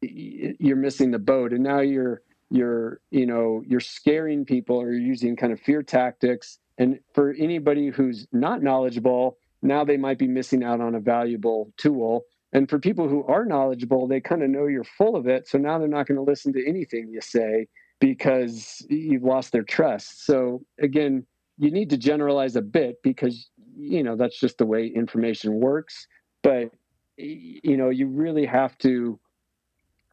you're 0.00 0.76
missing 0.76 1.10
the 1.10 1.18
boat. 1.18 1.52
And 1.52 1.62
now 1.62 1.80
you're, 1.80 2.22
you're, 2.50 3.00
you 3.10 3.26
know, 3.26 3.62
you're 3.66 3.80
scaring 3.80 4.44
people 4.44 4.80
or 4.80 4.92
using 4.92 5.36
kind 5.36 5.52
of 5.52 5.60
fear 5.60 5.82
tactics. 5.82 6.58
And 6.78 7.00
for 7.14 7.32
anybody 7.32 7.88
who's 7.88 8.26
not 8.32 8.62
knowledgeable, 8.62 9.38
now 9.62 9.84
they 9.84 9.96
might 9.96 10.18
be 10.18 10.28
missing 10.28 10.62
out 10.62 10.80
on 10.80 10.94
a 10.94 11.00
valuable 11.00 11.72
tool 11.76 12.24
and 12.56 12.70
for 12.70 12.78
people 12.78 13.06
who 13.08 13.24
are 13.24 13.44
knowledgeable, 13.44 14.06
they 14.06 14.20
kind 14.20 14.42
of 14.42 14.48
know 14.48 14.66
you're 14.66 14.82
full 14.82 15.16
of 15.16 15.26
it. 15.26 15.46
So 15.48 15.58
now 15.58 15.78
they're 15.78 15.88
not 15.88 16.06
going 16.06 16.16
to 16.16 16.22
listen 16.22 16.54
to 16.54 16.66
anything 16.66 17.08
you 17.08 17.20
say 17.20 17.66
because 18.00 18.84
you've 18.88 19.24
lost 19.24 19.52
their 19.52 19.62
trust. 19.62 20.24
So 20.24 20.62
again, 20.80 21.26
you 21.58 21.70
need 21.70 21.90
to 21.90 21.98
generalize 21.98 22.56
a 22.56 22.62
bit 22.62 22.96
because 23.02 23.50
you 23.76 24.02
know 24.02 24.16
that's 24.16 24.40
just 24.40 24.56
the 24.56 24.66
way 24.66 24.86
information 24.86 25.60
works. 25.60 26.06
But 26.42 26.70
you 27.16 27.76
know, 27.76 27.90
you 27.90 28.06
really 28.08 28.46
have 28.46 28.76
to 28.78 29.18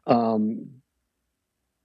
um, 0.06 0.68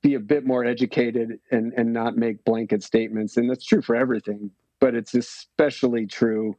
be 0.01 0.15
a 0.15 0.19
bit 0.19 0.45
more 0.45 0.65
educated 0.65 1.39
and 1.51 1.73
and 1.73 1.91
not 1.91 2.17
make 2.17 2.43
blanket 2.45 2.83
statements. 2.83 3.37
And 3.37 3.49
that's 3.49 3.65
true 3.65 3.81
for 3.81 3.95
everything, 3.95 4.51
but 4.79 4.95
it's 4.95 5.13
especially 5.13 6.05
true 6.05 6.55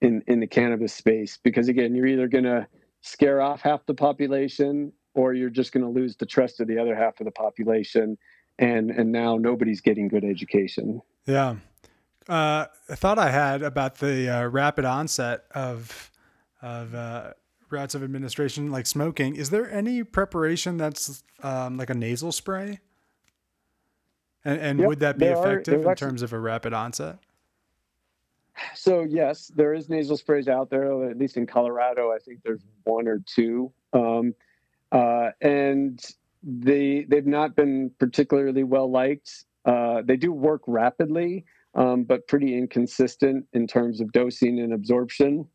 in 0.00 0.22
in 0.26 0.40
the 0.40 0.46
cannabis 0.46 0.94
space 0.94 1.38
because 1.42 1.68
again, 1.68 1.94
you're 1.94 2.06
either 2.06 2.28
going 2.28 2.44
to 2.44 2.66
scare 3.02 3.40
off 3.40 3.60
half 3.60 3.84
the 3.86 3.94
population 3.94 4.92
or 5.14 5.34
you're 5.34 5.50
just 5.50 5.72
going 5.72 5.84
to 5.84 5.90
lose 5.90 6.16
the 6.16 6.26
trust 6.26 6.60
of 6.60 6.68
the 6.68 6.78
other 6.78 6.94
half 6.94 7.20
of 7.20 7.26
the 7.26 7.32
population. 7.32 8.16
And 8.58 8.90
and 8.90 9.12
now 9.12 9.36
nobody's 9.36 9.80
getting 9.80 10.08
good 10.08 10.24
education. 10.24 11.00
Yeah. 11.26 11.56
Uh, 12.28 12.66
thought 12.90 13.18
i 13.18 13.30
had 13.30 13.62
about 13.62 14.00
the 14.00 14.28
uh, 14.28 14.46
rapid 14.48 14.84
onset 14.84 15.44
of 15.52 16.10
of 16.60 16.94
uh, 16.94 17.32
routes 17.70 17.94
of 17.94 18.02
administration 18.02 18.70
like 18.70 18.86
smoking 18.86 19.36
is 19.36 19.50
there 19.50 19.70
any 19.70 20.02
preparation 20.02 20.76
that's 20.76 21.22
um, 21.42 21.76
like 21.76 21.90
a 21.90 21.94
nasal 21.94 22.32
spray 22.32 22.78
and, 24.44 24.60
and 24.60 24.78
yep, 24.78 24.88
would 24.88 25.00
that 25.00 25.18
be 25.18 25.26
effective 25.26 25.86
are, 25.86 25.90
in 25.90 25.96
terms 25.96 26.22
of 26.22 26.32
a 26.32 26.38
rapid 26.38 26.72
onset 26.72 27.18
so 28.74 29.02
yes, 29.08 29.50
there 29.54 29.74
is 29.74 29.88
nasal 29.88 30.16
sprays 30.16 30.48
out 30.48 30.70
there. 30.70 31.10
At 31.10 31.18
least 31.18 31.36
in 31.36 31.46
Colorado, 31.46 32.12
I 32.12 32.18
think 32.18 32.40
there's 32.42 32.64
one 32.84 33.08
or 33.08 33.20
two, 33.26 33.72
um, 33.92 34.34
uh, 34.92 35.30
and 35.40 36.00
they 36.42 37.04
they've 37.08 37.26
not 37.26 37.56
been 37.56 37.90
particularly 37.98 38.64
well 38.64 38.90
liked. 38.90 39.44
Uh, 39.64 40.02
they 40.04 40.16
do 40.16 40.32
work 40.32 40.62
rapidly, 40.66 41.44
um, 41.74 42.04
but 42.04 42.26
pretty 42.26 42.56
inconsistent 42.56 43.46
in 43.52 43.66
terms 43.66 44.00
of 44.00 44.12
dosing 44.12 44.60
and 44.60 44.72
absorption. 44.72 45.46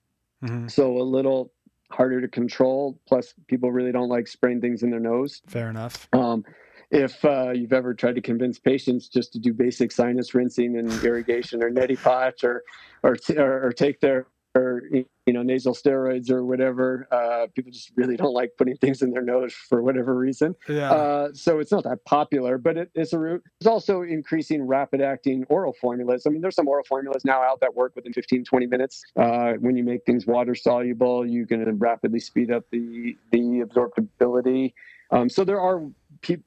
Mm-hmm. 0.43 0.67
So 0.67 0.97
a 0.97 1.03
little 1.03 1.51
harder 1.93 2.19
to 2.19 2.27
control. 2.27 2.99
Plus, 3.07 3.33
people 3.47 3.71
really 3.71 3.91
don't 3.91 4.09
like 4.09 4.27
spraying 4.27 4.61
things 4.61 4.83
in 4.83 4.89
their 4.89 4.99
nose. 4.99 5.41
Fair 5.47 5.69
enough. 5.69 6.07
Um, 6.13 6.43
if 6.91 7.23
uh, 7.25 7.51
you've 7.51 7.73
ever 7.73 7.93
tried 7.93 8.15
to 8.15 8.21
convince 8.21 8.59
patients 8.59 9.07
just 9.07 9.33
to 9.33 9.39
do 9.39 9.53
basic 9.53 9.91
sinus 9.91 10.33
rinsing 10.35 10.77
and 10.77 10.91
irrigation 11.03 11.63
or 11.63 11.71
neti 11.71 12.01
pot 12.01 12.43
or 12.43 12.63
or, 13.01 13.17
or, 13.35 13.67
or 13.67 13.71
take 13.71 13.99
their 13.99 14.27
or 14.55 14.83
you 14.91 15.33
know 15.33 15.41
nasal 15.41 15.73
steroids 15.73 16.29
or 16.29 16.43
whatever 16.45 17.07
uh, 17.11 17.47
people 17.55 17.71
just 17.71 17.91
really 17.95 18.15
don't 18.15 18.33
like 18.33 18.51
putting 18.57 18.75
things 18.77 19.01
in 19.01 19.11
their 19.11 19.21
nose 19.21 19.53
for 19.53 19.81
whatever 19.81 20.15
reason 20.15 20.55
yeah. 20.67 20.91
Uh, 20.91 21.29
so 21.33 21.59
it's 21.59 21.71
not 21.71 21.83
that 21.83 22.03
popular 22.05 22.57
but 22.57 22.77
it, 22.77 22.91
it's 22.93 23.13
a 23.13 23.19
route 23.19 23.43
there's 23.59 23.71
also 23.71 24.01
increasing 24.01 24.61
rapid 24.63 25.01
acting 25.01 25.45
oral 25.49 25.73
formulas 25.73 26.25
i 26.27 26.29
mean 26.29 26.41
there's 26.41 26.55
some 26.55 26.67
oral 26.67 26.83
formulas 26.83 27.25
now 27.25 27.41
out 27.41 27.59
that 27.59 27.73
work 27.73 27.95
within 27.95 28.13
15 28.13 28.43
20 28.43 28.65
minutes 28.67 29.03
uh, 29.17 29.53
when 29.59 29.75
you 29.75 29.83
make 29.83 30.05
things 30.05 30.25
water 30.25 30.55
soluble 30.55 31.25
you 31.25 31.45
can 31.45 31.77
rapidly 31.79 32.19
speed 32.19 32.51
up 32.51 32.63
the 32.71 33.17
the 33.31 33.63
absorptibility 33.65 34.73
um, 35.11 35.29
so 35.29 35.43
there 35.43 35.61
are 35.61 35.83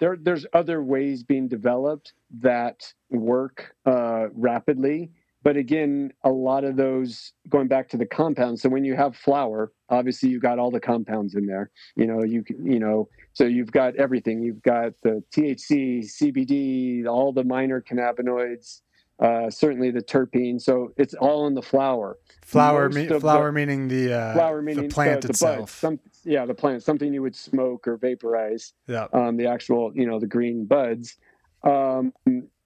there, 0.00 0.16
there's 0.20 0.46
other 0.52 0.82
ways 0.82 1.22
being 1.22 1.48
developed 1.48 2.14
that 2.40 2.92
work 3.10 3.74
uh, 3.84 4.26
rapidly. 4.32 5.10
But 5.46 5.56
again, 5.56 6.12
a 6.24 6.30
lot 6.30 6.64
of 6.64 6.74
those 6.74 7.32
going 7.48 7.68
back 7.68 7.88
to 7.90 7.96
the 7.96 8.04
compounds. 8.04 8.62
So 8.62 8.68
when 8.68 8.84
you 8.84 8.96
have 8.96 9.14
flower, 9.14 9.70
obviously 9.88 10.28
you've 10.28 10.42
got 10.42 10.58
all 10.58 10.72
the 10.72 10.80
compounds 10.80 11.36
in 11.36 11.46
there. 11.46 11.70
You 11.94 12.08
know, 12.08 12.24
you 12.24 12.42
can, 12.42 12.66
you 12.66 12.80
know, 12.80 13.08
so 13.32 13.44
you've 13.44 13.70
got 13.70 13.94
everything. 13.94 14.42
You've 14.42 14.60
got 14.62 14.94
the 15.04 15.22
THC, 15.30 16.00
CBD, 16.00 17.06
all 17.06 17.32
the 17.32 17.44
minor 17.44 17.80
cannabinoids, 17.80 18.80
uh, 19.20 19.48
certainly 19.48 19.92
the 19.92 20.02
terpene. 20.02 20.60
So 20.60 20.92
it's 20.96 21.14
all 21.14 21.46
in 21.46 21.54
the 21.54 21.62
flower. 21.62 22.18
Flower, 22.44 22.88
me, 22.88 23.06
flower 23.06 23.46
the, 23.46 23.52
meaning 23.52 23.86
the 23.86 24.14
uh, 24.14 24.34
flower 24.34 24.62
meaning 24.62 24.88
the 24.88 24.92
plant 24.92 25.20
the, 25.20 25.28
the 25.28 25.30
itself. 25.30 25.58
Bud, 25.60 25.68
some, 25.68 26.00
yeah, 26.24 26.44
the 26.44 26.54
plant, 26.54 26.82
something 26.82 27.14
you 27.14 27.22
would 27.22 27.36
smoke 27.36 27.86
or 27.86 27.98
vaporize. 27.98 28.72
Yeah. 28.88 29.06
Um, 29.12 29.36
the 29.36 29.46
actual, 29.46 29.92
you 29.94 30.08
know, 30.08 30.18
the 30.18 30.26
green 30.26 30.64
buds. 30.64 31.16
Um, 31.62 32.12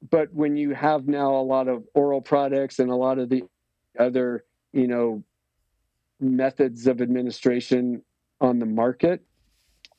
but 0.08 0.32
when 0.32 0.56
you 0.56 0.74
have 0.74 1.06
now 1.06 1.34
a 1.34 1.42
lot 1.42 1.68
of 1.68 1.84
oral 1.94 2.20
products 2.20 2.78
and 2.78 2.90
a 2.90 2.96
lot 2.96 3.18
of 3.18 3.28
the 3.28 3.44
other, 3.98 4.44
you 4.72 4.86
know, 4.86 5.22
methods 6.20 6.86
of 6.86 7.00
administration 7.00 8.02
on 8.40 8.58
the 8.58 8.66
market 8.66 9.22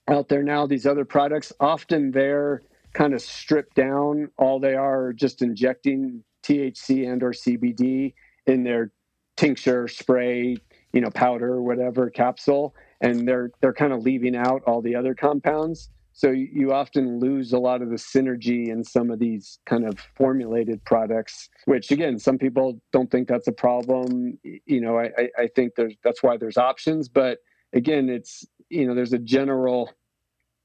out 0.08 0.28
there 0.28 0.44
now, 0.44 0.66
these 0.66 0.86
other 0.86 1.06
products 1.06 1.54
often 1.60 2.12
they're 2.12 2.62
kind 2.94 3.14
of 3.14 3.22
stripped 3.22 3.76
down. 3.76 4.30
All 4.38 4.60
they 4.60 4.76
are 4.76 5.14
just 5.14 5.42
injecting 5.42 6.24
THC 6.44 7.12
and 7.12 7.22
or 7.24 7.32
CBD 7.32 8.14
in 8.48 8.64
their 8.64 8.92
tincture, 9.38 9.88
spray, 9.88 10.58
you 10.94 11.02
know, 11.02 11.10
powder, 11.12 11.62
whatever 11.62 12.10
capsule, 12.10 12.76
and 13.00 13.28
they're 13.28 13.52
they're 13.62 13.74
kind 13.74 13.94
of 13.94 14.02
leaving 14.02 14.36
out 14.36 14.64
all 14.66 14.82
the 14.82 14.96
other 14.96 15.16
compounds. 15.16 15.90
So 16.14 16.32
you 16.32 16.74
often 16.74 17.20
lose 17.20 17.54
a 17.54 17.60
lot 17.60 17.82
of 17.82 17.90
the 17.90 17.96
synergy 17.96 18.68
in 18.68 18.84
some 18.84 19.10
of 19.12 19.20
these 19.20 19.60
kind 19.66 19.88
of 19.88 19.98
formulated 20.16 20.84
products, 20.84 21.50
which 21.66 21.90
again, 21.92 22.20
some 22.20 22.38
people 22.38 22.82
don't 22.92 23.10
think 23.10 23.28
that's 23.28 23.48
a 23.48 23.54
problem. 23.54 24.38
You 24.44 24.82
know, 24.82 25.00
I, 25.00 25.30
I 25.38 25.48
think 25.56 25.76
there's 25.76 25.96
that's 26.04 26.22
why 26.22 26.38
there's 26.38 26.58
options, 26.58 27.08
but 27.08 27.40
again, 27.74 28.10
it's 28.10 28.46
you 28.70 28.88
know, 28.88 28.96
there's 28.96 29.14
a 29.14 29.20
general 29.20 29.92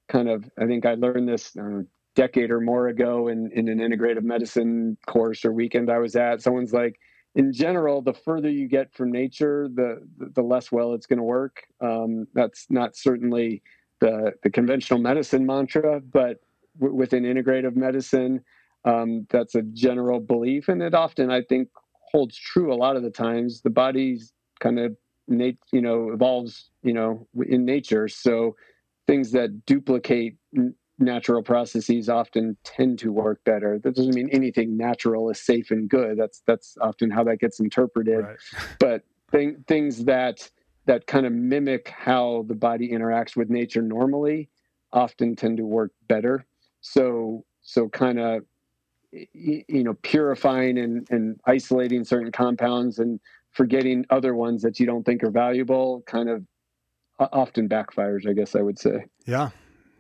kind 0.09 0.29
of 0.29 0.51
I 0.59 0.67
think 0.67 0.85
I 0.85 0.95
learned 0.95 1.29
this 1.29 1.57
uh, 1.57 1.83
decade 2.17 2.51
or 2.51 2.61
more 2.61 2.89
ago 2.89 3.29
in, 3.29 3.51
in 3.53 3.69
an 3.69 3.79
integrative 3.79 4.23
medicine 4.23 4.97
course 5.07 5.45
or 5.45 5.53
weekend 5.53 5.91
I 5.91 5.99
was 5.99 6.17
at, 6.17 6.43
someone's 6.43 6.73
like, 6.73 6.99
in 7.37 7.53
general, 7.53 8.01
the 8.01 8.15
further 8.15 8.49
you 8.49 8.67
get 8.67 8.95
from 8.95 9.13
nature, 9.13 9.69
the 9.73 10.01
the 10.19 10.43
less 10.43 10.73
well 10.73 10.95
it's 10.95 11.07
going 11.07 11.19
to 11.19 11.23
work. 11.23 11.65
Um, 11.83 12.27
that's 12.33 12.67
not 12.71 12.97
certainly 12.97 13.63
the 14.01 14.33
the 14.43 14.51
conventional 14.51 15.01
medicine 15.01 15.47
mantra, 15.47 16.01
but 16.01 16.41
w- 16.79 16.95
within 16.95 17.25
integrative 17.25 17.77
medicine, 17.77 18.45
um, 18.85 19.27
that's 19.31 19.55
a 19.55 19.63
general 19.63 20.21
belief, 20.21 20.69
and 20.69 20.83
it 20.83 20.95
often 20.95 21.31
I 21.31 21.43
think 21.43 21.69
holds 22.13 22.37
true 22.37 22.73
a 22.73 22.77
lot 22.77 22.97
of 22.97 23.03
the 23.03 23.11
times. 23.11 23.63
The 23.63 23.71
body's 23.71 24.33
kind 24.61 24.79
of 24.79 24.97
nat- 25.29 25.59
you 25.73 25.81
know 25.81 26.11
evolves 26.13 26.71
you 26.83 26.93
know 26.93 27.27
in 27.47 27.65
nature, 27.65 28.09
so 28.09 28.57
things 29.07 29.33
that 29.33 29.65
duplicate 29.67 30.37
natural 30.99 31.43
processes 31.43 32.09
often 32.09 32.57
tend 32.65 32.99
to 32.99 33.13
work 33.13 33.45
better. 33.45 33.79
That 33.79 33.95
doesn't 33.95 34.15
mean 34.15 34.29
anything 34.31 34.77
natural 34.77 35.31
is 35.31 35.41
safe 35.41 35.71
and 35.71 35.89
good. 35.89 36.19
That's 36.19 36.43
that's 36.47 36.77
often 36.81 37.11
how 37.11 37.25
that 37.25 37.39
gets 37.39 37.61
interpreted. 37.61 38.25
Right. 38.25 38.37
but 38.81 39.03
th- 39.33 39.57
things 39.67 40.05
that 40.05 40.51
that 40.87 41.07
kind 41.07 41.27
of 41.27 41.33
mimic 41.33 41.89
how 41.89 42.45
the 42.49 42.55
body 42.55 42.91
interacts 42.91 43.37
with 43.37 43.51
nature 43.51 43.83
normally 43.83 44.49
often 44.93 45.37
tend 45.37 45.59
to 45.59 45.65
work 45.65 45.93
better. 46.09 46.47
So 46.81 47.45
so 47.63 47.89
kind 47.89 48.19
of 48.19 48.45
you 49.13 49.65
know 49.69 49.95
purifying 50.03 50.79
and, 50.79 51.07
and 51.11 51.41
isolating 51.47 52.05
certain 52.05 52.33
compounds 52.33 52.99
and 52.99 53.21
forgetting 53.53 54.05
other 54.11 54.35
ones 54.35 54.63
that 54.63 54.79
you 54.79 54.87
don't 54.87 55.05
think 55.05 55.23
are 55.23 55.31
valuable 55.31 56.03
kind 56.07 56.29
of 56.29 56.45
often 57.19 57.67
backfires 57.67 58.29
i 58.29 58.33
guess 58.33 58.55
i 58.55 58.61
would 58.61 58.79
say. 58.79 59.07
Yeah. 59.25 59.51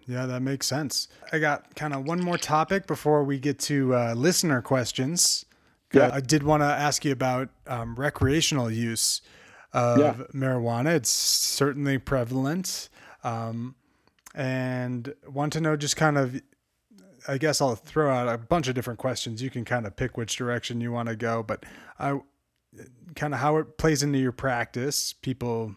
Yeah 0.06 0.26
that 0.26 0.42
makes 0.42 0.66
sense. 0.66 1.08
I 1.32 1.38
got 1.38 1.74
kind 1.74 1.94
of 1.94 2.04
one 2.04 2.22
more 2.22 2.38
topic 2.38 2.86
before 2.86 3.24
we 3.24 3.38
get 3.38 3.58
to 3.60 3.94
uh, 3.94 4.14
listener 4.14 4.60
questions. 4.60 5.46
Yeah. 5.92 6.10
i 6.12 6.20
did 6.20 6.42
want 6.42 6.62
to 6.62 6.66
ask 6.66 7.04
you 7.04 7.12
about 7.12 7.48
um, 7.66 7.94
recreational 7.94 8.70
use 8.70 9.22
of 9.72 9.98
yeah. 9.98 10.14
marijuana 10.32 10.94
it's 10.94 11.10
certainly 11.10 11.98
prevalent 11.98 12.88
um, 13.24 13.74
and 14.34 15.14
want 15.28 15.52
to 15.52 15.60
know 15.60 15.76
just 15.76 15.96
kind 15.96 16.16
of 16.16 16.40
I 17.28 17.38
guess 17.38 17.60
I'll 17.60 17.74
throw 17.74 18.10
out 18.10 18.28
a 18.28 18.38
bunch 18.38 18.68
of 18.68 18.74
different 18.74 18.98
questions. 18.98 19.42
You 19.42 19.50
can 19.50 19.64
kind 19.64 19.86
of 19.86 19.96
pick 19.96 20.16
which 20.16 20.36
direction 20.36 20.80
you 20.80 20.92
want 20.92 21.08
to 21.08 21.16
go, 21.16 21.42
but 21.42 21.64
I 21.98 22.20
kind 23.14 23.34
of 23.34 23.40
how 23.40 23.56
it 23.56 23.78
plays 23.78 24.02
into 24.02 24.18
your 24.18 24.32
practice, 24.32 25.12
people 25.12 25.74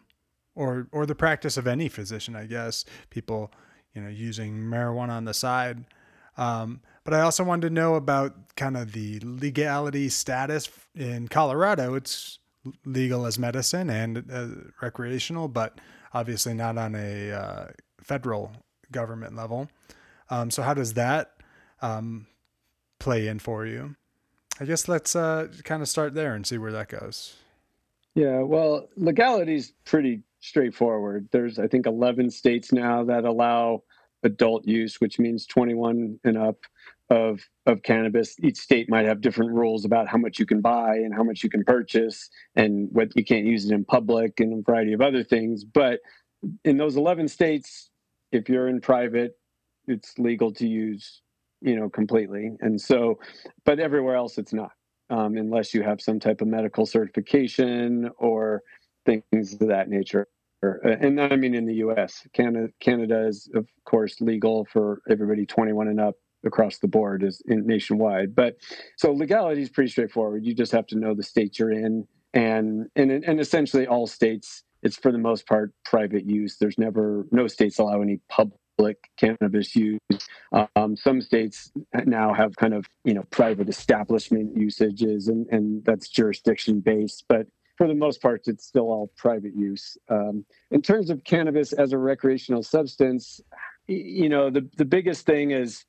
or 0.56 0.88
or 0.92 1.06
the 1.06 1.16
practice 1.16 1.58
of 1.58 1.68
any 1.68 1.90
physician, 1.90 2.36
I 2.36 2.46
guess, 2.46 2.86
people, 3.10 3.52
you 3.94 4.02
know, 4.02 4.10
using 4.10 4.58
marijuana 4.58 5.12
on 5.12 5.26
the 5.26 5.34
side. 5.34 5.86
Um, 6.38 6.82
but 7.04 7.14
I 7.14 7.22
also 7.22 7.44
wanted 7.44 7.70
to 7.70 7.74
know 7.74 7.96
about 7.96 8.56
kind 8.56 8.78
of 8.78 8.92
the 8.94 9.20
legality 9.24 10.10
status 10.10 10.70
in 10.96 11.28
Colorado. 11.28 11.96
It's 11.96 12.40
legal 12.86 13.26
as 13.26 13.40
medicine 13.40 13.90
and 13.90 14.24
uh, 14.32 14.48
recreational, 14.82 15.48
but 15.48 15.80
obviously 16.14 16.54
not 16.54 16.78
on 16.78 16.96
a 16.96 17.32
uh, 17.32 17.68
federal 18.02 18.52
government 18.92 19.36
level. 19.36 19.70
Um, 20.30 20.52
so 20.52 20.62
how 20.62 20.74
does 20.74 20.94
that 20.94 21.34
um, 21.82 22.28
play 23.00 23.28
in 23.28 23.40
for 23.40 23.66
you. 23.66 23.96
I 24.60 24.66
guess 24.66 24.88
let's 24.88 25.16
uh, 25.16 25.48
kind 25.64 25.82
of 25.82 25.88
start 25.88 26.14
there 26.14 26.36
and 26.36 26.46
see 26.46 26.58
where 26.58 26.72
that 26.74 26.90
goes. 26.90 27.36
Yeah, 28.16 28.42
well, 28.42 28.90
legality 28.98 29.56
is 29.56 29.74
pretty 29.86 30.22
straightforward. 30.42 31.30
There's, 31.32 31.60
I 31.60 31.68
think, 31.68 31.86
11 31.86 32.30
states 32.32 32.72
now 32.72 33.04
that 33.06 33.24
allow 33.24 33.84
adult 34.24 34.68
use, 34.68 35.00
which 35.00 35.18
means 35.18 35.46
21 35.46 36.20
and 36.26 36.38
up 36.38 36.58
of 37.10 37.42
of 37.66 37.84
cannabis. 37.84 38.36
Each 38.42 38.58
state 38.58 38.90
might 38.90 39.06
have 39.06 39.22
different 39.22 39.52
rules 39.52 39.86
about 39.86 40.08
how 40.08 40.18
much 40.18 40.40
you 40.40 40.46
can 40.46 40.62
buy 40.62 40.96
and 40.96 41.14
how 41.14 41.24
much 41.24 41.44
you 41.44 41.50
can 41.50 41.64
purchase, 41.64 42.30
and 42.56 42.90
what 42.92 43.16
you 43.16 43.24
can't 43.24 43.46
use 43.46 43.70
it 43.70 43.74
in 43.74 43.86
public, 43.86 44.40
and 44.40 44.60
a 44.60 44.62
variety 44.62 44.94
of 44.94 45.02
other 45.02 45.24
things. 45.24 45.64
But 45.64 46.00
in 46.64 46.78
those 46.78 46.96
11 46.96 47.28
states, 47.28 47.90
if 48.32 48.48
you're 48.48 48.70
in 48.70 48.80
private, 48.80 49.34
it's 49.88 50.18
legal 50.18 50.54
to 50.54 50.68
use 50.68 51.22
you 51.62 51.76
know, 51.76 51.90
completely. 51.90 52.52
And 52.62 52.80
so, 52.80 53.20
but 53.66 53.80
everywhere 53.80 54.16
else 54.16 54.38
it's 54.38 54.54
not, 54.54 54.72
um, 55.10 55.38
unless 55.38 55.74
you 55.74 55.84
have 55.84 56.02
some 56.02 56.20
type 56.20 56.42
of 56.42 56.48
medical 56.48 56.86
certification 56.86 58.10
or 58.18 58.62
things 59.06 59.54
of 59.54 59.68
that 59.68 59.90
nature. 59.90 60.28
Uh, 60.64 60.90
and 60.90 61.22
I 61.22 61.36
mean 61.36 61.56
in 61.56 61.66
the 61.66 61.76
U.S. 61.76 62.28
Canada, 62.34 62.68
Canada 62.80 63.28
is 63.28 63.50
of 63.56 63.68
course 63.86 64.20
legal 64.20 64.66
for 64.66 65.02
everybody 65.10 65.46
21 65.46 65.88
and 65.88 66.02
up 66.02 66.16
across 66.46 66.80
the 66.80 66.88
board 66.88 67.24
is 67.24 67.42
nationwide. 67.46 68.36
But 68.36 68.58
so 68.98 69.12
legality 69.12 69.62
is 69.62 69.70
pretty 69.70 69.90
straightforward. 69.90 70.46
You 70.46 70.54
just 70.54 70.72
have 70.72 70.88
to 70.88 70.98
know 70.98 71.14
the 71.14 71.24
states 71.24 71.60
you're 71.60 71.72
in, 71.72 72.08
and 72.34 72.88
and 72.96 73.12
and 73.12 73.40
essentially 73.40 73.88
all 73.88 74.08
states. 74.08 74.64
It's 74.82 74.96
for 74.96 75.12
the 75.12 75.18
most 75.18 75.46
part 75.46 75.74
private 75.84 76.26
use. 76.26 76.56
There's 76.58 76.78
never 76.78 77.26
no 77.32 77.48
states 77.48 77.80
allow 77.80 78.02
any 78.02 78.22
public 78.30 78.58
public 78.80 78.98
cannabis 79.18 79.76
use. 79.76 80.00
Um, 80.76 80.96
some 80.96 81.22
states 81.22 81.72
now 82.06 82.34
have 82.34 82.56
kind 82.56 82.74
of 82.74 82.86
you 83.04 83.14
know 83.14 83.24
private 83.30 83.70
establishment 83.70 84.56
usages, 84.56 85.28
and, 85.28 85.46
and 85.52 85.84
that's 85.86 86.08
jurisdiction 86.08 86.80
based. 86.80 87.26
But 87.28 87.48
for 87.78 87.88
the 87.88 87.94
most 87.94 88.22
part, 88.22 88.42
it's 88.48 88.66
still 88.66 88.86
all 88.86 89.12
private 89.18 89.56
use. 89.56 89.98
Um, 90.10 90.46
in 90.72 90.82
terms 90.82 91.10
of 91.10 91.24
cannabis 91.24 91.74
as 91.74 91.94
a 91.94 91.98
recreational 91.98 92.64
substance, 92.64 93.42
you 93.88 94.30
know 94.30 94.50
the 94.50 94.68
the 94.78 94.86
biggest 94.86 95.26
thing 95.26 95.52
is 95.52 95.84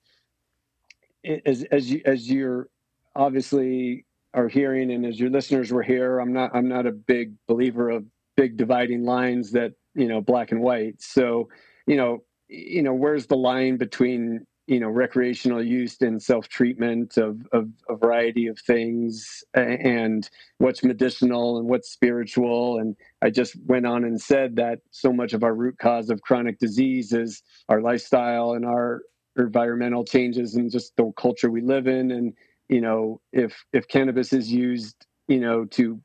as 1.46 1.64
as 1.70 1.90
you 1.90 2.00
as 2.04 2.30
you're 2.30 2.68
obviously 3.16 4.04
are 4.32 4.48
hearing 4.48 4.92
and 4.92 5.04
as 5.04 5.18
your 5.18 5.28
listeners 5.28 5.72
were 5.72 5.82
here 5.82 6.20
i'm 6.20 6.32
not 6.32 6.50
i'm 6.54 6.68
not 6.68 6.86
a 6.86 6.92
big 6.92 7.32
believer 7.48 7.90
of 7.90 8.04
big 8.36 8.56
dividing 8.56 9.04
lines 9.04 9.52
that 9.52 9.72
you 9.94 10.08
know 10.08 10.20
black 10.20 10.50
and 10.50 10.62
white. 10.62 11.00
So 11.00 11.48
you 11.86 11.96
know 11.96 12.24
you 12.48 12.82
know 12.82 12.94
where's 12.94 13.26
the 13.26 13.36
line 13.36 13.76
between 13.76 14.46
you 14.66 14.80
know 14.80 14.88
recreational 14.88 15.62
use 15.62 16.00
and 16.00 16.22
self-treatment 16.22 17.18
of, 17.18 17.46
of 17.52 17.68
a 17.88 17.96
variety 17.96 18.46
of 18.46 18.58
things 18.58 19.44
and 19.54 20.28
what's 20.56 20.82
medicinal 20.82 21.58
and 21.58 21.68
what's 21.68 21.90
spiritual? 21.90 22.78
And 22.78 22.96
i 23.20 23.28
just 23.28 23.56
went 23.66 23.86
on 23.86 24.04
and 24.04 24.20
said 24.20 24.56
that 24.56 24.78
so 24.90 25.12
much 25.12 25.32
of 25.34 25.42
our 25.42 25.54
root 25.54 25.76
cause 25.78 26.08
of 26.08 26.22
chronic 26.22 26.58
disease 26.58 27.12
is 27.12 27.42
our 27.68 27.82
lifestyle 27.82 28.52
and 28.52 28.64
our 28.64 29.02
environmental 29.36 30.04
changes 30.04 30.54
and 30.56 30.70
just 30.70 30.96
the 30.96 31.12
culture 31.16 31.50
we 31.50 31.60
live 31.60 31.86
in 31.86 32.10
and 32.10 32.34
you 32.68 32.80
know 32.80 33.20
if 33.32 33.64
if 33.72 33.86
cannabis 33.88 34.32
is 34.32 34.50
used 34.52 35.06
you 35.28 35.40
know 35.40 35.64
to 35.64 36.00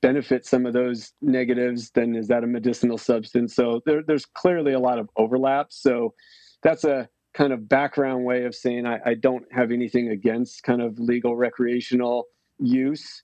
benefit 0.00 0.46
some 0.46 0.66
of 0.66 0.72
those 0.72 1.12
negatives, 1.20 1.90
then 1.90 2.14
is 2.14 2.28
that 2.28 2.44
a 2.44 2.46
medicinal 2.46 2.98
substance? 2.98 3.54
So 3.54 3.80
there, 3.86 4.02
there's 4.02 4.26
clearly 4.26 4.72
a 4.72 4.80
lot 4.80 4.98
of 4.98 5.08
overlap. 5.16 5.68
So 5.70 6.14
that's 6.62 6.84
a 6.84 7.08
kind 7.34 7.52
of 7.52 7.68
background 7.68 8.24
way 8.24 8.44
of 8.44 8.54
saying 8.54 8.86
I, 8.86 8.98
I 9.04 9.14
don't 9.14 9.44
have 9.52 9.70
anything 9.70 10.08
against 10.08 10.62
kind 10.62 10.82
of 10.82 10.98
legal 10.98 11.36
recreational 11.36 12.26
use, 12.58 13.22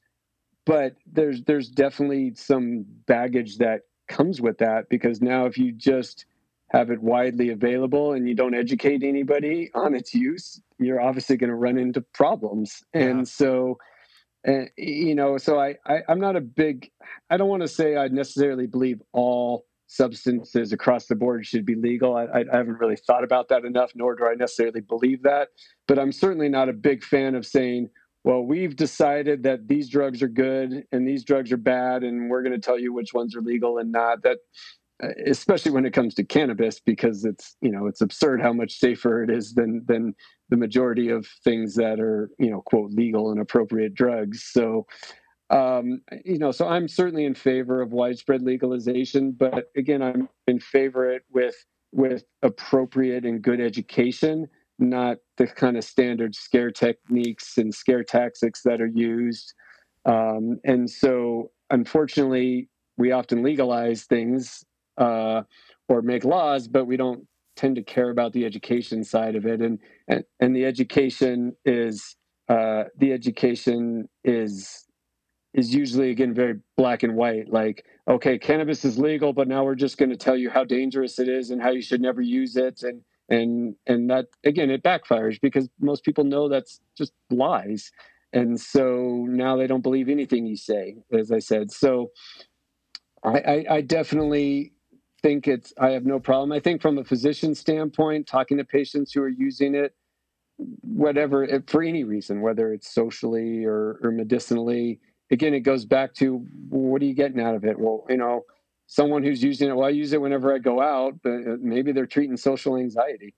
but 0.65 0.95
there's 1.11 1.43
there's 1.45 1.69
definitely 1.69 2.35
some 2.35 2.85
baggage 3.07 3.59
that 3.59 3.83
comes 4.09 4.41
with 4.41 4.59
that 4.59 4.89
because 4.89 5.21
now 5.21 5.47
if 5.47 5.59
you 5.59 5.73
just 5.73 6.27
have 6.71 6.91
it 6.91 7.01
widely 7.01 7.51
available 7.51 8.13
and 8.13 8.29
you 8.29 8.35
don't 8.35 8.55
educate 8.55 9.03
anybody 9.03 9.71
on 9.75 9.95
its 9.95 10.15
use, 10.15 10.61
you're 10.79 11.01
obviously 11.01 11.37
going 11.37 11.51
to 11.51 11.57
run 11.57 11.79
into 11.79 12.01
problems. 12.01 12.83
Yeah. 12.93 13.03
And 13.03 13.29
so 13.29 13.79
and 14.47 14.71
you 14.77 15.15
know 15.15 15.37
so 15.37 15.59
I, 15.59 15.75
I 15.85 16.03
i'm 16.09 16.21
not 16.21 16.37
a 16.37 16.41
big 16.41 16.91
i 17.29 17.37
don't 17.37 17.49
want 17.49 17.63
to 17.63 17.69
say 17.69 17.97
i 17.97 18.09
necessarily 18.09 18.67
believe 18.67 19.03
all 19.13 19.67
substances 19.89 20.73
across 20.73 21.07
the 21.07 21.15
board 21.15 21.47
should 21.47 21.65
be 21.65 21.75
legal 21.75 22.17
I, 22.17 22.25
I 22.25 22.57
haven't 22.57 22.79
really 22.81 22.97
thought 22.97 23.25
about 23.25 23.49
that 23.49 23.65
enough 23.65 23.93
nor 23.95 24.15
do 24.15 24.27
i 24.27 24.35
necessarily 24.35 24.81
believe 24.81 25.23
that 25.25 25.49
but 25.87 25.99
i'm 25.99 26.13
certainly 26.13 26.49
not 26.49 26.69
a 26.69 26.73
big 26.73 27.05
fan 27.05 27.35
of 27.35 27.45
saying 27.45 27.91
well 28.25 28.43
we've 28.43 28.77
decided 28.77 29.43
that 29.43 29.69
these 29.69 29.89
drugs 29.89 30.23
are 30.23 30.29
good 30.29 30.85
and 30.93 31.07
these 31.07 31.25
drugs 31.25 31.53
are 31.53 31.59
bad 31.59 32.03
and 32.03 32.31
we're 32.31 32.43
going 32.43 32.53
to 32.53 32.65
tell 32.65 32.79
you 32.79 32.93
which 32.93 33.15
ones 33.15 33.37
are 33.37 33.43
legal 33.43 33.79
and 33.79 33.93
not 33.93 34.23
that 34.23 34.39
uh, 34.39 34.39
especially 35.27 35.73
when 35.73 35.85
it 35.85 35.93
comes 35.93 36.15
to 36.15 36.25
cannabis 36.25 36.81
because 36.81 37.25
it's 37.25 37.57
you 37.61 37.71
know 37.71 37.87
it's 37.87 38.01
absurd 38.01 38.41
how 38.41 38.53
much 38.53 38.79
safer 38.79 39.23
it 39.23 39.31
is 39.31 39.55
than 39.55 39.85
than 39.87 40.15
the 40.49 40.57
majority 40.57 41.09
of 41.09 41.27
things 41.45 41.75
that 41.75 42.01
are 42.01 42.31
you 42.39 42.51
know 42.51 42.63
quote 42.63 42.91
legal 42.93 43.31
and 43.31 43.41
appropriate 43.41 43.95
drugs. 43.95 44.45
So 44.45 44.87
um, 45.51 46.03
you 46.25 46.39
know 46.39 46.51
so 46.51 46.67
i'm 46.67 46.89
certainly 46.89 47.25
in 47.25 47.35
favor 47.35 47.81
of 47.81 47.93
widespread 47.93 48.43
legalization 48.43 49.31
but 49.31 49.71
again 49.77 50.03
i'm 50.03 50.29
in 50.49 50.59
favor 50.59 51.09
it 51.09 51.23
with 51.31 51.55
with 51.93 52.25
appropriate 52.43 53.25
and 53.25 53.43
good 53.43 53.61
education 53.61 54.49
not 54.79 55.19
the 55.37 55.47
kind 55.47 55.77
of 55.77 55.85
standard 55.85 56.35
scare 56.35 56.71
techniques 56.71 57.57
and 57.59 57.75
scare 57.75 58.05
tactics 58.05 58.63
that 58.63 58.81
are 58.81 58.91
used. 58.95 59.55
Um, 60.05 60.61
and 60.65 60.89
so 60.89 61.51
unfortunately 61.71 62.69
we 62.97 63.13
often 63.13 63.43
legalize 63.43 64.05
things 64.05 64.65
uh, 64.99 65.43
or 65.89 66.03
make 66.03 66.25
laws, 66.25 66.69
but 66.69 66.87
we 66.87 66.97
don't 66.97 67.27
tend 67.57 67.77
to 67.77 67.83
care 67.83 68.11
about 68.11 68.33
the 68.33 68.45
education 68.45 69.03
side 69.03 69.35
of 69.35 69.47
it. 69.47 69.61
And 69.61 69.79
and, 70.09 70.25
and 70.41 70.55
the 70.55 70.65
education 70.65 71.57
is 71.65 72.17
uh, 72.49 72.85
the 72.99 73.13
education 73.13 74.09
is 74.25 74.85
is 75.55 75.75
usually 75.75 76.11
again 76.11 76.35
very 76.35 76.61
black 76.77 77.03
and 77.03 77.17
white. 77.17 77.51
Like, 77.51 77.85
okay, 78.09 78.39
cannabis 78.39 78.85
is 78.85 78.99
legal, 78.99 79.33
but 79.33 79.49
now 79.49 79.65
we're 79.65 79.75
just 79.75 79.99
going 79.99 80.11
to 80.11 80.17
tell 80.17 80.37
you 80.37 80.51
how 80.51 80.65
dangerous 80.65 81.19
it 81.19 81.29
is 81.29 81.51
and 81.51 81.61
how 81.61 81.71
you 81.71 81.83
should 81.83 82.01
never 82.01 82.21
use 82.21 82.57
it. 82.57 82.83
And 82.83 83.03
and 83.29 83.75
and 83.87 84.11
that 84.11 84.27
again, 84.45 84.71
it 84.71 84.83
backfires 84.83 85.41
because 85.41 85.69
most 85.81 86.05
people 86.05 86.25
know 86.25 86.49
that's 86.49 86.81
just 86.97 87.13
lies. 87.31 87.91
And 88.33 88.61
so 88.61 89.25
now 89.29 89.57
they 89.57 89.67
don't 89.67 89.83
believe 89.83 90.09
anything 90.09 90.47
you 90.47 90.57
say, 90.57 90.97
as 91.11 91.33
I 91.33 91.39
said. 91.39 91.71
So 91.71 92.11
I, 93.25 93.39
I, 93.39 93.65
I 93.71 93.81
definitely 93.81 94.73
think 95.23 95.49
it's 95.49 95.73
I 95.79 95.91
have 95.91 96.05
no 96.05 96.21
problem. 96.21 96.53
I 96.53 96.61
think 96.61 96.83
from 96.83 96.99
a 96.99 97.05
physician 97.05 97.55
standpoint, 97.55 98.27
talking 98.27 98.59
to 98.59 98.65
patients 98.65 99.13
who 99.13 99.23
are 99.23 99.29
using 99.29 99.75
it, 99.75 99.95
whatever 100.83 101.47
for 101.67 101.83
any 101.83 102.05
reason, 102.05 102.41
whether 102.41 102.73
it's 102.73 102.93
socially 102.93 103.65
or, 103.65 103.99
or 104.03 104.11
medicinally, 104.11 105.01
again, 105.31 105.55
it 105.55 105.61
goes 105.61 105.85
back 105.85 106.15
to 106.15 106.47
what 106.69 107.03
are 107.03 107.05
you 107.05 107.15
getting 107.15 107.41
out 107.41 107.55
of 107.55 107.65
it? 107.65 107.79
Well, 107.79 108.05
you 108.09 108.17
know, 108.17 108.45
someone 108.87 109.23
who's 109.23 109.43
using 109.43 109.69
it, 109.69 109.77
well, 109.77 109.87
I 109.87 109.91
use 109.91 110.13
it 110.13 110.21
whenever 110.21 110.55
I 110.55 110.59
go 110.59 110.81
out, 110.81 111.15
but 111.23 111.31
uh, 111.31 111.57
maybe 111.61 111.93
they're 111.93 112.07
treating 112.07 112.37
social 112.37 112.77
anxiety. 112.77 113.35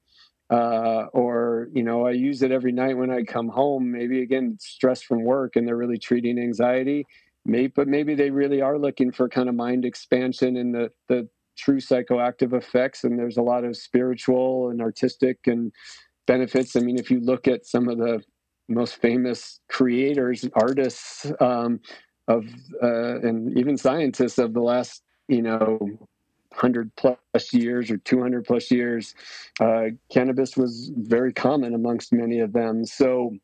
Uh, 0.51 1.07
or, 1.12 1.68
you 1.74 1.83
know, 1.83 2.07
I 2.07 2.12
use 2.12 2.43
it 2.43 2.53
every 2.53 2.72
night 2.72 2.97
when 2.97 3.11
I 3.11 3.22
come 3.22 3.49
home. 3.49 3.93
Maybe 3.93 4.22
again, 4.22 4.57
stress 4.61 5.03
from 5.03 5.22
work 5.22 5.57
and 5.57 5.66
they're 5.66 5.76
really 5.76 5.99
treating 5.99 6.39
anxiety. 6.39 7.07
Maybe, 7.45 7.72
but 7.74 7.89
maybe 7.89 8.14
they 8.14 8.31
really 8.31 8.62
are 8.62 8.79
looking 8.79 9.12
for 9.12 9.29
kind 9.29 9.49
of 9.49 9.55
mind 9.55 9.85
expansion 9.85 10.57
and 10.57 10.74
the, 10.74 10.91
the 11.09 11.29
true 11.59 11.81
psychoactive 11.81 12.53
effects. 12.55 13.05
And 13.05 13.19
there's 13.19 13.37
a 13.37 13.43
lot 13.43 13.65
of 13.65 13.77
spiritual 13.77 14.71
and 14.71 14.81
artistic 14.81 15.39
and 15.47 15.73
benefits. 16.27 16.77
I 16.77 16.81
mean, 16.81 16.99
if 16.99 17.11
you 17.11 17.21
look 17.21 17.49
at 17.49 17.67
some 17.67 17.89
of 17.89 17.99
the 17.99 18.23
most 18.69 18.97
famous 18.97 19.61
creators, 19.69 20.45
artists 20.55 21.31
um, 21.41 21.81
of, 22.29 22.47
uh, 22.83 23.21
and 23.21 23.59
even 23.59 23.77
scientists 23.77 24.39
of 24.39 24.53
the 24.55 24.61
last, 24.61 25.03
you 25.27 25.43
know, 25.43 25.79
100 26.51 26.91
plus 26.97 27.53
years 27.53 27.91
or 27.91 27.99
200 27.99 28.45
plus 28.45 28.71
years, 28.71 29.15
uh, 29.61 29.87
cannabis 30.11 30.57
was 30.57 30.91
very 30.97 31.33
common 31.33 31.75
amongst 31.75 32.13
many 32.13 32.41
of 32.41 32.53
them. 32.53 32.85
So 32.85 33.37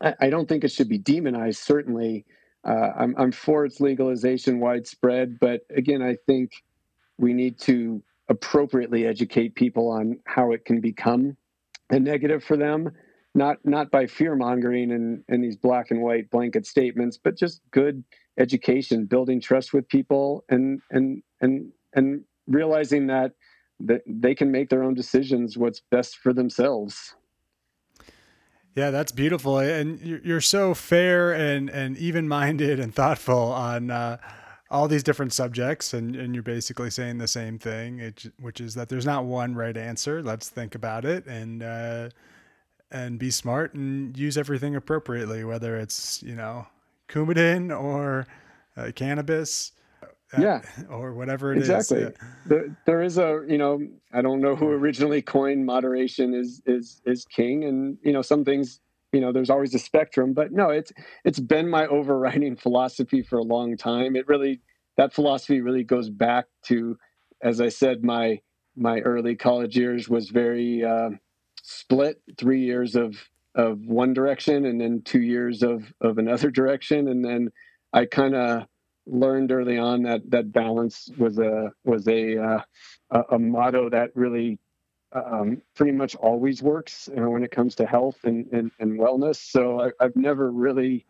I, 0.00 0.14
I 0.20 0.30
don't 0.30 0.48
think 0.48 0.64
it 0.64 0.72
should 0.72 0.88
be 0.88 0.98
demonized, 0.98 1.60
certainly. 1.60 2.24
Uh, 2.64 2.92
I'm, 2.96 3.14
I'm 3.16 3.32
for 3.32 3.64
its 3.64 3.80
legalization 3.80 4.58
widespread, 4.58 5.38
but 5.40 5.60
again, 5.74 6.02
I 6.02 6.16
think 6.26 6.50
we 7.18 7.32
need 7.32 7.58
to 7.60 8.02
appropriately 8.28 9.06
educate 9.06 9.54
people 9.54 9.88
on 9.88 10.18
how 10.26 10.52
it 10.52 10.64
can 10.64 10.80
become 10.80 11.36
a 11.90 11.98
negative 11.98 12.42
for 12.42 12.56
them 12.56 12.90
not 13.36 13.58
not 13.64 13.90
by 13.90 14.06
fear 14.06 14.34
mongering 14.34 14.90
and, 14.90 15.22
and 15.28 15.44
these 15.44 15.56
black 15.56 15.90
and 15.90 16.00
white 16.00 16.28
blanket 16.30 16.66
statements 16.66 17.18
but 17.22 17.36
just 17.36 17.60
good 17.70 18.02
education 18.38 19.04
building 19.04 19.40
trust 19.40 19.72
with 19.72 19.86
people 19.88 20.44
and 20.48 20.80
and 20.90 21.22
and 21.40 21.70
and 21.94 22.24
realizing 22.46 23.06
that 23.06 23.32
that 23.78 24.02
they 24.06 24.34
can 24.34 24.50
make 24.50 24.70
their 24.70 24.82
own 24.82 24.94
decisions 24.94 25.58
what's 25.58 25.80
best 25.90 26.16
for 26.16 26.32
themselves. 26.32 27.14
Yeah 28.74 28.90
that's 28.90 29.12
beautiful. 29.12 29.58
And 29.58 30.00
you're 30.00 30.40
so 30.40 30.74
fair 30.74 31.32
and 31.32 31.68
and 31.70 31.96
even-minded 31.96 32.80
and 32.80 32.94
thoughtful 32.94 33.52
on 33.52 33.90
uh, 33.90 34.18
all 34.70 34.88
these 34.88 35.02
different 35.02 35.32
subjects 35.32 35.94
and, 35.94 36.16
and 36.16 36.34
you're 36.34 36.42
basically 36.42 36.90
saying 36.90 37.18
the 37.18 37.28
same 37.28 37.58
thing 37.58 38.12
which 38.40 38.60
is 38.60 38.74
that 38.74 38.88
there's 38.88 39.06
not 39.06 39.24
one 39.24 39.54
right 39.54 39.76
answer 39.76 40.22
let's 40.22 40.48
think 40.48 40.74
about 40.74 41.04
it 41.04 41.26
and 41.26 41.62
uh, 41.62 42.08
and 42.90 43.18
be 43.18 43.30
smart 43.30 43.74
and 43.74 44.16
use 44.16 44.36
everything 44.36 44.76
appropriately 44.76 45.44
whether 45.44 45.76
it's 45.76 46.22
you 46.22 46.34
know 46.34 46.66
coumadin 47.08 47.76
or 47.76 48.26
uh, 48.76 48.90
cannabis 48.94 49.72
uh, 50.02 50.06
yeah 50.40 50.60
or 50.90 51.12
whatever 51.12 51.52
it 51.52 51.58
exactly. 51.58 51.98
is. 51.98 52.08
exactly 52.08 52.74
there 52.86 53.02
is 53.02 53.18
a 53.18 53.44
you 53.48 53.58
know 53.58 53.80
i 54.12 54.20
don't 54.20 54.40
know 54.40 54.56
who 54.56 54.68
originally 54.70 55.22
coined 55.22 55.64
moderation 55.64 56.34
is 56.34 56.60
is 56.66 57.00
is 57.06 57.24
king 57.26 57.64
and 57.64 57.98
you 58.02 58.12
know 58.12 58.22
some 58.22 58.44
things 58.44 58.80
you 59.12 59.20
know 59.20 59.32
there's 59.32 59.50
always 59.50 59.74
a 59.74 59.78
spectrum 59.78 60.32
but 60.34 60.52
no 60.52 60.70
it's 60.70 60.92
it's 61.24 61.40
been 61.40 61.68
my 61.68 61.86
overriding 61.98 62.56
philosophy 62.56 63.22
for 63.22 63.38
a 63.38 63.42
long 63.44 63.76
time. 63.76 64.16
It 64.16 64.28
really 64.28 64.60
that 64.96 65.12
philosophy 65.12 65.60
really 65.60 65.84
goes 65.84 66.08
back 66.08 66.46
to 66.64 66.96
as 67.42 67.60
i 67.60 67.68
said 67.68 68.02
my 68.02 68.40
my 68.76 69.00
early 69.00 69.34
college 69.34 69.76
years 69.76 70.08
was 70.08 70.28
very 70.28 70.84
uh, 70.84 71.10
split 71.62 72.20
three 72.38 72.62
years 72.62 72.94
of 72.94 73.16
of 73.54 73.80
one 73.86 74.12
direction 74.12 74.66
and 74.66 74.80
then 74.80 75.02
two 75.02 75.22
years 75.22 75.62
of 75.62 75.92
of 76.00 76.18
another 76.18 76.50
direction. 76.50 77.08
And 77.08 77.24
then 77.24 77.50
i 77.92 78.04
kind 78.04 78.34
of 78.34 78.64
learned 79.06 79.52
early 79.52 79.78
on 79.78 80.02
that 80.02 80.20
that 80.30 80.52
balance 80.52 81.08
was 81.18 81.38
a 81.38 81.70
was 81.84 82.06
a 82.06 82.36
uh, 82.38 82.60
a, 83.10 83.22
a 83.32 83.38
motto 83.38 83.88
that 83.90 84.10
really 84.14 84.58
um, 85.24 85.62
pretty 85.74 85.92
much 85.92 86.14
always 86.16 86.62
works 86.62 87.08
you 87.12 87.20
know, 87.20 87.30
when 87.30 87.42
it 87.42 87.50
comes 87.50 87.74
to 87.76 87.86
health 87.86 88.24
and, 88.24 88.46
and, 88.52 88.70
and 88.78 88.98
wellness. 88.98 89.36
So 89.36 89.80
I, 89.80 90.04
have 90.04 90.16
never 90.16 90.50
really, 90.50 91.06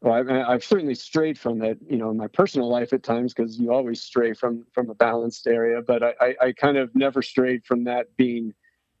well, 0.00 0.28
I, 0.28 0.52
have 0.52 0.64
certainly 0.64 0.94
strayed 0.94 1.38
from 1.38 1.62
it, 1.62 1.78
you 1.88 1.98
know, 1.98 2.10
in 2.10 2.16
my 2.16 2.28
personal 2.28 2.68
life 2.68 2.92
at 2.92 3.02
times 3.02 3.34
because 3.34 3.58
you 3.58 3.72
always 3.72 4.00
stray 4.00 4.32
from 4.32 4.66
from 4.72 4.90
a 4.90 4.94
balanced 4.94 5.46
area. 5.46 5.82
But 5.82 6.02
I, 6.02 6.14
I, 6.20 6.34
I 6.40 6.52
kind 6.52 6.76
of 6.76 6.94
never 6.94 7.22
strayed 7.22 7.64
from 7.64 7.84
that 7.84 8.16
being 8.16 8.54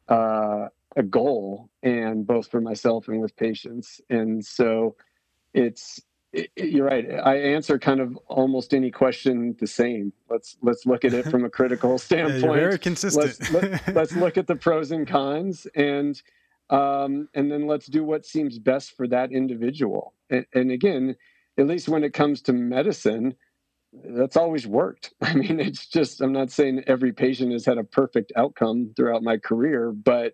uh, 0.08 0.68
a 0.96 1.02
goal, 1.02 1.70
and 1.82 2.26
both 2.26 2.48
for 2.50 2.60
myself 2.60 3.08
and 3.08 3.20
with 3.20 3.36
patients. 3.36 4.00
And 4.10 4.44
so 4.44 4.96
it's 5.54 5.98
it, 5.98 6.04
you're 6.56 6.86
right. 6.86 7.06
I 7.10 7.36
answer 7.36 7.78
kind 7.78 8.00
of 8.00 8.16
almost 8.26 8.72
any 8.72 8.90
question 8.90 9.54
the 9.60 9.66
same. 9.66 10.12
Let's 10.30 10.56
let's 10.62 10.86
look 10.86 11.04
at 11.04 11.12
it 11.12 11.26
from 11.26 11.44
a 11.44 11.50
critical 11.50 11.98
standpoint. 11.98 12.42
yeah, 12.42 12.52
very 12.52 12.78
consistent. 12.78 13.38
let's, 13.52 13.86
let, 13.88 13.96
us 13.96 14.12
look 14.12 14.38
at 14.38 14.46
the 14.46 14.56
pros 14.56 14.92
and 14.92 15.06
cons, 15.06 15.66
and 15.74 16.20
um, 16.70 17.28
and 17.34 17.52
then 17.52 17.66
let's 17.66 17.86
do 17.86 18.02
what 18.02 18.24
seems 18.24 18.58
best 18.58 18.96
for 18.96 19.06
that 19.08 19.30
individual. 19.30 20.14
And, 20.30 20.46
and 20.54 20.70
again, 20.70 21.16
at 21.58 21.66
least 21.66 21.88
when 21.88 22.02
it 22.02 22.14
comes 22.14 22.40
to 22.42 22.52
medicine, 22.54 23.34
that's 23.92 24.36
always 24.36 24.66
worked. 24.66 25.12
I 25.22 25.34
mean, 25.34 25.60
it's 25.60 25.86
just 25.86 26.22
I'm 26.22 26.32
not 26.32 26.50
saying 26.50 26.84
every 26.86 27.12
patient 27.12 27.52
has 27.52 27.66
had 27.66 27.78
a 27.78 27.84
perfect 27.84 28.32
outcome 28.36 28.94
throughout 28.96 29.22
my 29.22 29.36
career, 29.36 29.92
but 29.92 30.32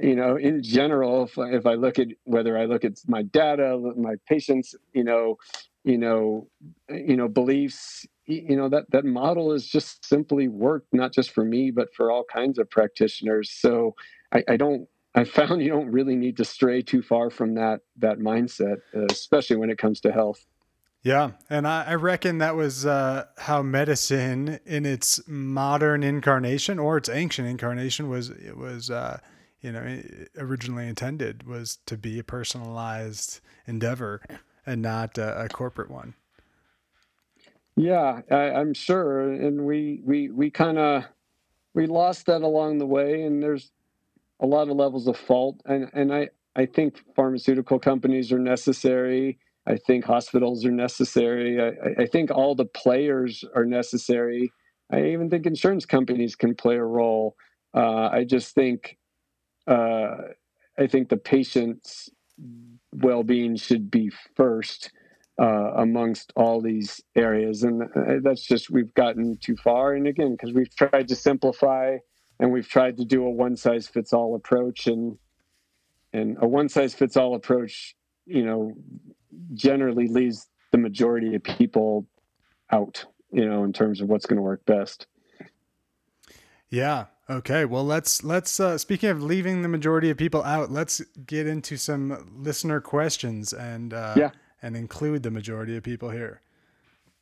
you 0.00 0.16
know 0.16 0.36
in 0.36 0.62
general 0.62 1.24
if, 1.24 1.36
if 1.36 1.66
i 1.66 1.74
look 1.74 1.98
at 1.98 2.08
whether 2.24 2.56
i 2.56 2.64
look 2.64 2.84
at 2.84 2.98
my 3.06 3.22
data 3.22 3.78
my 3.96 4.14
patients 4.26 4.74
you 4.92 5.04
know 5.04 5.36
you 5.84 5.98
know 5.98 6.48
you 6.88 7.16
know 7.16 7.28
beliefs 7.28 8.06
you 8.26 8.56
know 8.56 8.68
that 8.68 8.90
that 8.90 9.04
model 9.04 9.52
is 9.52 9.66
just 9.66 10.04
simply 10.04 10.48
worked 10.48 10.92
not 10.92 11.12
just 11.12 11.30
for 11.30 11.44
me 11.44 11.70
but 11.70 11.92
for 11.94 12.10
all 12.10 12.24
kinds 12.24 12.58
of 12.58 12.68
practitioners. 12.70 13.50
So 13.50 13.94
i, 14.32 14.42
I 14.48 14.56
don't 14.56 14.88
i 15.14 15.24
found 15.24 15.62
you 15.62 15.70
don't 15.70 15.90
really 15.90 16.16
need 16.16 16.36
to 16.38 16.44
stray 16.44 16.82
too 16.82 17.02
far 17.02 17.30
from 17.30 17.54
that 17.54 17.80
that 17.98 18.18
mindset 18.18 18.76
especially 19.10 19.56
when 19.56 19.70
it 19.70 19.78
comes 19.78 20.00
to 20.00 20.12
health. 20.12 20.46
Yeah, 21.02 21.30
and 21.48 21.66
I, 21.66 21.84
I 21.84 21.94
reckon 21.94 22.38
that 22.38 22.56
was 22.56 22.84
uh, 22.84 23.24
how 23.38 23.62
medicine, 23.62 24.60
in 24.66 24.84
its 24.84 25.18
modern 25.26 26.02
incarnation 26.02 26.78
or 26.78 26.98
its 26.98 27.08
ancient 27.08 27.48
incarnation, 27.48 28.10
was 28.10 28.28
it 28.28 28.58
was 28.58 28.90
uh, 28.90 29.18
you 29.60 29.72
know 29.72 30.02
originally 30.38 30.88
intended 30.88 31.46
was 31.46 31.78
to 31.86 31.96
be 31.96 32.18
a 32.18 32.24
personalized 32.24 33.40
endeavor 33.66 34.22
and 34.66 34.82
not 34.82 35.18
a, 35.18 35.44
a 35.44 35.48
corporate 35.48 35.90
one. 35.90 36.14
Yeah 37.76 38.22
I, 38.30 38.50
i'm 38.52 38.74
sure. 38.74 39.30
And 39.30 39.64
we 39.66 40.00
we 40.04 40.30
we 40.30 40.50
kind 40.50 40.78
of 40.78 41.04
we 41.74 41.86
lost 41.86 42.26
that 42.26 42.42
along 42.42 42.78
the 42.78 42.86
way 42.86 43.22
and 43.22 43.42
there's 43.42 43.70
a 44.40 44.46
lot 44.46 44.68
of 44.68 44.76
levels 44.76 45.06
of 45.06 45.16
fault. 45.16 45.60
And 45.66 45.90
and 45.92 46.12
i 46.12 46.28
i 46.56 46.66
think 46.66 47.02
pharmaceutical 47.14 47.78
companies 47.78 48.32
are 48.32 48.38
necessary. 48.38 49.38
I 49.66 49.76
think 49.76 50.04
hospitals 50.04 50.64
are 50.64 50.72
necessary. 50.72 51.60
I 51.60 52.02
i 52.02 52.06
think 52.06 52.30
all 52.30 52.54
the 52.54 52.66
players 52.66 53.44
are 53.54 53.66
necessary. 53.66 54.52
I 54.92 55.04
even 55.06 55.30
think 55.30 55.46
insurance 55.46 55.86
companies 55.86 56.34
can 56.36 56.54
play 56.54 56.76
a 56.76 56.84
role. 56.84 57.36
Uh, 57.74 58.08
i 58.12 58.24
just 58.24 58.54
think 58.54 58.98
uh, 59.70 60.16
I 60.78 60.86
think 60.86 61.08
the 61.08 61.16
patient's 61.16 62.10
well-being 62.92 63.56
should 63.56 63.90
be 63.90 64.10
first 64.34 64.90
uh, 65.40 65.72
amongst 65.76 66.32
all 66.36 66.60
these 66.60 67.00
areas, 67.14 67.62
and 67.62 67.82
uh, 67.82 68.20
that's 68.22 68.44
just 68.46 68.70
we've 68.70 68.92
gotten 68.94 69.38
too 69.38 69.56
far. 69.56 69.94
And 69.94 70.06
again, 70.06 70.32
because 70.32 70.52
we've 70.52 70.74
tried 70.74 71.08
to 71.08 71.16
simplify 71.16 71.98
and 72.38 72.52
we've 72.52 72.68
tried 72.68 72.96
to 72.96 73.04
do 73.04 73.24
a 73.24 73.30
one-size-fits-all 73.30 74.34
approach, 74.34 74.86
and 74.86 75.18
and 76.12 76.36
a 76.40 76.48
one-size-fits-all 76.48 77.34
approach, 77.34 77.94
you 78.26 78.44
know, 78.44 78.72
generally 79.54 80.08
leaves 80.08 80.48
the 80.72 80.78
majority 80.78 81.34
of 81.34 81.42
people 81.42 82.06
out, 82.70 83.04
you 83.30 83.46
know, 83.48 83.64
in 83.64 83.72
terms 83.72 84.00
of 84.00 84.08
what's 84.08 84.26
going 84.26 84.36
to 84.38 84.42
work 84.42 84.64
best. 84.64 85.06
Yeah, 86.70 87.06
Okay, 87.30 87.64
well 87.64 87.86
let's 87.86 88.24
let's 88.24 88.58
uh, 88.58 88.76
speaking 88.76 89.08
of 89.08 89.22
leaving 89.22 89.62
the 89.62 89.68
majority 89.68 90.10
of 90.10 90.16
people 90.16 90.42
out, 90.42 90.72
let's 90.72 91.00
get 91.26 91.46
into 91.46 91.76
some 91.76 92.28
listener 92.36 92.80
questions 92.80 93.52
and 93.52 93.94
uh, 93.94 94.14
yeah. 94.16 94.30
and 94.62 94.76
include 94.76 95.22
the 95.22 95.30
majority 95.30 95.76
of 95.76 95.84
people 95.84 96.10
here. 96.10 96.40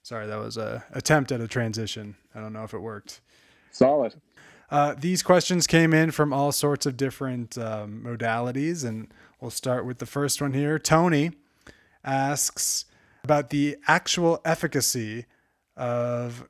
Sorry, 0.02 0.26
that 0.26 0.38
was 0.38 0.56
a 0.56 0.82
attempt 0.92 1.30
at 1.30 1.42
a 1.42 1.46
transition. 1.46 2.16
I 2.34 2.40
don't 2.40 2.54
know 2.54 2.64
if 2.64 2.72
it 2.72 2.78
worked. 2.78 3.20
Solid. 3.70 4.14
Uh, 4.70 4.94
these 4.98 5.22
questions 5.22 5.66
came 5.66 5.92
in 5.92 6.11
from 6.11 6.32
all 6.32 6.52
sorts 6.52 6.86
of 6.86 6.96
different 6.96 7.59
um, 7.59 8.02
modalities, 8.02 8.86
and 8.86 9.12
we'll 9.42 9.50
start 9.50 9.84
with 9.84 9.98
the 9.98 10.06
first 10.06 10.40
one 10.40 10.54
here. 10.54 10.78
Tony 10.78 11.32
asks 12.02 12.86
about 13.24 13.50
the 13.50 13.76
actual 13.86 14.40
efficacy 14.46 15.26
of 15.76 16.48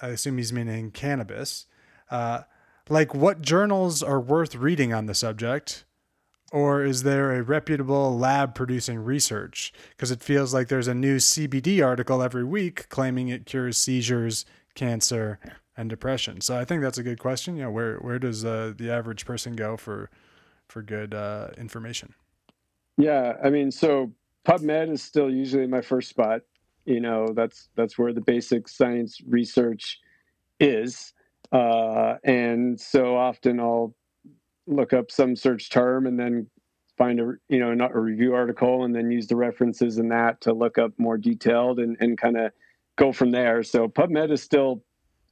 I 0.00 0.08
assume 0.08 0.38
he's 0.38 0.52
meaning 0.52 0.92
cannabis. 0.92 1.66
Uh, 2.08 2.42
like, 2.90 3.14
what 3.14 3.40
journals 3.40 4.02
are 4.02 4.20
worth 4.20 4.54
reading 4.54 4.92
on 4.92 5.06
the 5.06 5.14
subject? 5.14 5.84
Or 6.52 6.84
is 6.84 7.04
there 7.04 7.32
a 7.32 7.42
reputable 7.42 8.18
lab 8.18 8.56
producing 8.56 8.98
research? 8.98 9.72
Because 9.90 10.10
it 10.10 10.20
feels 10.20 10.52
like 10.52 10.66
there's 10.66 10.88
a 10.88 10.94
new 10.94 11.18
CBD 11.18 11.84
article 11.84 12.22
every 12.22 12.42
week 12.42 12.88
claiming 12.88 13.28
it 13.28 13.46
cures 13.46 13.78
seizures, 13.78 14.44
cancer, 14.74 15.38
and 15.76 15.88
depression. 15.88 16.40
So 16.40 16.58
I 16.58 16.64
think 16.64 16.82
that's 16.82 16.98
a 16.98 17.04
good 17.04 17.20
question. 17.20 17.56
You 17.56 17.62
know, 17.62 17.70
where 17.70 17.98
where 17.98 18.18
does 18.18 18.44
uh, 18.44 18.72
the 18.76 18.90
average 18.90 19.24
person 19.24 19.54
go 19.54 19.76
for 19.76 20.10
for 20.68 20.82
good 20.82 21.14
uh, 21.14 21.50
information? 21.56 22.14
Yeah, 22.98 23.36
I 23.42 23.50
mean, 23.50 23.70
so 23.70 24.12
PubMed 24.44 24.90
is 24.90 25.02
still 25.02 25.30
usually 25.30 25.66
my 25.66 25.80
first 25.80 26.08
spot. 26.08 26.42
You 26.84 27.00
know, 27.00 27.28
that's 27.32 27.68
that's 27.76 27.96
where 27.96 28.12
the 28.12 28.20
basic 28.20 28.68
science 28.68 29.20
research 29.26 30.00
is, 30.58 31.12
uh, 31.52 32.16
and 32.24 32.80
so 32.80 33.16
often 33.16 33.60
I'll 33.60 33.94
look 34.66 34.92
up 34.92 35.10
some 35.10 35.34
search 35.34 35.70
term 35.70 36.06
and 36.06 36.18
then 36.18 36.46
find 36.96 37.18
a 37.18 37.32
you 37.48 37.58
know 37.58 37.72
not 37.72 37.94
a 37.94 37.98
review 37.98 38.34
article 38.34 38.84
and 38.84 38.94
then 38.94 39.10
use 39.10 39.26
the 39.26 39.36
references 39.36 39.98
in 39.98 40.08
that 40.08 40.40
to 40.42 40.52
look 40.52 40.78
up 40.78 40.92
more 40.98 41.16
detailed 41.16 41.78
and, 41.78 41.96
and 42.00 42.18
kind 42.18 42.36
of 42.36 42.52
go 42.96 43.12
from 43.12 43.30
there. 43.30 43.62
So 43.62 43.88
PubMed 43.88 44.30
is 44.30 44.42
still 44.42 44.82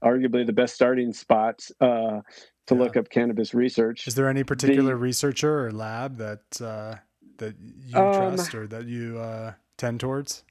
arguably 0.03 0.47
the 0.47 0.53
best 0.53 0.75
starting 0.75 1.13
spot 1.13 1.69
uh, 1.81 2.21
to 2.67 2.75
yeah. 2.75 2.75
look 2.75 2.97
up 2.97 3.11
cannabis 3.11 3.55
research. 3.55 4.07
Is 4.07 4.15
there 4.15 4.29
any 4.29 4.45
particular 4.45 4.93
the, 4.93 4.97
researcher 4.97 5.67
or 5.67 5.71
lab 5.71 6.17
that 6.19 6.61
uh, 6.61 6.97
that 7.37 7.55
you 7.61 7.99
um, 7.99 8.15
trust 8.15 8.55
or 8.55 8.67
that 8.67 8.87
you 8.87 9.19
uh, 9.19 9.53
tend 9.77 10.01
towards? 10.01 10.45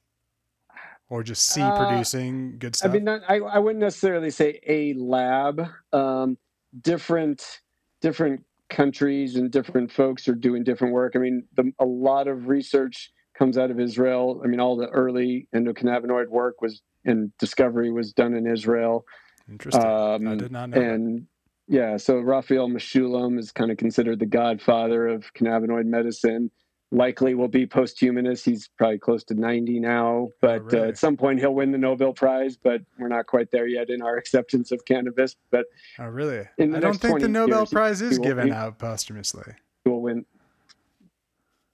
Or 1.10 1.22
just 1.22 1.48
see 1.48 1.62
uh, 1.62 1.86
producing 1.86 2.58
good 2.58 2.76
stuff? 2.76 2.90
I 2.90 2.92
mean, 2.92 3.04
not, 3.04 3.22
I, 3.28 3.36
I 3.38 3.58
wouldn't 3.58 3.80
necessarily 3.80 4.30
say 4.30 4.60
a 4.66 4.92
lab. 4.94 5.66
Um, 5.92 6.36
different 6.82 7.60
different 8.00 8.44
countries 8.68 9.36
and 9.36 9.50
different 9.50 9.90
folks 9.90 10.28
are 10.28 10.34
doing 10.34 10.64
different 10.64 10.92
work. 10.92 11.14
I 11.16 11.18
mean, 11.18 11.44
the, 11.56 11.72
a 11.78 11.84
lot 11.84 12.28
of 12.28 12.48
research 12.48 13.10
comes 13.36 13.56
out 13.56 13.70
of 13.70 13.80
Israel. 13.80 14.42
I 14.44 14.48
mean, 14.48 14.60
all 14.60 14.76
the 14.76 14.88
early 14.88 15.48
endocannabinoid 15.54 16.28
work 16.28 16.60
was 16.60 16.82
and 17.04 17.32
discovery 17.38 17.90
was 17.90 18.12
done 18.12 18.34
in 18.34 18.46
Israel. 18.46 19.04
Interesting. 19.48 19.84
Um, 19.84 20.28
I 20.28 20.34
did 20.34 20.52
not 20.52 20.70
know. 20.70 20.80
And 20.80 21.18
that. 21.18 21.24
yeah, 21.68 21.96
so 21.96 22.18
Raphael 22.18 22.68
Mechoulam 22.68 23.38
is 23.38 23.50
kind 23.50 23.70
of 23.70 23.78
considered 23.78 24.18
the 24.18 24.26
godfather 24.26 25.08
of 25.08 25.32
cannabinoid 25.34 25.86
medicine 25.86 26.50
likely 26.90 27.34
will 27.34 27.48
be 27.48 27.66
posthumous. 27.66 28.44
He's 28.44 28.68
probably 28.76 28.98
close 28.98 29.24
to 29.24 29.34
90 29.34 29.80
now, 29.80 30.06
oh, 30.06 30.32
but 30.40 30.72
uh, 30.72 30.84
at 30.84 30.98
some 30.98 31.16
point 31.16 31.38
he'll 31.38 31.54
win 31.54 31.72
the 31.72 31.78
Nobel 31.78 32.12
Prize, 32.12 32.56
but 32.56 32.82
we're 32.98 33.08
not 33.08 33.26
quite 33.26 33.50
there 33.50 33.66
yet 33.66 33.90
in 33.90 34.02
our 34.02 34.16
acceptance 34.18 34.72
of 34.72 34.84
cannabis. 34.84 35.36
But 35.50 35.66
oh, 35.98 36.06
really? 36.06 36.46
I 36.58 36.66
don't 36.66 37.00
think 37.00 37.20
the 37.20 37.28
Nobel 37.28 37.60
years, 37.60 37.70
Prize 37.70 38.02
is 38.02 38.18
given 38.18 38.52
out 38.52 38.78
posthumously. 38.78 39.54
He 39.84 39.90
will 39.90 40.02
win. 40.02 40.24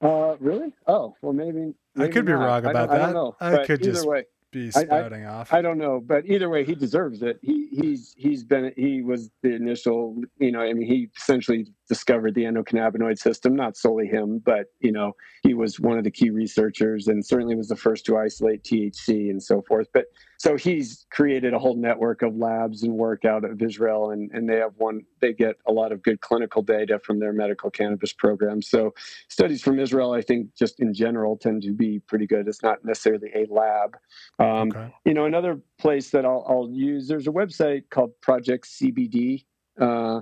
Uh, 0.00 0.36
really? 0.38 0.72
Oh, 0.86 1.14
well, 1.22 1.32
maybe. 1.32 1.74
maybe 1.94 2.08
I 2.10 2.12
could 2.12 2.26
not. 2.26 2.30
be 2.30 2.32
wrong 2.32 2.64
about 2.66 2.90
I 2.90 2.98
that. 2.98 3.02
I 3.02 3.12
don't 3.12 3.14
know. 3.14 3.36
I 3.40 3.64
could 3.64 3.82
just 3.82 4.06
way 4.06 4.24
be 4.54 4.70
spouting 4.70 5.26
I, 5.26 5.28
off. 5.28 5.52
I 5.52 5.60
don't 5.60 5.78
know, 5.78 6.00
but 6.00 6.24
either 6.26 6.48
way, 6.48 6.64
he 6.64 6.74
deserves 6.74 7.22
it. 7.22 7.38
He 7.42 7.68
he's 7.70 8.14
he's 8.16 8.44
been 8.44 8.72
he 8.76 9.02
was 9.02 9.30
the 9.42 9.54
initial. 9.54 10.16
You 10.38 10.52
know, 10.52 10.60
I 10.60 10.72
mean, 10.72 10.86
he 10.86 11.10
essentially 11.16 11.66
discovered 11.88 12.34
the 12.34 12.44
endocannabinoid 12.44 13.18
system. 13.18 13.54
Not 13.54 13.76
solely 13.76 14.06
him, 14.06 14.40
but 14.44 14.66
you 14.80 14.92
know, 14.92 15.12
he 15.42 15.52
was 15.54 15.78
one 15.80 15.98
of 15.98 16.04
the 16.04 16.10
key 16.10 16.30
researchers, 16.30 17.08
and 17.08 17.24
certainly 17.24 17.56
was 17.56 17.68
the 17.68 17.76
first 17.76 18.06
to 18.06 18.16
isolate 18.16 18.62
THC 18.62 19.30
and 19.30 19.42
so 19.42 19.62
forth. 19.62 19.88
But 19.92 20.06
so 20.38 20.56
he's 20.56 21.06
created 21.10 21.54
a 21.54 21.58
whole 21.58 21.76
network 21.76 22.22
of 22.22 22.36
labs 22.36 22.82
and 22.82 22.94
work 22.94 23.24
out 23.24 23.44
of 23.44 23.60
Israel, 23.60 24.10
and 24.10 24.30
and 24.32 24.48
they 24.48 24.56
have 24.56 24.72
one. 24.76 25.02
They 25.20 25.32
get 25.32 25.56
a 25.66 25.72
lot 25.72 25.92
of 25.92 26.02
good 26.02 26.20
clinical 26.20 26.62
data 26.62 26.98
from 27.00 27.18
their 27.18 27.32
medical 27.32 27.70
cannabis 27.70 28.12
program. 28.12 28.62
So 28.62 28.94
studies 29.28 29.62
from 29.62 29.78
Israel, 29.78 30.12
I 30.12 30.22
think, 30.22 30.54
just 30.54 30.80
in 30.80 30.94
general, 30.94 31.36
tend 31.36 31.62
to 31.62 31.72
be 31.72 31.98
pretty 31.98 32.26
good. 32.26 32.46
It's 32.46 32.62
not 32.62 32.84
necessarily 32.84 33.30
a 33.34 33.46
lab. 33.52 33.96
Um, 34.44 34.70
okay. 34.70 34.94
You 35.04 35.14
know, 35.14 35.24
another 35.24 35.60
place 35.78 36.10
that 36.10 36.24
I'll, 36.24 36.44
I'll, 36.48 36.70
use, 36.70 37.08
there's 37.08 37.26
a 37.26 37.32
website 37.32 37.84
called 37.90 38.12
Project 38.20 38.66
CBD. 38.66 39.44
Uh, 39.80 40.20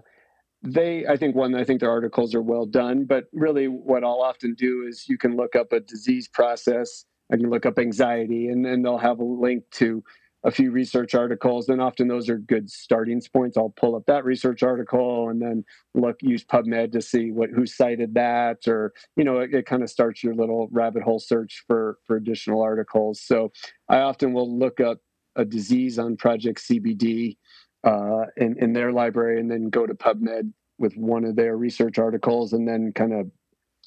they, 0.62 1.06
I 1.06 1.16
think, 1.16 1.34
one, 1.34 1.54
I 1.54 1.64
think 1.64 1.80
their 1.80 1.90
articles 1.90 2.34
are 2.34 2.42
well 2.42 2.66
done, 2.66 3.04
but 3.04 3.24
really 3.32 3.66
what 3.66 4.04
I'll 4.04 4.22
often 4.22 4.54
do 4.54 4.86
is 4.88 5.08
you 5.08 5.18
can 5.18 5.36
look 5.36 5.56
up 5.56 5.72
a 5.72 5.80
disease 5.80 6.28
process. 6.28 7.04
I 7.32 7.36
can 7.36 7.50
look 7.50 7.66
up 7.66 7.78
anxiety, 7.78 8.48
and 8.48 8.64
then 8.64 8.82
they'll 8.82 8.98
have 8.98 9.18
a 9.18 9.24
link 9.24 9.64
to 9.72 10.04
a 10.44 10.50
few 10.50 10.70
research 10.70 11.14
articles 11.14 11.68
and 11.68 11.80
often 11.80 12.08
those 12.08 12.28
are 12.28 12.38
good 12.38 12.68
starting 12.70 13.20
points. 13.32 13.56
I'll 13.56 13.70
pull 13.76 13.94
up 13.94 14.06
that 14.06 14.24
research 14.24 14.62
article 14.62 15.28
and 15.28 15.40
then 15.40 15.64
look 15.94 16.16
use 16.20 16.44
pubmed 16.44 16.92
to 16.92 17.00
see 17.00 17.30
what 17.30 17.50
who 17.50 17.66
cited 17.66 18.14
that 18.14 18.66
or 18.66 18.92
you 19.16 19.24
know 19.24 19.38
it, 19.38 19.54
it 19.54 19.66
kind 19.66 19.82
of 19.82 19.90
starts 19.90 20.22
your 20.22 20.34
little 20.34 20.68
rabbit 20.72 21.02
hole 21.02 21.20
search 21.20 21.64
for 21.66 21.98
for 22.06 22.16
additional 22.16 22.62
articles. 22.62 23.20
So 23.20 23.52
i 23.88 23.98
often 24.00 24.32
will 24.32 24.58
look 24.58 24.80
up 24.80 24.98
a 25.36 25.44
disease 25.44 25.98
on 25.98 26.16
project 26.16 26.60
cbd 26.60 27.36
uh, 27.84 28.26
in, 28.36 28.56
in 28.58 28.72
their 28.72 28.92
library 28.92 29.40
and 29.40 29.50
then 29.50 29.68
go 29.68 29.86
to 29.86 29.94
pubmed 29.94 30.52
with 30.78 30.96
one 30.96 31.24
of 31.24 31.36
their 31.36 31.56
research 31.56 31.98
articles 31.98 32.52
and 32.52 32.66
then 32.66 32.92
kind 32.92 33.12
of 33.12 33.30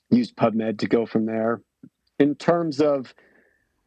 use 0.09 0.31
pubmed 0.31 0.79
to 0.79 0.87
go 0.87 1.05
from 1.05 1.25
there. 1.25 1.61
In 2.19 2.35
terms 2.35 2.79
of 2.79 3.13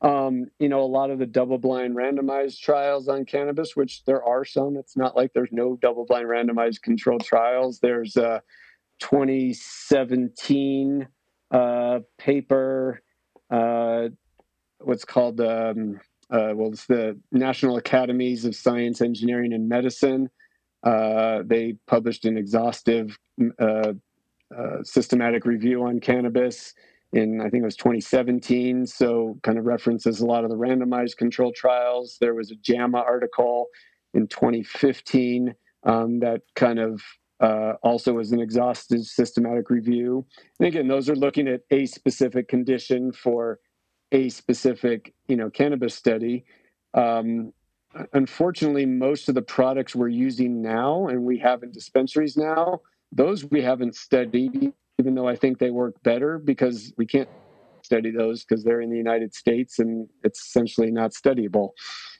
um, 0.00 0.46
you 0.60 0.68
know, 0.68 0.80
a 0.80 0.82
lot 0.82 1.10
of 1.10 1.18
the 1.18 1.26
double 1.26 1.58
blind 1.58 1.96
randomized 1.96 2.60
trials 2.60 3.08
on 3.08 3.24
cannabis, 3.24 3.74
which 3.74 4.04
there 4.04 4.22
are 4.22 4.44
some. 4.44 4.76
It's 4.76 4.96
not 4.96 5.16
like 5.16 5.32
there's 5.32 5.50
no 5.50 5.74
double 5.76 6.06
blind 6.06 6.28
randomized 6.28 6.82
controlled 6.82 7.24
trials. 7.24 7.80
There's 7.80 8.16
a 8.16 8.40
2017 9.00 11.08
uh, 11.50 11.98
paper, 12.16 13.02
uh, 13.50 14.08
what's 14.78 15.04
called, 15.04 15.40
um, 15.40 15.98
uh, 16.30 16.52
well, 16.54 16.70
it's 16.72 16.86
the 16.86 17.18
National 17.32 17.76
Academies 17.76 18.44
of 18.44 18.54
Science, 18.54 19.00
Engineering, 19.00 19.52
and 19.52 19.68
Medicine. 19.68 20.30
Uh, 20.84 21.42
they 21.44 21.74
published 21.88 22.24
an 22.24 22.38
exhaustive 22.38 23.18
uh, 23.58 23.94
uh, 24.56 24.82
systematic 24.84 25.44
review 25.44 25.84
on 25.84 25.98
cannabis 25.98 26.72
in 27.12 27.40
I 27.40 27.48
think 27.48 27.62
it 27.62 27.66
was 27.66 27.76
2017. 27.76 28.86
So 28.86 29.38
kind 29.42 29.58
of 29.58 29.64
references 29.64 30.20
a 30.20 30.26
lot 30.26 30.44
of 30.44 30.50
the 30.50 30.56
randomized 30.56 31.16
control 31.16 31.52
trials. 31.52 32.16
There 32.20 32.34
was 32.34 32.50
a 32.50 32.56
JAMA 32.56 32.98
article 32.98 33.66
in 34.14 34.26
2015 34.26 35.54
um, 35.84 36.20
that 36.20 36.42
kind 36.54 36.78
of 36.78 37.02
uh, 37.40 37.74
also 37.82 38.14
was 38.14 38.32
an 38.32 38.40
exhaustive 38.40 39.02
systematic 39.02 39.70
review. 39.70 40.26
And 40.58 40.66
again, 40.66 40.88
those 40.88 41.08
are 41.08 41.16
looking 41.16 41.48
at 41.48 41.60
a 41.70 41.86
specific 41.86 42.48
condition 42.48 43.12
for 43.12 43.60
a 44.10 44.28
specific 44.28 45.14
you 45.28 45.36
know 45.36 45.50
cannabis 45.50 45.94
study. 45.94 46.44
Um, 46.94 47.52
unfortunately, 48.12 48.86
most 48.86 49.28
of 49.28 49.34
the 49.34 49.42
products 49.42 49.94
we're 49.94 50.08
using 50.08 50.60
now 50.62 51.08
and 51.08 51.22
we 51.24 51.38
have 51.38 51.62
in 51.62 51.70
dispensaries 51.70 52.36
now, 52.36 52.80
those 53.12 53.44
we 53.44 53.62
haven't 53.62 53.94
studied 53.94 54.72
even 54.98 55.14
though 55.14 55.28
I 55.28 55.36
think 55.36 55.58
they 55.58 55.70
work 55.70 56.02
better 56.02 56.38
because 56.38 56.92
we 56.96 57.06
can't 57.06 57.28
study 57.82 58.10
those 58.10 58.44
because 58.44 58.64
they're 58.64 58.80
in 58.80 58.90
the 58.90 58.96
United 58.96 59.34
States 59.34 59.78
and 59.78 60.08
it's 60.24 60.40
essentially 60.46 60.90
not 60.90 61.12
studyable 61.12 61.70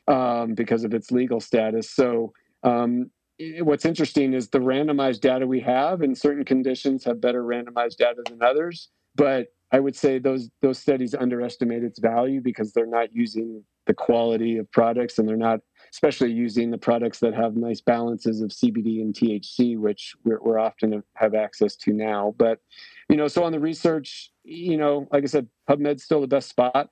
um, 0.07 0.55
because 0.55 0.85
of 0.85 0.95
its 0.95 1.11
legal 1.11 1.41
status. 1.41 1.91
So, 1.91 2.33
um, 2.62 3.11
what's 3.61 3.85
interesting 3.85 4.33
is 4.33 4.49
the 4.49 4.59
randomized 4.59 5.20
data 5.20 5.47
we 5.47 5.61
have 5.61 6.03
in 6.03 6.14
certain 6.14 6.45
conditions 6.45 7.05
have 7.05 7.20
better 7.20 7.45
randomized 7.45 7.97
data 7.97 8.22
than 8.29 8.43
others. 8.43 8.89
But 9.14 9.49
I 9.72 9.81
would 9.81 9.95
say 9.95 10.18
those 10.18 10.49
those 10.62 10.79
studies 10.79 11.14
underestimate 11.14 11.85
its 11.85 11.99
value 11.99 12.41
because 12.41 12.72
they're 12.72 12.87
not 12.87 13.12
using 13.12 13.64
the 13.87 13.95
quality 13.95 14.57
of 14.59 14.70
products 14.72 15.18
and 15.18 15.29
they're 15.29 15.37
not 15.37 15.61
especially 15.93 16.32
using 16.32 16.70
the 16.70 16.78
products 16.78 17.18
that 17.20 17.34
have 17.34 17.57
nice 17.57 17.80
balances 17.80 18.41
of 18.41 18.51
CBD 18.51 19.01
and 19.01 19.14
THC, 19.14 19.78
which 19.78 20.14
we're, 20.24 20.41
we're 20.41 20.59
often 20.59 21.03
have 21.14 21.34
access 21.34 21.76
to 21.76 21.93
now. 21.93 22.34
But, 22.39 22.61
you 23.09 23.16
know, 23.16 23.28
so 23.28 23.45
on 23.45 23.53
the 23.53 23.61
research, 23.61 24.32
you 24.45 24.76
know, 24.76 25.09
like 25.12 25.24
I 25.24 25.26
said, 25.26 25.49
PubMed's 25.68 26.05
still 26.05 26.20
the 26.20 26.26
best 26.26 26.49
spot, 26.49 26.91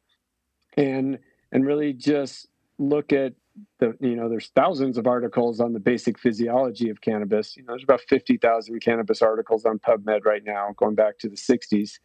and 0.77 1.19
and 1.53 1.65
really 1.65 1.93
just 1.93 2.49
look 2.79 3.13
at 3.13 3.33
the 3.79 3.97
you 4.01 4.17
know 4.17 4.29
there's 4.29 4.49
thousands 4.55 4.99
of 4.99 5.07
articles 5.07 5.61
on 5.61 5.73
the 5.73 5.81
basic 5.81 6.19
physiology 6.19 6.91
of 6.91 7.01
cannabis. 7.01 7.57
You 7.57 7.63
know 7.63 7.73
there's 7.73 7.85
about 7.85 8.03
50,000 8.03 8.81
cannabis 8.81 9.23
articles 9.23 9.65
on 9.65 9.79
PubMed 9.79 10.25
right 10.27 10.45
now 10.45 10.75
going 10.77 10.95
back 10.95 11.19
to 11.21 11.29
the 11.29 11.37
60s 11.37 11.99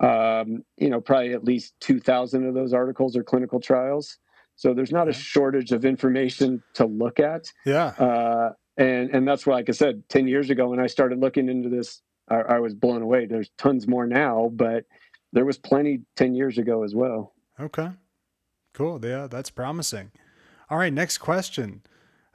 um, 0.00 0.62
you 0.76 0.90
know 0.90 1.00
probably 1.00 1.32
at 1.32 1.44
least 1.44 1.74
2,000 1.80 2.46
of 2.46 2.54
those 2.54 2.72
articles 2.72 3.16
are 3.16 3.24
clinical 3.24 3.60
trials 3.60 4.18
so 4.56 4.74
there's 4.74 4.92
not 4.92 5.08
a 5.08 5.12
shortage 5.12 5.72
of 5.72 5.84
information 5.84 6.62
to 6.74 6.86
look 6.86 7.20
at. 7.20 7.52
Yeah. 7.64 7.86
Uh, 7.86 8.52
and 8.76 9.10
and 9.10 9.26
that's 9.26 9.46
why, 9.46 9.54
like 9.54 9.68
I 9.68 9.72
said, 9.72 10.02
ten 10.08 10.26
years 10.28 10.50
ago 10.50 10.68
when 10.68 10.80
I 10.80 10.86
started 10.86 11.20
looking 11.20 11.48
into 11.48 11.68
this, 11.68 12.02
I, 12.28 12.36
I, 12.36 12.58
was 12.58 12.74
blown 12.74 13.00
away. 13.02 13.26
There's 13.26 13.50
tons 13.56 13.86
more 13.86 14.06
now, 14.06 14.50
but 14.52 14.84
there 15.32 15.44
was 15.44 15.56
plenty 15.58 16.02
ten 16.14 16.34
years 16.34 16.58
ago 16.58 16.82
as 16.82 16.94
well. 16.94 17.32
Okay. 17.58 17.90
Cool. 18.74 19.00
Yeah, 19.02 19.28
that's 19.28 19.48
promising. 19.48 20.10
All 20.68 20.78
right, 20.78 20.92
next 20.92 21.18
question. 21.18 21.82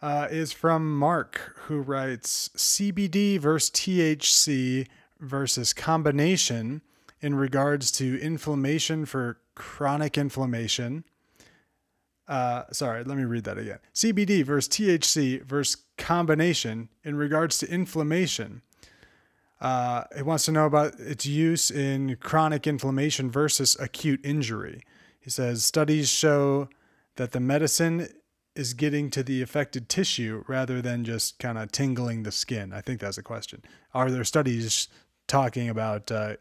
uh, 0.02 0.28
is 0.32 0.52
from 0.52 0.98
Mark, 0.98 1.56
who 1.66 1.80
writes 1.80 2.50
CBD 2.58 3.38
versus 3.40 3.70
THC 3.70 4.88
versus 5.20 5.74
combination 5.74 6.82
in 7.22 7.36
regards 7.36 7.92
to 7.92 8.20
inflammation 8.20 9.06
for 9.06 9.40
chronic 9.54 10.18
inflammation. 10.18 11.04
Uh, 12.32 12.64
sorry, 12.72 13.04
let 13.04 13.18
me 13.18 13.26
read 13.26 13.44
that 13.44 13.58
again. 13.58 13.80
CBD 13.94 14.46
versus 14.46 14.70
THC 14.70 15.44
versus 15.44 15.84
combination 15.98 16.88
in 17.04 17.18
regards 17.18 17.58
to 17.58 17.70
inflammation. 17.70 18.62
Uh, 19.60 20.06
it 20.16 20.26
wants 20.26 20.46
to 20.46 20.54
know 20.54 20.66
about 20.66 20.98
its 20.98 21.26
use 21.26 21.70
in 21.70 22.16
chronic 22.22 22.66
inflammation 22.66 23.30
versus 23.30 23.76
acute 23.82 24.22
injury. 24.24 24.82
He 25.20 25.30
says 25.30 25.66
studies 25.66 26.08
show 26.08 26.70
that 27.18 27.34
the 27.34 27.42
medicine 27.42 28.08
is 28.56 28.74
getting 28.76 29.10
to 29.10 29.24
the 29.24 29.42
affected 29.42 29.90
tissue 29.90 30.46
rather 30.48 30.82
than 30.82 31.04
just 31.04 31.38
kind 31.38 31.58
of 31.58 31.70
tingling 31.70 32.24
the 32.24 32.32
skin. 32.32 32.72
I 32.72 32.80
think 32.80 33.02
that's 33.02 33.18
a 33.18 33.24
question. 33.24 33.62
Are 33.94 34.10
there 34.10 34.24
studies 34.24 34.88
talking 35.28 35.68
about 35.68 36.10
uh, 36.10 36.38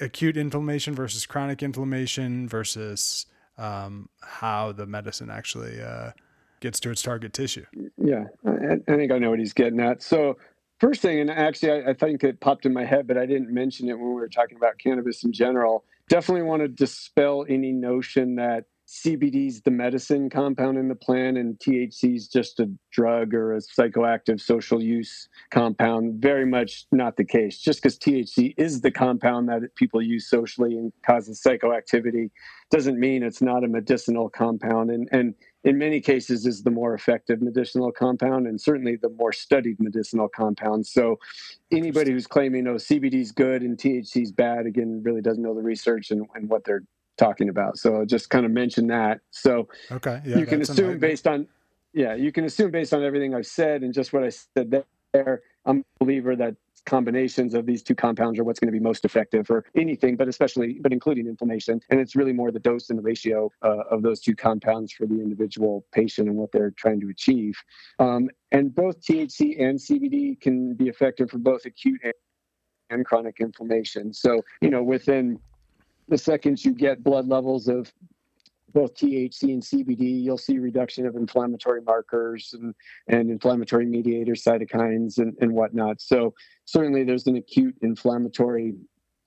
acute 0.00 0.36
inflammation 0.36 0.96
versus 0.96 1.24
chronic 1.24 1.62
inflammation 1.62 2.48
versus 2.48 3.26
um, 3.58 4.08
how 4.20 4.72
the 4.72 4.86
medicine 4.86 5.30
actually 5.30 5.82
uh, 5.82 6.12
gets 6.60 6.80
to 6.80 6.90
its 6.90 7.02
target 7.02 7.32
tissue? 7.32 7.66
Yeah, 7.96 8.24
I, 8.46 8.76
I, 8.86 8.96
think 8.96 9.12
I 9.12 9.18
know 9.18 9.30
what 9.30 9.38
he's 9.38 9.52
getting 9.52 9.80
at. 9.80 10.02
So, 10.02 10.38
first 10.78 11.02
thing, 11.02 11.20
and 11.20 11.30
actually, 11.30 11.72
I, 11.72 11.90
I 11.90 11.94
think 11.94 12.24
it 12.24 12.40
popped 12.40 12.66
in 12.66 12.72
my 12.72 12.84
head, 12.84 13.06
but 13.06 13.18
I 13.18 13.26
didn't 13.26 13.52
mention 13.52 13.88
it 13.88 13.98
when 13.98 14.08
we 14.08 14.14
were 14.14 14.28
talking 14.28 14.56
about 14.56 14.78
cannabis 14.78 15.24
in 15.24 15.32
general. 15.32 15.84
Definitely 16.08 16.42
want 16.42 16.62
to 16.62 16.68
dispel 16.68 17.44
any 17.48 17.72
notion 17.72 18.36
that 18.36 18.64
CBD 18.88 19.48
is 19.48 19.60
the 19.60 19.70
medicine 19.70 20.30
compound 20.30 20.78
in 20.78 20.88
the 20.88 20.94
plant 20.94 21.36
and 21.36 21.58
THC 21.58 22.16
is 22.16 22.26
just 22.26 22.58
a 22.58 22.70
drug 22.90 23.34
or 23.34 23.52
a 23.52 23.58
psychoactive 23.58 24.40
social 24.40 24.82
use 24.82 25.28
compound. 25.50 26.22
Very 26.22 26.46
much 26.46 26.86
not 26.90 27.18
the 27.18 27.24
case. 27.24 27.58
Just 27.58 27.82
because 27.82 27.98
THC 27.98 28.54
is 28.56 28.80
the 28.80 28.90
compound 28.90 29.46
that 29.50 29.60
people 29.74 30.00
use 30.00 30.30
socially 30.30 30.78
and 30.78 30.90
causes 31.04 31.42
psychoactivity 31.46 32.30
doesn't 32.70 32.98
mean 32.98 33.22
it's 33.22 33.42
not 33.42 33.62
a 33.62 33.68
medicinal 33.68 34.30
compound. 34.30 34.90
And, 34.90 35.06
and 35.12 35.34
in 35.64 35.76
many 35.76 36.00
cases 36.00 36.46
is 36.46 36.62
the 36.62 36.70
more 36.70 36.94
effective 36.94 37.42
medicinal 37.42 37.92
compound 37.92 38.46
and 38.46 38.58
certainly 38.58 38.96
the 38.96 39.10
more 39.10 39.34
studied 39.34 39.78
medicinal 39.80 40.30
compound. 40.30 40.86
So 40.86 41.18
anybody 41.70 42.12
who's 42.12 42.26
claiming, 42.26 42.66
oh, 42.66 42.76
CBD 42.76 43.20
is 43.20 43.32
good 43.32 43.60
and 43.60 43.76
THC 43.76 44.22
is 44.22 44.32
bad, 44.32 44.64
again, 44.64 45.02
really 45.04 45.20
doesn't 45.20 45.42
know 45.42 45.54
the 45.54 45.60
research 45.60 46.10
and, 46.10 46.26
and 46.34 46.48
what 46.48 46.64
they're 46.64 46.84
talking 47.18 47.48
about. 47.48 47.78
So 47.78 47.96
I'll 47.96 48.06
just 48.06 48.30
kind 48.30 48.46
of 48.46 48.52
mention 48.52 48.86
that. 48.88 49.20
So 49.30 49.68
okay, 49.90 50.20
yeah, 50.24 50.38
you 50.38 50.46
can 50.46 50.62
assume 50.62 50.98
based 50.98 51.26
on 51.26 51.46
yeah, 51.92 52.14
you 52.14 52.32
can 52.32 52.44
assume 52.44 52.70
based 52.70 52.94
on 52.94 53.02
everything 53.02 53.34
I've 53.34 53.46
said 53.46 53.82
and 53.82 53.92
just 53.92 54.12
what 54.12 54.24
I 54.24 54.30
said 54.30 54.84
there. 55.12 55.42
I'm 55.64 55.84
a 56.00 56.04
believer 56.04 56.36
that 56.36 56.54
combinations 56.88 57.54
of 57.54 57.66
these 57.66 57.82
two 57.82 57.94
compounds 57.94 58.38
are 58.38 58.44
what's 58.44 58.58
going 58.58 58.72
to 58.72 58.78
be 58.78 58.82
most 58.82 59.04
effective 59.04 59.46
for 59.46 59.64
anything, 59.76 60.16
but 60.16 60.26
especially, 60.26 60.78
but 60.80 60.92
including 60.92 61.26
inflammation. 61.26 61.80
And 61.90 62.00
it's 62.00 62.16
really 62.16 62.32
more 62.32 62.50
the 62.50 62.58
dose 62.58 62.88
and 62.88 62.98
the 62.98 63.02
ratio 63.02 63.50
uh, 63.62 63.82
of 63.90 64.02
those 64.02 64.20
two 64.20 64.34
compounds 64.34 64.92
for 64.92 65.06
the 65.06 65.14
individual 65.14 65.84
patient 65.92 66.28
and 66.28 66.36
what 66.36 66.50
they're 66.50 66.70
trying 66.70 67.00
to 67.00 67.10
achieve. 67.10 67.54
Um, 67.98 68.30
and 68.52 68.74
both 68.74 69.00
THC 69.02 69.60
and 69.62 69.78
CBD 69.78 70.40
can 70.40 70.74
be 70.74 70.88
effective 70.88 71.30
for 71.30 71.38
both 71.38 71.66
acute 71.66 72.00
and 72.90 73.04
chronic 73.04 73.36
inflammation. 73.40 74.14
So, 74.14 74.42
you 74.62 74.70
know, 74.70 74.82
within 74.82 75.38
the 76.08 76.18
second 76.18 76.64
you 76.64 76.72
get 76.72 77.04
blood 77.04 77.28
levels 77.28 77.68
of 77.68 77.92
both 78.74 78.94
THC 78.94 79.44
and 79.44 79.62
CBD, 79.62 80.22
you'll 80.22 80.36
see 80.38 80.58
reduction 80.58 81.06
of 81.06 81.16
inflammatory 81.16 81.80
markers 81.80 82.54
and, 82.54 82.74
and 83.08 83.30
inflammatory 83.30 83.86
mediators, 83.86 84.44
cytokines, 84.44 85.18
and, 85.18 85.36
and 85.40 85.52
whatnot. 85.52 86.00
So, 86.00 86.34
certainly, 86.64 87.04
there's 87.04 87.26
an 87.26 87.36
acute 87.36 87.76
inflammatory 87.80 88.74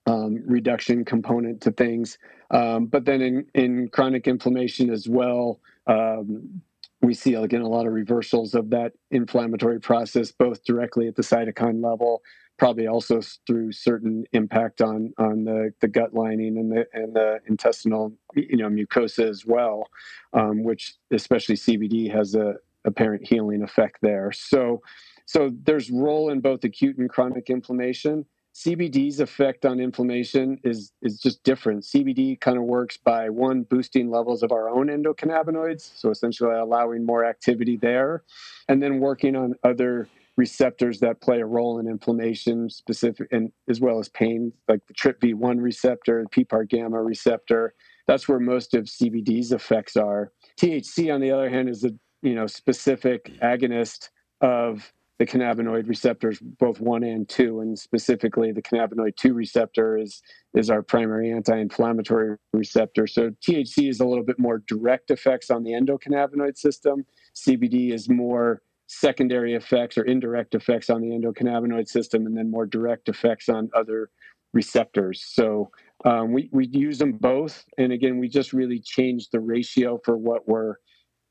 um, 0.06 0.42
reduction 0.46 1.04
component 1.04 1.60
to 1.62 1.72
things. 1.72 2.18
Um, 2.50 2.86
but 2.86 3.04
then 3.04 3.20
in, 3.22 3.46
in 3.54 3.88
chronic 3.88 4.26
inflammation 4.26 4.90
as 4.90 5.08
well, 5.08 5.60
um, 5.86 6.62
we 7.00 7.14
see 7.14 7.34
again 7.34 7.62
a 7.62 7.68
lot 7.68 7.86
of 7.86 7.92
reversals 7.92 8.54
of 8.54 8.70
that 8.70 8.92
inflammatory 9.10 9.80
process, 9.80 10.30
both 10.30 10.64
directly 10.64 11.08
at 11.08 11.16
the 11.16 11.22
cytokine 11.22 11.82
level 11.82 12.22
probably 12.62 12.86
also 12.86 13.20
through 13.44 13.72
certain 13.72 14.24
impact 14.30 14.80
on 14.80 15.12
on 15.18 15.42
the, 15.42 15.74
the 15.80 15.88
gut 15.88 16.14
lining 16.14 16.56
and 16.56 16.70
the 16.70 16.86
and 16.92 17.12
the 17.12 17.40
intestinal 17.48 18.12
you 18.36 18.56
know 18.56 18.68
mucosa 18.68 19.28
as 19.28 19.44
well, 19.44 19.88
um, 20.32 20.62
which 20.62 20.94
especially 21.10 21.56
CBD 21.56 22.08
has 22.08 22.36
a 22.36 22.54
apparent 22.84 23.26
healing 23.26 23.64
effect 23.64 23.96
there. 24.00 24.30
So 24.30 24.80
so 25.26 25.50
there's 25.64 25.90
role 25.90 26.30
in 26.30 26.38
both 26.38 26.62
acute 26.62 26.98
and 26.98 27.10
chronic 27.10 27.50
inflammation. 27.50 28.26
CBD's 28.54 29.18
effect 29.18 29.66
on 29.66 29.80
inflammation 29.80 30.60
is 30.62 30.92
is 31.02 31.18
just 31.18 31.42
different. 31.42 31.82
CBD 31.82 32.40
kind 32.40 32.58
of 32.58 32.62
works 32.62 32.96
by 32.96 33.28
one 33.28 33.64
boosting 33.64 34.08
levels 34.08 34.44
of 34.44 34.52
our 34.52 34.68
own 34.68 34.86
endocannabinoids, 34.86 35.98
so 35.98 36.10
essentially 36.10 36.54
allowing 36.54 37.04
more 37.04 37.24
activity 37.24 37.76
there, 37.76 38.22
and 38.68 38.80
then 38.80 39.00
working 39.00 39.34
on 39.34 39.56
other 39.64 40.06
receptors 40.36 41.00
that 41.00 41.20
play 41.20 41.40
a 41.40 41.46
role 41.46 41.78
in 41.78 41.86
inflammation 41.86 42.70
specific 42.70 43.28
and 43.32 43.52
as 43.68 43.80
well 43.80 43.98
as 43.98 44.08
pain 44.08 44.52
like 44.68 44.80
the 44.86 44.94
TRPV1 44.94 45.60
receptor 45.60 46.24
the 46.24 46.44
PPAR 46.44 46.68
gamma 46.68 47.02
receptor. 47.02 47.74
That's 48.06 48.28
where 48.28 48.40
most 48.40 48.74
of 48.74 48.84
CBD's 48.84 49.52
effects 49.52 49.96
are. 49.96 50.32
THC 50.58 51.12
on 51.14 51.20
the 51.20 51.30
other 51.30 51.50
hand 51.50 51.68
is 51.68 51.84
a 51.84 51.90
you 52.22 52.34
know 52.34 52.46
specific 52.46 53.32
agonist 53.42 54.08
of 54.40 54.92
the 55.18 55.26
cannabinoid 55.26 55.88
receptors 55.88 56.40
both 56.40 56.80
1 56.80 57.04
and 57.04 57.28
2 57.28 57.60
and 57.60 57.78
specifically 57.78 58.50
the 58.50 58.62
cannabinoid 58.62 59.14
2 59.16 59.34
receptor 59.34 59.98
is 59.98 60.22
is 60.54 60.70
our 60.70 60.82
primary 60.82 61.30
anti-inflammatory 61.30 62.36
receptor. 62.52 63.06
So 63.06 63.30
THC 63.46 63.88
is 63.88 64.00
a 64.00 64.06
little 64.06 64.24
bit 64.24 64.38
more 64.38 64.62
direct 64.66 65.10
effects 65.10 65.50
on 65.50 65.62
the 65.62 65.72
endocannabinoid 65.72 66.56
system. 66.56 67.04
CBD 67.36 67.92
is 67.92 68.08
more 68.08 68.62
secondary 68.92 69.54
effects 69.54 69.96
or 69.96 70.04
indirect 70.04 70.54
effects 70.54 70.90
on 70.90 71.00
the 71.00 71.08
endocannabinoid 71.08 71.88
system 71.88 72.26
and 72.26 72.36
then 72.36 72.50
more 72.50 72.66
direct 72.66 73.08
effects 73.08 73.48
on 73.48 73.70
other 73.74 74.10
receptors. 74.52 75.24
So 75.26 75.70
um, 76.04 76.32
we, 76.32 76.48
we 76.52 76.66
use 76.66 76.98
them 76.98 77.12
both. 77.12 77.64
And 77.78 77.92
again, 77.92 78.18
we 78.18 78.28
just 78.28 78.52
really 78.52 78.80
change 78.80 79.30
the 79.30 79.40
ratio 79.40 79.98
for 80.04 80.16
what 80.16 80.46
we're 80.46 80.76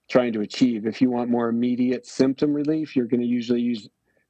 trying 0.09 0.33
to 0.33 0.41
achieve. 0.41 0.85
If 0.85 1.01
you 1.01 1.11
want 1.11 1.29
more 1.29 1.49
immediate 1.49 2.05
symptom 2.05 2.53
relief, 2.53 2.95
you're 2.95 3.05
going 3.05 3.21
to 3.21 3.27
usually 3.27 3.61
use 3.61 3.87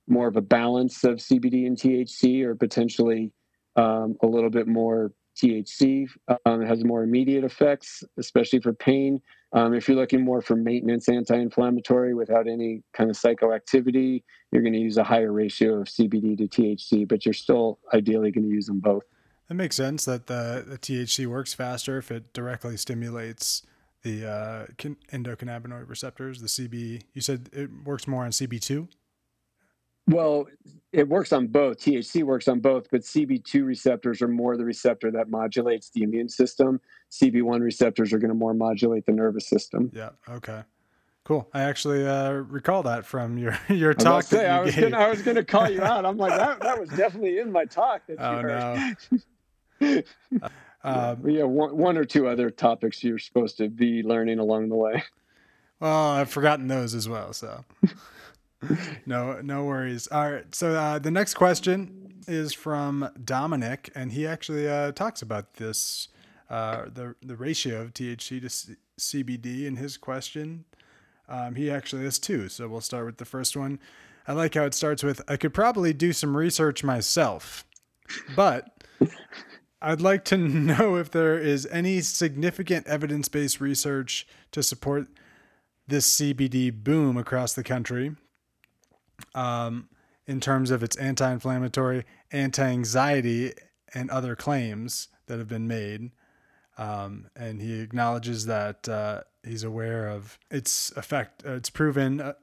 more 0.07 0.27
of 0.27 0.35
a 0.35 0.41
balance 0.41 1.03
of 1.03 1.17
CBD 1.17 1.65
and 1.65 1.77
THC 1.77 2.43
or 2.43 2.55
potentially 2.55 3.31
um, 3.77 4.17
a 4.21 4.27
little 4.27 4.49
bit 4.49 4.67
more 4.67 5.13
THC. 5.41 6.07
Um, 6.45 6.61
it 6.61 6.67
has 6.67 6.83
more 6.83 7.03
immediate 7.03 7.43
effects, 7.43 8.03
especially 8.17 8.59
for 8.59 8.73
pain. 8.73 9.21
Um, 9.53 9.73
if 9.73 9.87
you're 9.87 9.97
looking 9.97 10.23
more 10.23 10.41
for 10.41 10.55
maintenance 10.55 11.09
anti-inflammatory 11.09 12.13
without 12.13 12.47
any 12.47 12.83
kind 12.93 13.09
of 13.09 13.17
psychoactivity, 13.17 14.23
you're 14.51 14.61
going 14.61 14.73
to 14.73 14.79
use 14.79 14.97
a 14.97 15.03
higher 15.03 15.31
ratio 15.31 15.81
of 15.81 15.87
CBD 15.87 16.37
to 16.37 16.47
THC, 16.47 17.07
but 17.07 17.25
you're 17.25 17.33
still 17.33 17.79
ideally 17.93 18.31
going 18.31 18.47
to 18.47 18.49
use 18.49 18.67
them 18.67 18.79
both. 18.79 19.03
It 19.49 19.55
makes 19.55 19.75
sense 19.75 20.05
that 20.05 20.27
the, 20.27 20.63
the 20.65 20.77
THC 20.77 21.27
works 21.27 21.53
faster 21.53 21.97
if 21.97 22.11
it 22.11 22.31
directly 22.31 22.77
stimulates 22.77 23.63
the 24.03 24.25
uh, 24.25 24.65
endocannabinoid 25.11 25.89
receptors. 25.89 26.41
The 26.41 26.47
CB, 26.47 27.03
you 27.13 27.21
said 27.21 27.49
it 27.51 27.69
works 27.83 28.07
more 28.07 28.23
on 28.23 28.31
CB2. 28.31 28.87
Well, 30.07 30.47
it 30.91 31.07
works 31.07 31.31
on 31.31 31.47
both. 31.47 31.77
THC 31.77 32.23
works 32.23 32.47
on 32.47 32.59
both, 32.59 32.89
but 32.91 33.01
CB2 33.01 33.65
receptors 33.65 34.21
are 34.21 34.27
more 34.27 34.57
the 34.57 34.65
receptor 34.65 35.09
that 35.11 35.29
modulates 35.29 35.89
the 35.89 36.03
immune 36.03 36.27
system. 36.27 36.81
CB1 37.11 37.61
receptors 37.61 38.11
are 38.11 38.19
going 38.19 38.29
to 38.29 38.35
more 38.35 38.53
modulate 38.53 39.05
the 39.05 39.13
nervous 39.13 39.47
system. 39.47 39.89
Yeah. 39.93 40.09
Okay. 40.29 40.63
Cool. 41.23 41.47
I 41.53 41.61
actually 41.61 42.05
uh, 42.05 42.31
recall 42.31 42.83
that 42.83 43.05
from 43.05 43.37
your 43.37 43.57
your 43.69 43.93
talk. 43.93 44.11
I 44.11 44.17
was, 44.17 44.27
say, 44.27 44.47
I, 44.47 44.59
was 44.59 44.75
gonna, 44.75 44.97
I 44.97 45.09
was 45.09 45.21
gonna 45.21 45.43
call 45.43 45.69
you 45.69 45.81
out. 45.81 46.05
I'm 46.05 46.17
like 46.17 46.35
that. 46.35 46.59
That 46.61 46.79
was 46.79 46.89
definitely 46.97 47.37
in 47.37 47.51
my 47.51 47.65
talk. 47.65 48.01
That 48.07 48.19
oh 48.19 48.41
no. 49.79 50.01
um, 50.83 51.29
yeah, 51.29 51.43
one, 51.43 51.77
one 51.77 51.97
or 51.97 52.05
two 52.05 52.27
other 52.27 52.49
topics 52.49 53.03
you're 53.03 53.19
supposed 53.19 53.57
to 53.57 53.69
be 53.69 54.01
learning 54.01 54.39
along 54.39 54.69
the 54.69 54.75
way. 54.75 55.03
Well, 55.79 56.09
I've 56.11 56.29
forgotten 56.29 56.67
those 56.67 56.93
as 56.93 57.07
well. 57.07 57.33
So 57.33 57.65
no, 59.05 59.41
no 59.41 59.65
worries. 59.65 60.07
All 60.07 60.31
right. 60.31 60.53
So 60.53 60.75
uh, 60.75 60.99
the 60.99 61.11
next 61.11 61.33
question 61.33 62.13
is 62.27 62.53
from 62.53 63.09
Dominic, 63.23 63.91
and 63.95 64.11
he 64.11 64.27
actually 64.27 64.67
uh, 64.67 64.91
talks 64.91 65.21
about 65.21 65.55
this 65.55 66.09
uh, 66.49 66.85
the 66.93 67.15
the 67.21 67.35
ratio 67.35 67.81
of 67.81 67.93
THC 67.93 68.41
to 68.41 68.49
C- 68.49 68.75
CBD 68.99 69.65
in 69.65 69.77
his 69.77 69.97
question. 69.97 70.65
Um, 71.27 71.55
he 71.55 71.71
actually 71.71 72.03
has 72.03 72.19
two, 72.19 72.49
so 72.49 72.67
we'll 72.67 72.81
start 72.81 73.05
with 73.05 73.17
the 73.17 73.25
first 73.25 73.55
one. 73.55 73.79
I 74.27 74.33
like 74.33 74.53
how 74.53 74.63
it 74.63 74.73
starts 74.73 75.03
with 75.03 75.21
I 75.27 75.37
could 75.37 75.53
probably 75.53 75.93
do 75.93 76.13
some 76.13 76.37
research 76.37 76.83
myself, 76.83 77.65
but 78.35 78.83
I'd 79.81 80.01
like 80.01 80.25
to 80.25 80.37
know 80.37 80.95
if 80.95 81.09
there 81.09 81.37
is 81.39 81.65
any 81.71 82.01
significant 82.01 82.85
evidence 82.85 83.27
based 83.27 83.59
research 83.59 84.27
to 84.51 84.61
support 84.61 85.07
this 85.87 86.17
CBD 86.17 86.71
boom 86.71 87.17
across 87.17 87.53
the 87.53 87.63
country 87.63 88.15
um, 89.35 89.89
in 90.27 90.39
terms 90.39 90.71
of 90.71 90.83
its 90.83 90.95
anti 90.97 91.31
inflammatory, 91.31 92.05
anti 92.31 92.63
anxiety, 92.63 93.53
and 93.93 94.09
other 94.09 94.35
claims 94.35 95.09
that 95.27 95.39
have 95.39 95.47
been 95.47 95.67
made. 95.67 96.11
Um, 96.77 97.27
and 97.35 97.61
he 97.61 97.79
acknowledges 97.79 98.45
that 98.45 98.87
uh, 98.87 99.21
he's 99.43 99.63
aware 99.63 100.07
of 100.07 100.39
its 100.49 100.91
effect, 100.95 101.43
uh, 101.45 101.53
its 101.53 101.69
proven 101.69 102.21
uh, 102.21 102.33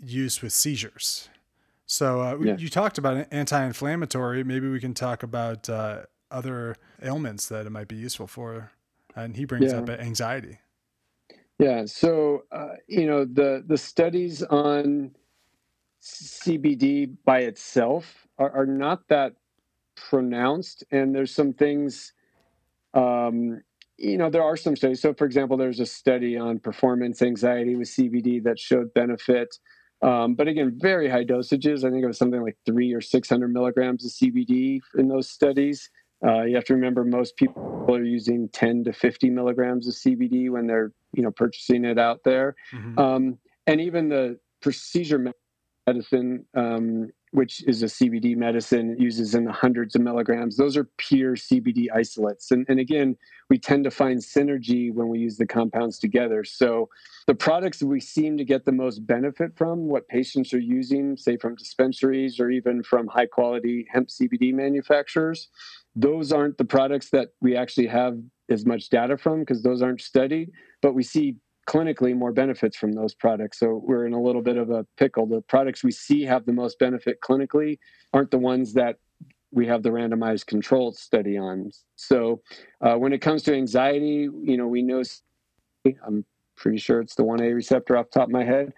use 0.00 0.40
with 0.40 0.52
seizures. 0.52 1.28
So 1.86 2.20
uh, 2.20 2.38
yeah. 2.40 2.56
you 2.56 2.68
talked 2.68 2.96
about 2.96 3.26
anti-inflammatory. 3.30 4.44
Maybe 4.44 4.68
we 4.68 4.80
can 4.80 4.94
talk 4.94 5.22
about 5.22 5.68
uh, 5.68 6.02
other 6.30 6.76
ailments 7.02 7.48
that 7.48 7.66
it 7.66 7.70
might 7.70 7.88
be 7.88 7.96
useful 7.96 8.26
for. 8.26 8.72
And 9.14 9.36
he 9.36 9.44
brings 9.44 9.72
yeah. 9.72 9.80
up 9.80 9.90
anxiety. 9.90 10.58
Yeah. 11.58 11.84
So 11.84 12.44
uh, 12.50 12.76
you 12.88 13.06
know 13.06 13.24
the 13.24 13.62
the 13.66 13.76
studies 13.76 14.42
on 14.42 15.14
CBD 16.02 17.16
by 17.24 17.40
itself 17.40 18.26
are, 18.38 18.50
are 18.50 18.66
not 18.66 19.08
that 19.08 19.34
pronounced, 19.94 20.84
and 20.90 21.14
there's 21.14 21.34
some 21.34 21.52
things. 21.52 22.12
Um, 22.92 23.62
you 23.98 24.18
know, 24.18 24.30
there 24.30 24.42
are 24.42 24.56
some 24.56 24.74
studies. 24.74 25.00
So, 25.00 25.14
for 25.14 25.24
example, 25.24 25.56
there's 25.56 25.78
a 25.78 25.86
study 25.86 26.36
on 26.36 26.58
performance 26.58 27.22
anxiety 27.22 27.76
with 27.76 27.88
CBD 27.88 28.42
that 28.42 28.58
showed 28.58 28.92
benefit. 28.94 29.56
Um, 30.02 30.34
but 30.34 30.48
again, 30.48 30.76
very 30.76 31.08
high 31.08 31.24
dosages. 31.24 31.84
I 31.84 31.90
think 31.90 32.02
it 32.02 32.08
was 32.08 32.18
something 32.18 32.42
like 32.42 32.56
three 32.66 32.92
or 32.92 33.00
600 33.00 33.48
milligrams 33.52 34.04
of 34.04 34.10
CBD 34.10 34.80
in 34.96 35.06
those 35.06 35.30
studies. 35.30 35.88
Uh, 36.26 36.42
you 36.42 36.56
have 36.56 36.64
to 36.64 36.74
remember 36.74 37.04
most 37.04 37.36
people 37.36 37.86
are 37.88 38.02
using 38.02 38.48
10 38.48 38.84
to 38.84 38.92
50 38.92 39.30
milligrams 39.30 39.86
of 39.86 39.94
CBD 39.94 40.50
when 40.50 40.66
they're, 40.66 40.92
you 41.12 41.22
know, 41.22 41.30
purchasing 41.30 41.84
it 41.84 41.98
out 41.98 42.20
there. 42.24 42.56
Mm-hmm. 42.72 42.98
Um, 42.98 43.38
and 43.66 43.80
even 43.80 44.08
the 44.08 44.38
procedure 44.60 45.32
medicine, 45.86 46.44
um, 46.54 47.10
which 47.32 47.62
is 47.66 47.82
a 47.82 47.86
CBD 47.86 48.36
medicine, 48.36 48.96
uses 48.98 49.34
in 49.34 49.44
the 49.44 49.52
hundreds 49.52 49.94
of 49.94 50.02
milligrams. 50.02 50.56
Those 50.56 50.76
are 50.76 50.84
pure 50.98 51.34
CBD 51.34 51.86
isolates. 51.92 52.50
And, 52.50 52.66
and 52.68 52.78
again, 52.78 53.16
we 53.48 53.58
tend 53.58 53.84
to 53.84 53.90
find 53.90 54.18
synergy 54.20 54.92
when 54.92 55.08
we 55.08 55.18
use 55.18 55.38
the 55.38 55.46
compounds 55.46 55.98
together. 55.98 56.44
So 56.44 56.88
the 57.26 57.34
products 57.34 57.82
we 57.82 58.00
seem 58.00 58.36
to 58.36 58.44
get 58.44 58.64
the 58.64 58.72
most 58.72 59.06
benefit 59.06 59.56
from, 59.56 59.88
what 59.88 60.08
patients 60.08 60.52
are 60.52 60.60
using, 60.60 61.16
say 61.16 61.36
from 61.36 61.56
dispensaries 61.56 62.38
or 62.38 62.50
even 62.50 62.82
from 62.82 63.06
high 63.06 63.26
quality 63.26 63.86
hemp 63.90 64.08
CBD 64.08 64.52
manufacturers, 64.52 65.48
those 65.96 66.32
aren't 66.32 66.58
the 66.58 66.64
products 66.64 67.10
that 67.10 67.28
we 67.40 67.56
actually 67.56 67.86
have 67.86 68.18
as 68.50 68.66
much 68.66 68.90
data 68.90 69.16
from 69.16 69.40
because 69.40 69.62
those 69.62 69.82
aren't 69.82 70.00
studied. 70.00 70.50
But 70.82 70.94
we 70.94 71.02
see 71.02 71.36
clinically 71.68 72.16
more 72.16 72.32
benefits 72.32 72.76
from 72.76 72.92
those 72.92 73.14
products. 73.14 73.58
So 73.58 73.82
we're 73.84 74.06
in 74.06 74.12
a 74.12 74.20
little 74.20 74.42
bit 74.42 74.56
of 74.56 74.70
a 74.70 74.84
pickle. 74.96 75.26
The 75.26 75.40
products 75.42 75.84
we 75.84 75.92
see 75.92 76.22
have 76.22 76.44
the 76.44 76.52
most 76.52 76.78
benefit 76.78 77.20
clinically 77.20 77.78
aren't 78.12 78.30
the 78.30 78.38
ones 78.38 78.72
that 78.74 78.98
we 79.52 79.66
have 79.66 79.82
the 79.82 79.90
randomized 79.90 80.46
controlled 80.46 80.96
study 80.96 81.36
on. 81.36 81.70
So 81.96 82.40
uh, 82.80 82.94
when 82.94 83.12
it 83.12 83.18
comes 83.18 83.42
to 83.44 83.54
anxiety, 83.54 84.28
you 84.42 84.56
know, 84.56 84.66
we 84.66 84.82
know 84.82 85.02
I'm 86.06 86.24
pretty 86.56 86.78
sure 86.78 87.00
it's 87.00 87.14
the 87.14 87.24
1A 87.24 87.54
receptor 87.54 87.96
off 87.96 88.10
top 88.10 88.24
of 88.24 88.30
my 88.30 88.44
head. 88.44 88.72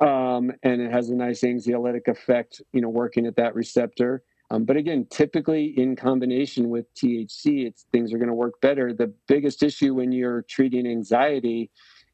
Um, 0.00 0.52
and 0.62 0.80
it 0.80 0.90
has 0.90 1.10
a 1.10 1.14
nice 1.14 1.42
anxiolytic 1.42 2.08
effect, 2.08 2.62
you 2.72 2.80
know, 2.80 2.88
working 2.88 3.26
at 3.26 3.36
that 3.36 3.54
receptor. 3.54 4.22
Um, 4.50 4.64
but 4.64 4.76
again, 4.76 5.06
typically 5.10 5.66
in 5.78 5.94
combination 5.94 6.70
with 6.70 6.92
THC, 6.94 7.72
things 7.92 8.12
are 8.12 8.18
going 8.18 8.28
to 8.28 8.34
work 8.34 8.60
better. 8.60 8.92
The 8.92 9.12
biggest 9.28 9.62
issue 9.62 9.94
when 9.94 10.10
you're 10.10 10.42
treating 10.42 10.86
anxiety 10.86 11.70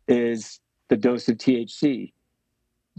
is 0.07 0.61
the 0.89 0.97
dose 0.97 1.29
of 1.29 1.39
THC. 1.39 2.13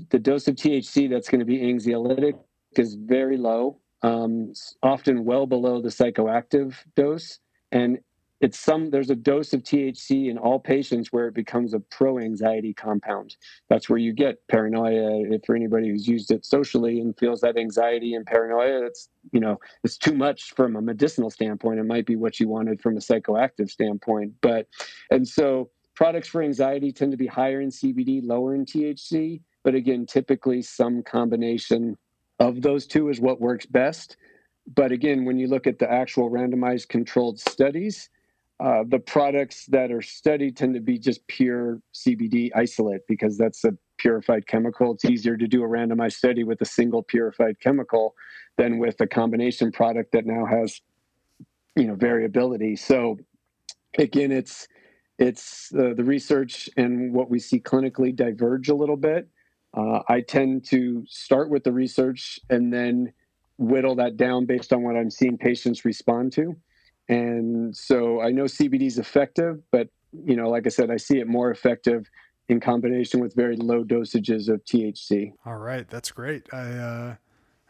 The 0.10 0.20
dose 0.20 0.48
of 0.48 0.56
THC 0.56 1.10
that's 1.10 1.30
going 1.30 1.40
to 1.40 1.46
be 1.46 1.60
anxiolytic 1.60 2.34
is 2.78 2.96
very 2.96 3.38
low, 3.38 3.80
um, 4.02 4.54
often 4.82 5.24
well 5.24 5.46
below 5.46 5.82
the 5.82 5.90
psychoactive 5.90 6.76
dose. 6.96 7.40
And 7.72 8.00
it's 8.40 8.60
some 8.60 8.90
there's 8.90 9.10
a 9.10 9.16
dose 9.16 9.54
of 9.54 9.64
THC 9.64 10.30
in 10.30 10.38
all 10.38 10.60
patients 10.60 11.12
where 11.12 11.28
it 11.28 11.34
becomes 11.34 11.74
a 11.74 11.80
pro 11.80 12.20
anxiety 12.20 12.74
compound. 12.74 13.36
That's 13.70 13.90
where 13.90 13.98
you 13.98 14.14
get 14.14 14.48
paranoia. 14.48 15.24
If 15.32 15.42
for 15.46 15.56
anybody 15.56 15.90
who's 15.90 16.08
used 16.08 16.32
it 16.32 16.46
socially 16.46 17.00
and 17.00 17.18
feels 17.18 17.42
that 17.42 17.58
anxiety 17.58 18.14
and 18.14 18.26
paranoia, 18.26 18.86
it's 18.86 19.10
you 19.32 19.40
know 19.40 19.60
it's 19.84 19.98
too 19.98 20.14
much 20.14 20.54
from 20.54 20.76
a 20.76 20.82
medicinal 20.82 21.32
standpoint. 21.32 21.80
It 21.80 21.86
might 21.86 22.06
be 22.06 22.16
what 22.16 22.40
you 22.40 22.48
wanted 22.48 22.82
from 22.82 22.96
a 22.98 23.00
psychoactive 23.00 23.70
standpoint, 23.70 24.34
but 24.42 24.68
and 25.10 25.28
so 25.28 25.70
products 25.96 26.28
for 26.28 26.44
anxiety 26.44 26.92
tend 26.92 27.12
to 27.12 27.18
be 27.18 27.28
higher 27.28 27.60
in 27.60 27.70
CBD, 27.70 28.22
lower 28.24 28.54
in 28.54 28.66
THC. 28.66 29.42
But 29.64 29.74
again, 29.74 30.06
typically 30.06 30.62
some 30.62 31.02
combination 31.02 31.98
of 32.40 32.62
those 32.62 32.86
two 32.86 33.10
is 33.10 33.20
what 33.20 33.42
works 33.42 33.66
best. 33.66 34.16
But 34.76 34.92
again, 34.92 35.26
when 35.26 35.40
you 35.40 35.48
look 35.48 35.66
at 35.66 35.80
the 35.80 35.92
actual 35.92 36.30
randomized 36.30 36.90
controlled 36.90 37.40
studies, 37.40 38.10
uh, 38.60 38.84
the 38.88 39.00
products 39.00 39.66
that 39.68 39.92
are 39.92 40.02
studied 40.02 40.58
tend 40.58 40.74
to 40.74 40.80
be 40.80 40.98
just 40.98 41.26
pure 41.28 41.80
CBD 41.94 42.50
isolate 42.56 43.02
because 43.08 43.38
that's 43.38 43.64
a 43.64 43.74
purified 43.98 44.48
chemical. 44.48 44.94
It's 44.94 45.06
easier 45.06 45.38
to 45.38 45.48
do 45.48 45.64
a 45.64 45.68
randomized 45.68 46.14
study 46.14 46.44
with 46.44 46.62
a 46.62 46.66
single 46.66 47.04
purified 47.04 47.60
chemical 47.60 48.16
than 48.58 48.80
with 48.80 49.00
a 49.00 49.08
combination 49.08 49.72
product 49.72 50.12
that 50.14 50.26
now 50.26 50.46
has, 50.46 50.82
you 51.76 51.86
know, 51.86 51.94
variability. 51.94 52.76
So, 52.76 53.18
again, 54.00 54.32
it's 54.32 54.68
it's 55.20 55.72
uh, 55.74 55.94
the 55.96 56.04
research 56.04 56.70
and 56.78 57.14
what 57.14 57.30
we 57.30 57.40
see 57.40 57.60
clinically 57.60 58.16
diverge 58.16 58.70
a 58.70 58.76
little 58.76 58.98
bit. 58.98 59.28
Uh, 59.76 60.02
I 60.08 60.22
tend 60.22 60.66
to 60.70 61.04
start 61.08 61.50
with 61.50 61.64
the 61.64 61.72
research 61.72 62.40
and 62.50 62.74
then 62.74 63.14
whittle 63.58 63.96
that 63.96 64.18
down 64.18 64.46
based 64.46 64.74
on 64.74 64.84
what 64.84 64.96
I'm 64.96 65.10
seeing 65.10 65.38
patients 65.38 65.86
respond 65.86 66.34
to. 66.34 66.56
And 67.10 67.76
so 67.76 68.22
I 68.22 68.32
know 68.32 68.44
CBD 68.44 68.84
is 68.84 68.98
effective, 68.98 69.62
but 69.72 69.90
you 70.26 70.36
know, 70.36 70.50
like 70.50 70.66
I 70.66 70.70
said, 70.70 70.92
I 70.92 70.98
see 70.98 71.20
it 71.20 71.28
more 71.28 71.52
effective 71.52 72.10
in 72.50 72.60
combination 72.60 73.20
with 73.20 73.36
very 73.36 73.58
low 73.58 73.84
dosages 73.84 74.50
of 74.50 74.64
THC. 74.66 75.34
All 75.46 75.58
right, 75.58 75.88
that's 75.90 76.12
great. 76.12 76.48
I 76.54 76.58
uh, 76.58 77.16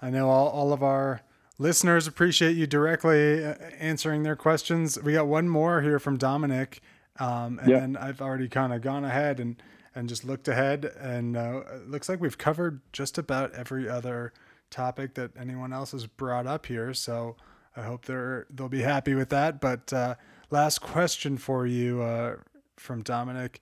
I 0.01 0.09
know 0.09 0.29
all, 0.29 0.49
all 0.49 0.73
of 0.73 0.83
our 0.83 1.21
listeners 1.57 2.07
appreciate 2.07 2.55
you 2.55 2.67
directly 2.67 3.43
uh, 3.43 3.55
answering 3.79 4.23
their 4.23 4.35
questions. 4.35 5.01
We 5.01 5.13
got 5.13 5.27
one 5.27 5.49
more 5.49 5.81
here 5.81 5.99
from 5.99 6.17
Dominic, 6.17 6.81
um, 7.19 7.59
and 7.59 7.71
then 7.71 7.97
I've 7.97 8.21
already 8.21 8.47
kind 8.47 8.73
of 8.73 8.81
gone 8.81 9.05
ahead 9.05 9.39
and 9.39 9.61
and 9.95 10.07
just 10.07 10.23
looked 10.23 10.47
ahead, 10.47 10.85
and 10.99 11.35
uh, 11.35 11.61
it 11.73 11.89
looks 11.89 12.07
like 12.07 12.21
we've 12.21 12.37
covered 12.37 12.81
just 12.93 13.17
about 13.17 13.51
every 13.53 13.89
other 13.89 14.31
topic 14.69 15.15
that 15.15 15.31
anyone 15.39 15.73
else 15.73 15.91
has 15.91 16.05
brought 16.05 16.45
up 16.45 16.67
here. 16.67 16.93
So 16.93 17.35
I 17.77 17.83
hope 17.83 18.05
they're 18.05 18.47
they'll 18.49 18.69
be 18.69 18.81
happy 18.81 19.13
with 19.15 19.29
that. 19.29 19.61
But 19.61 19.93
uh, 19.93 20.15
last 20.49 20.79
question 20.79 21.37
for 21.37 21.67
you 21.67 22.01
uh, 22.01 22.37
from 22.75 23.03
Dominic: 23.03 23.61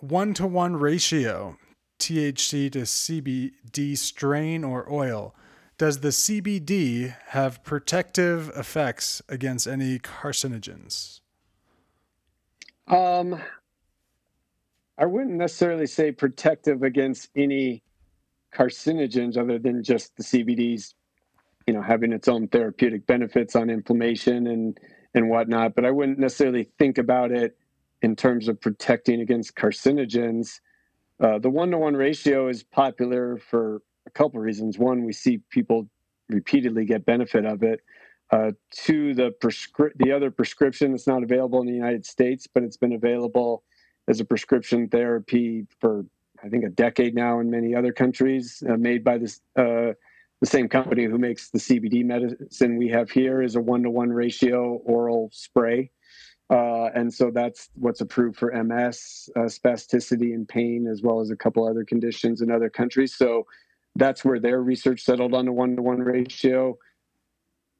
one 0.00 0.34
to 0.34 0.46
one 0.46 0.76
ratio 0.76 1.56
THC 1.98 2.70
to 2.72 2.80
CBD 2.80 3.96
strain 3.96 4.64
or 4.64 4.90
oil. 4.92 5.34
Does 5.78 6.00
the 6.00 6.08
CBD 6.08 7.14
have 7.28 7.62
protective 7.62 8.50
effects 8.56 9.20
against 9.28 9.66
any 9.66 9.98
carcinogens? 9.98 11.20
Um, 12.88 13.40
I 14.96 15.04
wouldn't 15.04 15.36
necessarily 15.36 15.86
say 15.86 16.12
protective 16.12 16.82
against 16.82 17.28
any 17.36 17.82
carcinogens 18.54 19.36
other 19.36 19.58
than 19.58 19.82
just 19.82 20.16
the 20.16 20.22
CBD's 20.22 20.94
you 21.66 21.74
know 21.74 21.82
having 21.82 22.12
its 22.12 22.28
own 22.28 22.48
therapeutic 22.48 23.06
benefits 23.06 23.56
on 23.56 23.70
inflammation 23.70 24.46
and 24.48 24.78
and 25.14 25.28
whatnot 25.30 25.74
but 25.74 25.84
i 25.84 25.90
wouldn't 25.90 26.18
necessarily 26.18 26.68
think 26.78 26.98
about 26.98 27.32
it 27.32 27.56
in 28.02 28.16
terms 28.16 28.48
of 28.48 28.60
protecting 28.60 29.20
against 29.20 29.56
carcinogens. 29.56 30.60
Uh, 31.20 31.38
the 31.38 31.50
one-to-one 31.50 31.94
ratio 31.96 32.48
is 32.48 32.62
popular 32.62 33.38
for 33.38 33.82
a 34.06 34.10
couple 34.10 34.38
of 34.40 34.44
reasons. 34.44 34.78
One 34.78 35.04
we 35.04 35.12
see 35.12 35.40
people 35.50 35.88
repeatedly 36.28 36.84
get 36.84 37.06
benefit 37.06 37.44
of 37.46 37.62
it. 37.62 37.80
Uh, 38.30 38.52
two 38.72 39.14
the 39.14 39.32
prescri- 39.42 39.92
the 39.98 40.12
other 40.12 40.30
prescription 40.30 40.92
that's 40.92 41.06
not 41.06 41.22
available 41.22 41.60
in 41.60 41.66
the 41.66 41.72
united 41.72 42.04
states 42.06 42.48
but 42.52 42.62
it's 42.64 42.76
been 42.76 42.94
available 42.94 43.62
as 44.08 44.20
a 44.20 44.24
prescription 44.24 44.88
therapy 44.88 45.66
for 45.80 46.04
i 46.44 46.48
think 46.48 46.64
a 46.64 46.68
decade 46.70 47.14
now 47.14 47.40
in 47.40 47.50
many 47.50 47.74
other 47.74 47.92
countries 47.92 48.64
uh, 48.68 48.76
made 48.76 49.04
by 49.04 49.18
this 49.18 49.40
uh, 49.56 49.92
the 50.40 50.46
same 50.46 50.68
company 50.68 51.04
who 51.04 51.18
makes 51.18 51.50
the 51.50 51.58
CBD 51.58 52.04
medicine 52.04 52.76
we 52.76 52.88
have 52.88 53.10
here 53.10 53.42
is 53.42 53.56
a 53.56 53.60
one 53.60 53.82
to 53.82 53.90
one 53.90 54.10
ratio 54.10 54.80
oral 54.84 55.30
spray. 55.32 55.90
Uh, 56.48 56.86
and 56.94 57.12
so 57.12 57.30
that's 57.32 57.70
what's 57.74 58.00
approved 58.00 58.38
for 58.38 58.52
MS, 58.52 59.28
uh, 59.34 59.40
spasticity, 59.40 60.32
and 60.32 60.48
pain, 60.48 60.86
as 60.86 61.02
well 61.02 61.20
as 61.20 61.30
a 61.30 61.36
couple 61.36 61.66
other 61.66 61.84
conditions 61.84 62.40
in 62.40 62.50
other 62.52 62.70
countries. 62.70 63.16
So 63.16 63.46
that's 63.96 64.24
where 64.24 64.38
their 64.38 64.62
research 64.62 65.00
settled 65.00 65.34
on 65.34 65.46
the 65.46 65.52
one 65.52 65.74
to 65.74 65.82
one 65.82 65.98
ratio. 65.98 66.78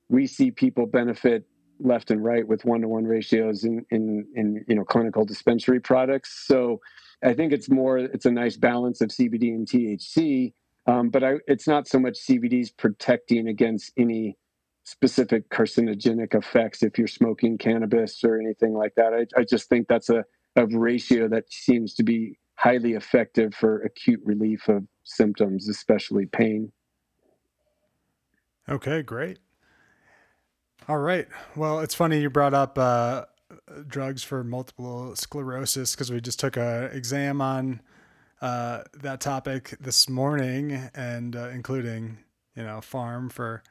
We 0.09 0.26
see 0.26 0.50
people 0.50 0.86
benefit 0.86 1.46
left 1.78 2.11
and 2.11 2.24
right 2.24 2.46
with 2.46 2.64
one 2.64 2.80
to 2.80 2.88
one 2.88 3.04
ratios 3.04 3.64
in, 3.64 3.84
in 3.90 4.26
in 4.34 4.64
you 4.66 4.74
know 4.74 4.84
clinical 4.84 5.24
dispensary 5.24 5.80
products. 5.80 6.44
So 6.46 6.80
I 7.22 7.34
think 7.34 7.52
it's 7.52 7.70
more 7.70 7.98
it's 7.98 8.26
a 8.26 8.30
nice 8.30 8.57
balance 8.57 9.00
of 9.00 9.11
CBD 9.11 9.54
and 9.54 9.66
THC, 9.66 10.54
um, 10.87 11.11
but 11.11 11.24
I, 11.24 11.34
it's 11.47 11.66
not 11.66 11.89
so 11.89 11.99
much 11.99 12.14
CBD's 12.14 12.70
protecting 12.70 13.49
against 13.49 13.93
any 13.97 14.37
specific 14.84 15.49
carcinogenic 15.51 16.34
effects 16.34 16.82
if 16.82 16.97
you're 16.97 17.09
smoking 17.09 17.59
cannabis 17.59 18.22
or 18.22 18.39
anything 18.39 18.72
like 18.72 18.95
that. 18.97 19.12
I, 19.12 19.41
I 19.41 19.45
just 19.45 19.68
think 19.68 19.89
that's 19.89 20.11
a, 20.11 20.24
a 20.55 20.66
ratio 20.66 21.28
that 21.28 21.53
seems 21.53 21.95
to 21.95 22.05
be 22.05 22.39
highly 22.55 22.93
effective 22.93 23.53
for 23.55 23.82
acute 23.82 24.20
relief 24.24 24.68
of 24.68 24.84
symptoms, 25.03 25.68
especially 25.68 26.26
pain. 26.26 26.72
Okay, 28.68 29.03
great. 29.03 29.39
All 30.89 30.99
right. 30.99 31.26
Well, 31.57 31.80
it's 31.80 31.95
funny 31.95 32.20
you 32.20 32.30
brought 32.30 32.55
up 32.55 32.78
uh, 32.78 33.24
drugs 33.89 34.22
for 34.22 34.45
multiple 34.45 35.16
sclerosis 35.16 35.95
because 35.95 36.12
we 36.12 36.20
just 36.20 36.39
took 36.39 36.57
an 36.57 36.84
exam 36.93 37.41
on 37.41 37.80
uh, 38.41 38.82
that 38.95 39.20
topic 39.20 39.76
this 39.80 40.09
morning, 40.09 40.91
and 40.95 41.37
uh, 41.37 41.49
including 41.49 42.18
you 42.55 42.62
know 42.62 42.80
farm 42.80 43.28
for 43.28 43.62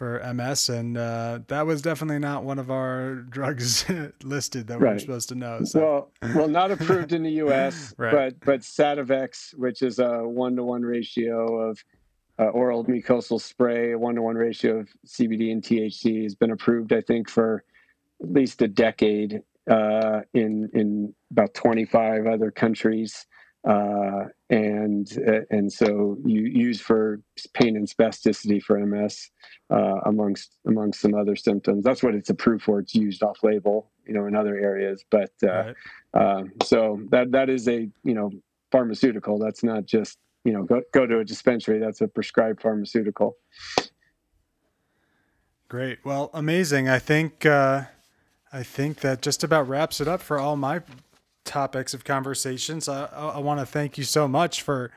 for 0.00 0.18
MS, 0.32 0.70
and 0.70 0.96
uh, 0.96 1.40
that 1.48 1.66
was 1.66 1.82
definitely 1.82 2.18
not 2.18 2.42
one 2.42 2.58
of 2.58 2.70
our 2.70 3.14
drugs 3.30 3.84
listed 4.22 4.66
that 4.68 4.80
right. 4.80 4.92
we 4.92 4.96
are 4.96 4.98
supposed 4.98 5.28
to 5.30 5.34
know. 5.34 5.62
So. 5.64 5.80
Well, 5.80 6.32
well, 6.34 6.48
not 6.48 6.70
approved 6.70 7.12
in 7.12 7.22
the 7.22 7.30
U.S., 7.44 7.94
right. 7.98 8.12
but 8.12 8.40
but 8.40 8.60
Sativex, 8.60 9.54
which 9.58 9.82
is 9.82 9.98
a 9.98 10.26
one 10.26 10.56
to 10.56 10.64
one 10.64 10.82
ratio 10.82 11.68
of 11.68 11.84
uh, 12.38 12.44
oral 12.44 12.84
mucosal 12.86 13.40
spray, 13.40 13.92
a 13.92 13.98
one 13.98 14.14
to 14.14 14.22
one 14.22 14.36
ratio 14.36 14.78
of 14.78 14.88
CBD 15.06 15.52
and 15.52 15.62
THC, 15.62 16.22
has 16.22 16.34
been 16.34 16.50
approved, 16.50 16.92
I 16.92 17.02
think, 17.02 17.28
for 17.28 17.62
at 18.22 18.32
least 18.32 18.62
a 18.62 18.68
decade 18.68 19.42
uh, 19.70 20.20
in 20.32 20.70
in 20.72 21.14
about 21.30 21.54
25 21.54 22.26
other 22.26 22.50
countries 22.50 23.26
uh, 23.64 24.24
and 24.48 25.18
uh, 25.28 25.40
and 25.50 25.72
so 25.72 26.16
you 26.24 26.42
use 26.42 26.80
for 26.80 27.20
pain 27.52 27.76
and 27.76 27.88
spasticity 27.88 28.62
for 28.62 28.78
MS 28.78 29.30
uh, 29.70 30.00
amongst 30.06 30.56
amongst 30.66 31.00
some 31.00 31.14
other 31.14 31.36
symptoms. 31.36 31.84
That's 31.84 32.02
what 32.02 32.14
it's 32.14 32.30
approved 32.30 32.64
for. 32.64 32.80
It's 32.80 32.94
used 32.94 33.22
off 33.22 33.38
label, 33.42 33.90
you 34.06 34.14
know, 34.14 34.26
in 34.26 34.34
other 34.34 34.56
areas. 34.56 35.04
But 35.10 35.32
uh, 35.42 35.48
right. 35.48 35.76
Um, 36.14 36.52
so 36.62 37.00
that 37.10 37.32
that 37.32 37.50
is 37.50 37.68
a 37.68 37.88
you 38.02 38.14
know 38.14 38.30
pharmaceutical. 38.72 39.38
That's 39.38 39.62
not 39.62 39.84
just 39.84 40.18
you 40.44 40.52
know 40.52 40.62
go 40.62 40.82
go 40.92 41.06
to 41.06 41.18
a 41.18 41.24
dispensary. 41.24 41.78
That's 41.78 42.00
a 42.00 42.08
prescribed 42.08 42.62
pharmaceutical. 42.62 43.36
Great. 45.68 45.98
Well, 46.02 46.30
amazing. 46.32 46.88
I 46.88 46.98
think 46.98 47.44
uh, 47.44 47.82
I 48.52 48.62
think 48.62 49.00
that 49.00 49.20
just 49.20 49.44
about 49.44 49.68
wraps 49.68 50.00
it 50.00 50.08
up 50.08 50.22
for 50.22 50.38
all 50.38 50.56
my 50.56 50.80
topics 51.44 51.94
of 51.94 52.04
conversations. 52.04 52.88
I, 52.88 53.06
I 53.06 53.38
want 53.38 53.60
to 53.60 53.66
thank 53.66 53.98
you 53.98 54.04
so 54.04 54.28
much 54.28 54.62
for 54.62 54.90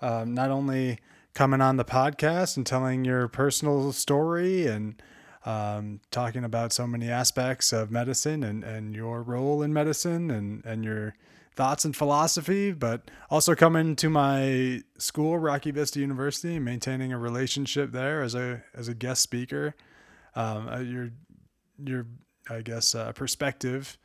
um, 0.00 0.34
not 0.34 0.50
only 0.50 0.98
coming 1.34 1.60
on 1.60 1.76
the 1.76 1.84
podcast 1.84 2.56
and 2.56 2.66
telling 2.66 3.04
your 3.04 3.28
personal 3.28 3.92
story 3.92 4.66
and 4.66 5.00
um, 5.46 6.00
talking 6.10 6.44
about 6.44 6.72
so 6.72 6.86
many 6.86 7.08
aspects 7.08 7.72
of 7.72 7.90
medicine 7.90 8.42
and, 8.42 8.62
and 8.64 8.94
your 8.94 9.22
role 9.22 9.62
in 9.62 9.72
medicine 9.72 10.30
and, 10.30 10.64
and 10.64 10.84
your 10.84 11.14
thoughts 11.54 11.84
and 11.84 11.96
philosophy, 11.96 12.72
but 12.72 13.10
also 13.30 13.54
coming 13.54 13.96
to 13.96 14.10
my 14.10 14.82
school, 14.98 15.38
Rocky 15.38 15.70
Vista 15.70 16.00
University, 16.00 16.58
maintaining 16.58 17.12
a 17.12 17.18
relationship 17.18 17.92
there 17.92 18.22
as 18.22 18.34
a 18.34 18.62
as 18.74 18.88
a 18.88 18.94
guest 18.94 19.22
speaker. 19.22 19.74
Um, 20.34 20.68
uh, 20.68 20.78
your 20.78 21.10
your 21.82 22.06
I 22.48 22.62
guess 22.62 22.94
uh, 22.94 23.12
perspective 23.12 23.98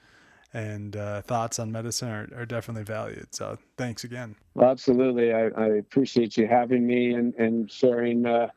and 0.56 0.96
uh, 0.96 1.22
thoughts 1.22 1.60
on 1.60 1.70
medicine 1.70 2.08
are, 2.08 2.30
are 2.34 2.46
definitely 2.46 2.86
valued. 2.86 3.28
So 3.36 3.58
thanks 3.76 4.06
again. 4.06 4.38
Well, 4.54 4.70
absolutely. 4.70 5.34
I, 5.34 5.48
I 5.50 5.66
appreciate 5.80 6.38
you 6.38 6.48
having 6.48 6.88
me 6.88 7.14
and, 7.14 7.34
and 7.36 7.70
sharing 7.70 8.26
uh, 8.26 8.48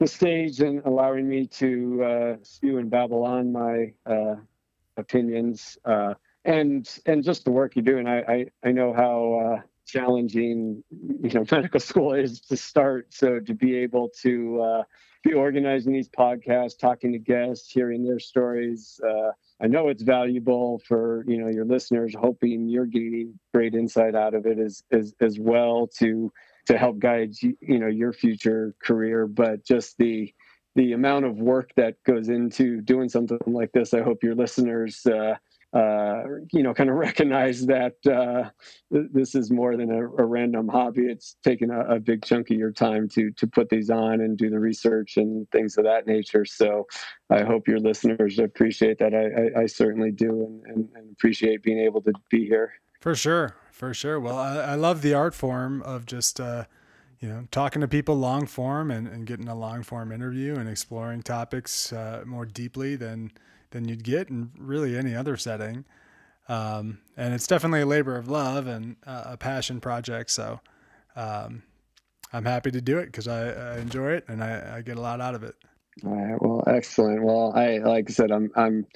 the 0.00 0.06
stage 0.06 0.60
and 0.60 0.82
allowing 0.84 1.26
me 1.26 1.46
to 1.46 2.04
uh, 2.04 2.36
spew 2.42 2.76
and 2.76 2.90
babble 2.90 3.24
on 3.24 3.52
my 3.52 3.92
uh, 4.04 4.36
opinions 4.98 5.78
uh, 5.86 6.12
and 6.44 6.98
and 7.06 7.24
just 7.24 7.46
the 7.46 7.50
work 7.50 7.74
you 7.74 7.80
do. 7.80 7.96
And 7.96 8.08
I, 8.08 8.18
I, 8.28 8.68
I 8.68 8.72
know 8.72 8.92
how 8.92 9.56
uh, 9.56 9.62
challenging 9.86 10.84
you 10.90 11.30
know 11.30 11.44
medical 11.50 11.80
school 11.80 12.12
is 12.12 12.42
to 12.42 12.56
start. 12.58 13.14
So 13.14 13.40
to 13.40 13.54
be 13.54 13.76
able 13.76 14.10
to 14.22 14.84
be 15.22 15.32
organizing 15.32 15.94
these 15.94 16.08
podcasts, 16.10 16.78
talking 16.78 17.12
to 17.12 17.18
guests, 17.18 17.70
hearing 17.70 18.04
their 18.04 18.18
stories 18.20 19.00
I 19.62 19.66
know 19.66 19.88
it's 19.88 20.02
valuable 20.02 20.80
for 20.86 21.24
you 21.28 21.38
know 21.38 21.48
your 21.48 21.64
listeners. 21.64 22.14
Hoping 22.18 22.68
you're 22.68 22.86
gaining 22.86 23.38
great 23.52 23.74
insight 23.74 24.14
out 24.14 24.34
of 24.34 24.46
it 24.46 24.58
as 24.58 24.82
as 24.90 25.14
as 25.20 25.38
well 25.38 25.88
to 25.98 26.32
to 26.66 26.78
help 26.78 26.98
guide 26.98 27.34
you, 27.40 27.56
know 27.60 27.88
your 27.88 28.12
future 28.12 28.74
career. 28.82 29.26
But 29.26 29.64
just 29.64 29.98
the 29.98 30.32
the 30.76 30.92
amount 30.92 31.26
of 31.26 31.36
work 31.36 31.72
that 31.76 31.96
goes 32.04 32.28
into 32.28 32.80
doing 32.80 33.08
something 33.08 33.38
like 33.46 33.72
this, 33.72 33.92
I 33.92 34.02
hope 34.02 34.22
your 34.22 34.34
listeners 34.34 35.04
uh, 35.04 35.34
uh, 35.72 36.24
you 36.52 36.62
know, 36.62 36.74
kind 36.74 36.90
of 36.90 36.96
recognize 37.08 37.66
that 37.66 37.94
uh, 38.06 38.50
th- 38.92 39.06
this 39.12 39.34
is 39.34 39.50
more 39.50 39.76
than 39.76 39.90
a, 39.90 40.00
a 40.00 40.24
random 40.24 40.68
hobby. 40.68 41.02
It's 41.02 41.36
taken 41.44 41.70
a, 41.70 41.96
a, 41.96 42.00
big 42.00 42.24
chunk 42.24 42.50
of 42.50 42.56
your 42.56 42.72
time 42.72 43.08
to 43.10 43.30
to 43.32 43.46
put 43.46 43.68
these 43.68 43.88
on 43.88 44.20
and 44.20 44.36
do 44.36 44.50
the 44.50 44.58
research 44.58 45.16
and 45.16 45.48
things 45.50 45.78
of 45.78 45.84
that 45.84 46.06
nature. 46.06 46.44
So, 46.44 46.86
I 47.30 47.42
hope 47.42 47.68
your 47.68 47.78
listeners 47.78 48.38
appreciate 48.38 48.98
that. 48.98 49.14
I, 49.14 49.60
I, 49.60 49.62
I 49.62 49.66
certainly 49.66 50.10
do, 50.10 50.42
and, 50.44 50.66
and, 50.66 50.88
and, 50.96 51.12
appreciate 51.12 51.62
being 51.62 51.78
able 51.78 52.02
to 52.02 52.12
be 52.30 52.46
here. 52.46 52.72
For 53.00 53.14
sure, 53.14 53.54
for 53.70 53.94
sure. 53.94 54.18
Well, 54.18 54.38
I, 54.38 54.56
I 54.56 54.74
love 54.74 55.02
the 55.02 55.14
art 55.14 55.34
form 55.34 55.82
of 55.82 56.06
just. 56.06 56.40
Uh, 56.40 56.64
you 57.20 57.28
know, 57.28 57.46
talking 57.50 57.82
to 57.82 57.86
people 57.86 58.14
long 58.14 58.46
form 58.46 58.90
and, 58.90 59.06
and 59.06 59.26
getting 59.26 59.46
a 59.46 59.54
long 59.54 59.82
form 59.82 60.10
interview 60.10 60.56
and 60.56 60.66
exploring 60.66 61.22
topics 61.22 61.92
uh, 61.92 62.22
more 62.24 62.46
deeply 62.46 62.96
than 62.96 63.30
than 63.70 63.88
you'd 63.88 64.04
get 64.04 64.28
in 64.28 64.50
really 64.58 64.96
any 64.96 65.14
other 65.14 65.36
setting. 65.36 65.84
Um, 66.48 66.98
and 67.16 67.32
it's 67.32 67.46
definitely 67.46 67.82
a 67.82 67.86
labor 67.86 68.16
of 68.16 68.28
love 68.28 68.66
and 68.66 68.96
uh, 69.06 69.22
a 69.26 69.36
passion 69.36 69.80
project. 69.80 70.30
So 70.30 70.60
um, 71.14 71.62
I'm 72.32 72.44
happy 72.44 72.70
to 72.72 72.80
do 72.80 72.98
it 72.98 73.06
because 73.06 73.28
I, 73.28 73.50
I, 73.50 73.78
enjoy 73.78 74.12
it 74.12 74.24
and 74.28 74.42
I, 74.42 74.78
I, 74.78 74.82
get 74.82 74.96
a 74.96 75.00
lot 75.00 75.20
out 75.20 75.34
of 75.34 75.44
it. 75.44 75.54
All 76.04 76.10
right. 76.10 76.42
Well, 76.42 76.64
excellent. 76.66 77.22
Well, 77.22 77.52
I 77.54 77.78
like 77.78 78.08
I 78.08 78.12
said, 78.12 78.32
I'm 78.32 78.50
I'm 78.56 78.86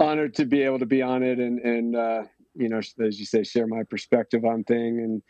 honored 0.00 0.34
to 0.36 0.46
be 0.46 0.62
able 0.62 0.78
to 0.78 0.86
be 0.86 1.02
on 1.02 1.22
it 1.22 1.38
and 1.38 1.58
and 1.60 1.96
uh, 1.96 2.22
you 2.54 2.68
know, 2.68 2.78
as 2.78 3.18
you 3.18 3.26
say, 3.26 3.42
share 3.42 3.66
my 3.66 3.82
perspective 3.82 4.44
on 4.44 4.64
thing 4.64 5.00
and 5.00 5.22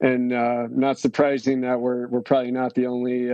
and 0.00 0.32
uh, 0.32 0.66
not 0.70 0.98
surprising 0.98 1.60
that 1.62 1.80
we're 1.80 2.08
we're 2.08 2.22
probably 2.22 2.50
not 2.50 2.74
the 2.74 2.86
only 2.86 3.30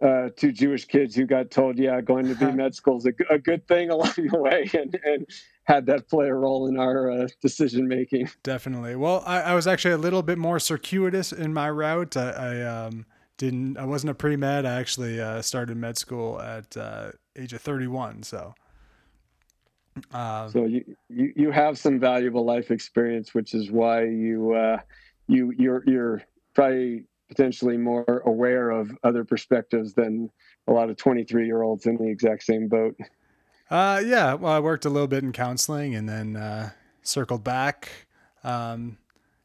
uh, 0.00 0.28
two 0.36 0.52
Jewish 0.52 0.84
kids 0.84 1.14
who 1.14 1.26
got 1.26 1.50
told, 1.50 1.78
yeah, 1.78 2.00
going 2.00 2.26
to 2.28 2.34
be 2.34 2.50
med 2.52 2.74
school 2.74 2.98
is 2.98 3.06
a, 3.06 3.12
a, 3.30 3.38
good 3.38 3.66
thing 3.66 3.90
along 3.94 4.12
the 4.16 4.38
way, 4.38 4.68
and, 4.72 4.98
and 5.04 5.26
had 5.64 5.86
that 5.86 6.08
play 6.08 6.28
a 6.28 6.34
role 6.34 6.68
in 6.68 6.78
our 6.78 7.10
uh, 7.10 7.28
decision 7.42 7.88
making. 7.88 8.30
Definitely. 8.42 8.96
Well, 8.96 9.22
I, 9.26 9.40
I, 9.40 9.54
was 9.54 9.66
actually 9.66 9.94
a 9.94 9.98
little 9.98 10.22
bit 10.22 10.38
more 10.38 10.60
circuitous 10.60 11.32
in 11.32 11.52
my 11.52 11.68
route. 11.70 12.16
I, 12.16 12.30
I 12.30 12.62
um, 12.62 13.06
didn't. 13.38 13.76
I 13.76 13.84
wasn't 13.84 14.10
a 14.10 14.14
pre 14.14 14.36
med. 14.36 14.64
I 14.66 14.78
actually 14.78 15.20
uh, 15.20 15.42
started 15.42 15.76
med 15.76 15.98
school 15.98 16.40
at 16.40 16.76
uh, 16.76 17.10
age 17.36 17.52
of 17.52 17.60
thirty 17.60 17.86
one. 17.86 18.22
So. 18.22 18.54
Uh, 20.12 20.48
so 20.48 20.64
you, 20.64 20.84
you 21.08 21.32
you 21.34 21.50
have 21.50 21.76
some 21.76 21.98
valuable 21.98 22.44
life 22.44 22.70
experience, 22.70 23.34
which 23.34 23.52
is 23.52 23.68
why 23.68 24.04
you 24.04 24.52
uh, 24.52 24.78
you 25.26 25.52
you're 25.58 25.82
you're 25.86 26.22
probably 26.54 27.04
potentially 27.28 27.76
more 27.76 28.22
aware 28.26 28.70
of 28.70 28.90
other 29.04 29.24
perspectives 29.24 29.94
than 29.94 30.30
a 30.66 30.72
lot 30.72 30.90
of 30.90 30.96
23 30.96 31.46
year 31.46 31.62
olds 31.62 31.86
in 31.86 31.96
the 31.96 32.08
exact 32.08 32.42
same 32.42 32.68
boat. 32.68 32.96
Uh, 33.70 34.02
yeah. 34.04 34.34
Well, 34.34 34.52
I 34.52 34.60
worked 34.60 34.84
a 34.84 34.90
little 34.90 35.08
bit 35.08 35.22
in 35.22 35.32
counseling 35.32 35.94
and 35.94 36.08
then 36.08 36.36
uh, 36.36 36.70
circled 37.02 37.44
back, 37.44 37.90
um, 38.44 38.96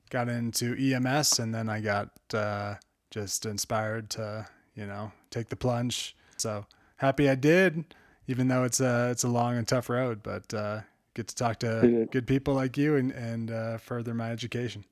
got 0.10 0.30
into 0.30 0.76
EMS, 0.76 1.40
and 1.40 1.54
then 1.54 1.70
I 1.70 1.82
got 1.82 2.10
uh, 2.34 2.76
just 3.12 3.46
inspired 3.46 4.10
to, 4.12 4.48
you 4.76 4.86
know, 4.86 5.12
take 5.30 5.50
the 5.50 5.56
plunge. 5.56 6.16
So 6.38 6.66
happy 6.98 7.30
I 7.30 7.36
did, 7.36 7.84
even 8.28 8.48
though 8.48 8.64
it's 8.64 8.80
a 8.80 9.10
it's 9.12 9.24
a 9.24 9.30
long 9.30 9.58
and 9.58 9.68
tough 9.68 9.90
road. 9.90 10.24
But 10.24 10.54
uh, 10.54 10.82
get 11.14 11.28
to 11.28 11.36
talk 11.36 11.60
to 11.60 12.08
good 12.12 12.28
people 12.28 12.54
like 12.54 12.78
you 12.78 12.96
and 12.96 13.12
and 13.12 13.52
uh, 13.52 13.78
further 13.78 14.14
my 14.14 14.32
education. 14.32 14.86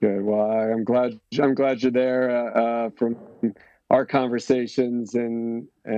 Good. 0.00 0.22
Well, 0.22 0.50
I'm 0.50 0.84
glad. 0.84 1.18
I'm 1.40 1.54
glad 1.54 1.82
you're 1.82 1.92
there 1.92 2.30
uh, 2.30 2.60
uh 2.60 2.90
from 2.96 3.16
our 3.90 4.04
conversations, 4.04 5.14
and 5.14 5.66
uh, 5.88 5.92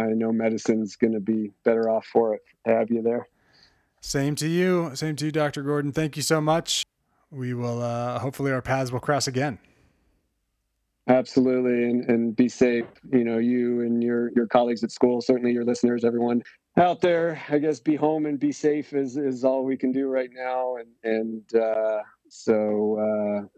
I 0.00 0.08
know 0.08 0.32
medicine's 0.32 0.96
going 0.96 1.12
to 1.14 1.20
be 1.20 1.50
better 1.64 1.88
off 1.88 2.06
for 2.06 2.34
it 2.34 2.42
to 2.66 2.74
have 2.74 2.90
you 2.90 3.02
there. 3.02 3.28
Same 4.00 4.34
to 4.36 4.48
you. 4.48 4.90
Same 4.94 5.16
to 5.16 5.26
you, 5.26 5.32
Dr. 5.32 5.62
Gordon. 5.62 5.92
Thank 5.92 6.16
you 6.16 6.22
so 6.22 6.40
much. 6.40 6.84
We 7.30 7.54
will. 7.54 7.82
Uh, 7.82 8.18
hopefully, 8.18 8.52
our 8.52 8.62
paths 8.62 8.92
will 8.92 9.00
cross 9.00 9.26
again. 9.26 9.58
Absolutely, 11.08 11.84
and 11.84 12.08
and 12.10 12.36
be 12.36 12.48
safe. 12.48 12.86
You 13.12 13.24
know, 13.24 13.38
you 13.38 13.80
and 13.80 14.02
your 14.02 14.30
your 14.32 14.46
colleagues 14.46 14.84
at 14.84 14.90
school, 14.90 15.20
certainly 15.20 15.52
your 15.52 15.64
listeners, 15.64 16.04
everyone. 16.04 16.42
out 16.76 17.00
there, 17.00 17.40
I 17.48 17.58
guess, 17.58 17.78
be 17.78 17.94
home 17.94 18.26
and 18.26 18.38
be 18.38 18.52
safe 18.52 18.92
is 18.92 19.16
is 19.16 19.44
all 19.44 19.64
we 19.64 19.76
can 19.76 19.92
do 19.92 20.08
right 20.08 20.30
now, 20.34 20.76
and 20.76 20.88
and 21.04 21.62
uh, 21.62 21.98
so 22.34 22.98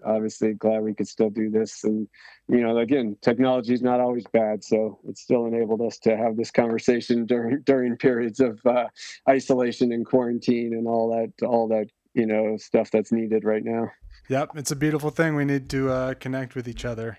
uh, 0.07 0.09
obviously 0.09 0.55
glad 0.55 0.83
we 0.83 0.95
could 0.95 1.09
still 1.09 1.31
do 1.31 1.51
this. 1.51 1.85
And 1.85 2.09
you 2.49 2.61
know, 2.61 2.79
again, 2.79 3.17
technology 3.23 3.75
is 3.75 3.83
not 3.83 4.01
always 4.01 4.25
bad, 4.33 4.63
so 4.63 4.99
it 5.09 5.19
still 5.19 5.47
enabled 5.47 5.81
us 5.83 5.99
to 6.01 6.17
have 6.17 6.37
this 6.37 6.51
conversation 6.51 7.27
during 7.27 7.63
during 7.63 7.97
periods 7.97 8.41
of 8.41 8.61
uh, 8.67 8.87
isolation 9.29 9.93
and 9.93 10.05
quarantine 10.05 10.75
and 10.75 10.87
all 10.87 11.11
that 11.11 11.47
all 11.47 11.69
that 11.69 11.87
you 12.15 12.27
know 12.27 12.57
stuff 12.57 12.91
that's 12.91 13.13
needed 13.13 13.45
right 13.45 13.65
now. 13.65 13.91
Yep, 14.29 14.51
it's 14.57 14.71
a 14.71 14.77
beautiful 14.77 15.11
thing. 15.11 15.37
We 15.37 15.45
need 15.45 15.69
to 15.71 15.91
uh, 15.91 16.15
connect 16.15 16.55
with 16.55 16.69
each 16.69 16.85
other, 16.85 17.19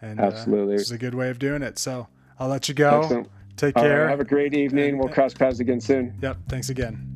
and 0.00 0.20
uh, 0.20 0.24
absolutely, 0.24 0.74
uh, 0.74 0.80
it's 0.80 0.90
a 0.90 0.98
good 0.98 1.14
way 1.14 1.30
of 1.30 1.38
doing 1.38 1.62
it. 1.62 1.78
So 1.78 2.08
I'll 2.38 2.48
let 2.48 2.68
you 2.68 2.74
go. 2.74 3.00
Excellent. 3.00 3.28
Take 3.56 3.74
care. 3.74 4.02
Right, 4.04 4.10
have 4.10 4.20
a 4.20 4.24
great 4.24 4.54
evening. 4.54 4.98
We'll 4.98 5.08
cross 5.08 5.34
paths 5.34 5.58
again 5.58 5.80
soon. 5.80 6.16
Yep. 6.22 6.36
Thanks 6.48 6.68
again. 6.68 7.12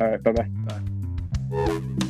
All 0.00 0.08
right. 0.08 0.22
Bye-bye. 0.22 0.48
Bye. 1.50 2.08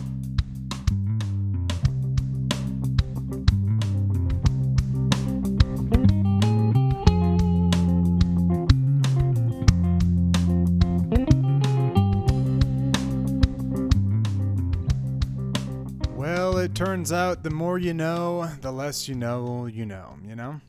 Turns 16.85 17.13
out 17.13 17.45
the 17.45 17.51
more 17.51 17.79
you 17.79 17.95
know, 17.95 18.45
the 18.61 18.73
less 18.73 19.07
you 19.07 19.15
know 19.15 19.67
you 19.67 19.87
know, 19.87 20.19
you 20.27 20.35
know? 20.35 20.61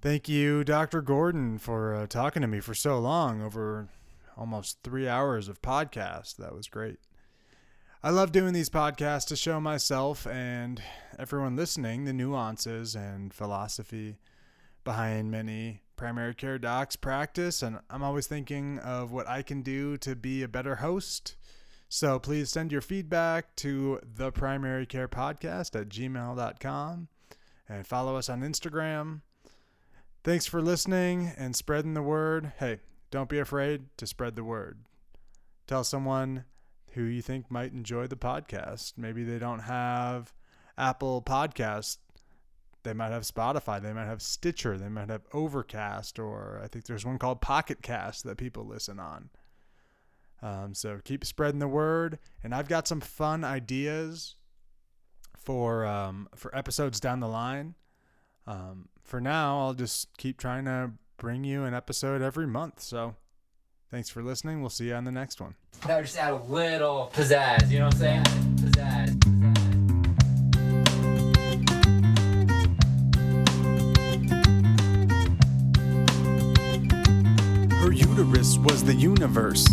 Thank 0.00 0.28
you, 0.28 0.62
Dr. 0.62 1.02
Gordon, 1.02 1.58
for 1.58 1.92
uh, 1.92 2.06
talking 2.06 2.40
to 2.42 2.46
me 2.46 2.60
for 2.60 2.72
so 2.72 3.00
long 3.00 3.42
over 3.42 3.88
almost 4.36 4.78
three 4.84 5.08
hours 5.08 5.48
of 5.48 5.60
podcast. 5.60 6.36
That 6.36 6.54
was 6.54 6.68
great. 6.68 7.00
I 8.00 8.10
love 8.10 8.30
doing 8.30 8.52
these 8.52 8.70
podcasts 8.70 9.26
to 9.26 9.34
show 9.34 9.58
myself 9.58 10.24
and 10.24 10.80
everyone 11.18 11.56
listening 11.56 12.04
the 12.04 12.12
nuances 12.12 12.94
and 12.94 13.34
philosophy 13.34 14.18
behind 14.84 15.32
many 15.32 15.80
primary 15.96 16.32
care 16.32 16.60
docs 16.60 16.94
practice. 16.94 17.60
And 17.60 17.80
I'm 17.90 18.04
always 18.04 18.28
thinking 18.28 18.78
of 18.78 19.10
what 19.10 19.28
I 19.28 19.42
can 19.42 19.62
do 19.62 19.96
to 19.96 20.14
be 20.14 20.44
a 20.44 20.48
better 20.48 20.76
host. 20.76 21.34
So 21.88 22.18
please 22.18 22.50
send 22.50 22.72
your 22.72 22.80
feedback 22.80 23.54
to 23.56 24.00
the 24.02 24.32
primary 24.32 24.86
care 24.86 25.08
podcast 25.08 25.80
at 25.80 25.88
gmail.com 25.88 27.08
and 27.68 27.86
follow 27.86 28.16
us 28.16 28.28
on 28.28 28.42
Instagram 28.42 29.20
Thanks 30.26 30.44
for 30.44 30.60
listening 30.60 31.32
and 31.36 31.54
spreading 31.54 31.94
the 31.94 32.02
word. 32.02 32.52
Hey, 32.58 32.80
don't 33.12 33.28
be 33.28 33.38
afraid 33.38 33.84
to 33.96 34.08
spread 34.08 34.34
the 34.34 34.42
word. 34.42 34.80
Tell 35.68 35.84
someone 35.84 36.46
who 36.94 37.04
you 37.04 37.22
think 37.22 37.48
might 37.48 37.70
enjoy 37.70 38.08
the 38.08 38.16
podcast. 38.16 38.94
Maybe 38.96 39.22
they 39.22 39.38
don't 39.38 39.60
have 39.60 40.34
Apple 40.76 41.22
Podcast. 41.22 41.98
They 42.82 42.92
might 42.92 43.12
have 43.12 43.22
Spotify. 43.22 43.80
They 43.80 43.92
might 43.92 44.06
have 44.06 44.20
Stitcher. 44.20 44.76
They 44.76 44.88
might 44.88 45.10
have 45.10 45.22
Overcast, 45.32 46.18
or 46.18 46.60
I 46.60 46.66
think 46.66 46.86
there's 46.86 47.06
one 47.06 47.20
called 47.20 47.40
Pocket 47.40 47.80
Cast 47.80 48.24
that 48.24 48.36
people 48.36 48.66
listen 48.66 48.98
on. 48.98 49.30
Um, 50.42 50.74
so 50.74 51.00
keep 51.04 51.24
spreading 51.24 51.60
the 51.60 51.68
word. 51.68 52.18
And 52.44 52.54
I've 52.54 52.68
got 52.68 52.86
some 52.86 53.00
fun 53.00 53.44
ideas 53.44 54.36
for 55.36 55.86
um, 55.86 56.28
for 56.34 56.54
episodes 56.56 57.00
down 57.00 57.20
the 57.20 57.28
line. 57.28 57.74
Um, 58.46 58.88
for 59.02 59.20
now, 59.20 59.60
I'll 59.60 59.74
just 59.74 60.16
keep 60.16 60.38
trying 60.38 60.64
to 60.66 60.92
bring 61.16 61.44
you 61.44 61.64
an 61.64 61.74
episode 61.74 62.22
every 62.22 62.46
month. 62.46 62.80
So 62.80 63.14
thanks 63.90 64.08
for 64.08 64.22
listening. 64.22 64.60
We'll 64.60 64.70
see 64.70 64.88
you 64.88 64.94
on 64.94 65.04
the 65.04 65.12
next 65.12 65.40
one. 65.40 65.54
Now 65.86 66.00
just 66.00 66.18
add 66.18 66.32
a 66.32 66.36
little 66.36 67.10
pizzazz, 67.14 67.70
you 67.70 67.78
know 67.78 67.86
what 67.86 67.94
I'm 67.94 68.00
saying? 68.00 68.24
Pizzazz. 68.56 69.22
Her 77.72 77.92
uterus 77.92 78.58
was 78.58 78.82
the 78.82 78.94
universe, 78.94 79.66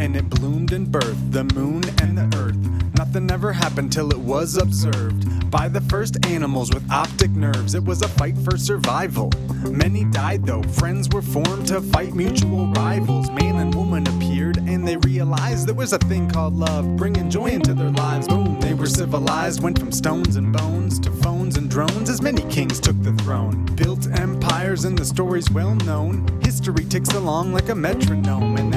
and 0.00 0.16
it 0.16 0.28
bloomed 0.30 0.72
and 0.72 0.86
birthed 0.88 1.32
the 1.32 1.44
moon 1.54 1.82
and 2.00 2.16
the 2.16 2.38
earth. 2.38 2.56
Nothing 2.96 3.30
ever 3.30 3.52
happened 3.52 3.92
till 3.92 4.10
it 4.10 4.18
was 4.18 4.56
observed 4.56 5.50
by 5.50 5.68
the 5.68 5.80
first 5.82 6.26
animals 6.26 6.70
with 6.74 6.90
optic 6.90 7.30
nerves. 7.30 7.74
It 7.74 7.84
was 7.84 8.02
a 8.02 8.08
fight 8.08 8.36
for 8.38 8.56
survival. 8.58 9.30
Many 9.70 10.04
died 10.04 10.44
though, 10.44 10.62
friends 10.62 11.08
were 11.08 11.22
formed 11.22 11.66
to 11.68 11.80
fight 11.80 12.14
mutual 12.14 12.66
rivals. 12.72 13.30
Man 13.30 13.56
and 13.56 13.74
woman 13.74 14.06
appeared, 14.08 14.58
and 14.58 14.86
they 14.86 14.96
realized 14.98 15.66
there 15.66 15.74
was 15.74 15.92
a 15.92 15.98
thing 15.98 16.28
called 16.28 16.54
love, 16.54 16.96
bringing 16.96 17.30
joy 17.30 17.46
into 17.46 17.72
their 17.72 17.90
lives. 17.90 18.28
Boom, 18.28 18.60
they 18.60 18.74
were 18.74 18.86
civilized, 18.86 19.62
went 19.62 19.78
from 19.78 19.92
stones 19.92 20.36
and 20.36 20.52
bones 20.52 20.98
to 21.00 21.10
phones 21.10 21.56
and 21.56 21.70
drones 21.70 22.10
as 22.10 22.20
many 22.20 22.42
kings 22.50 22.80
took 22.80 23.00
the 23.02 23.12
throne. 23.22 23.64
Built 23.76 24.06
empires, 24.18 24.84
and 24.84 24.98
the 24.98 25.04
story's 25.04 25.50
well 25.50 25.74
known. 25.76 26.26
History 26.42 26.84
ticks 26.84 27.14
along 27.14 27.52
like 27.52 27.68
a 27.68 27.74
metronome, 27.74 28.56
and 28.56 28.74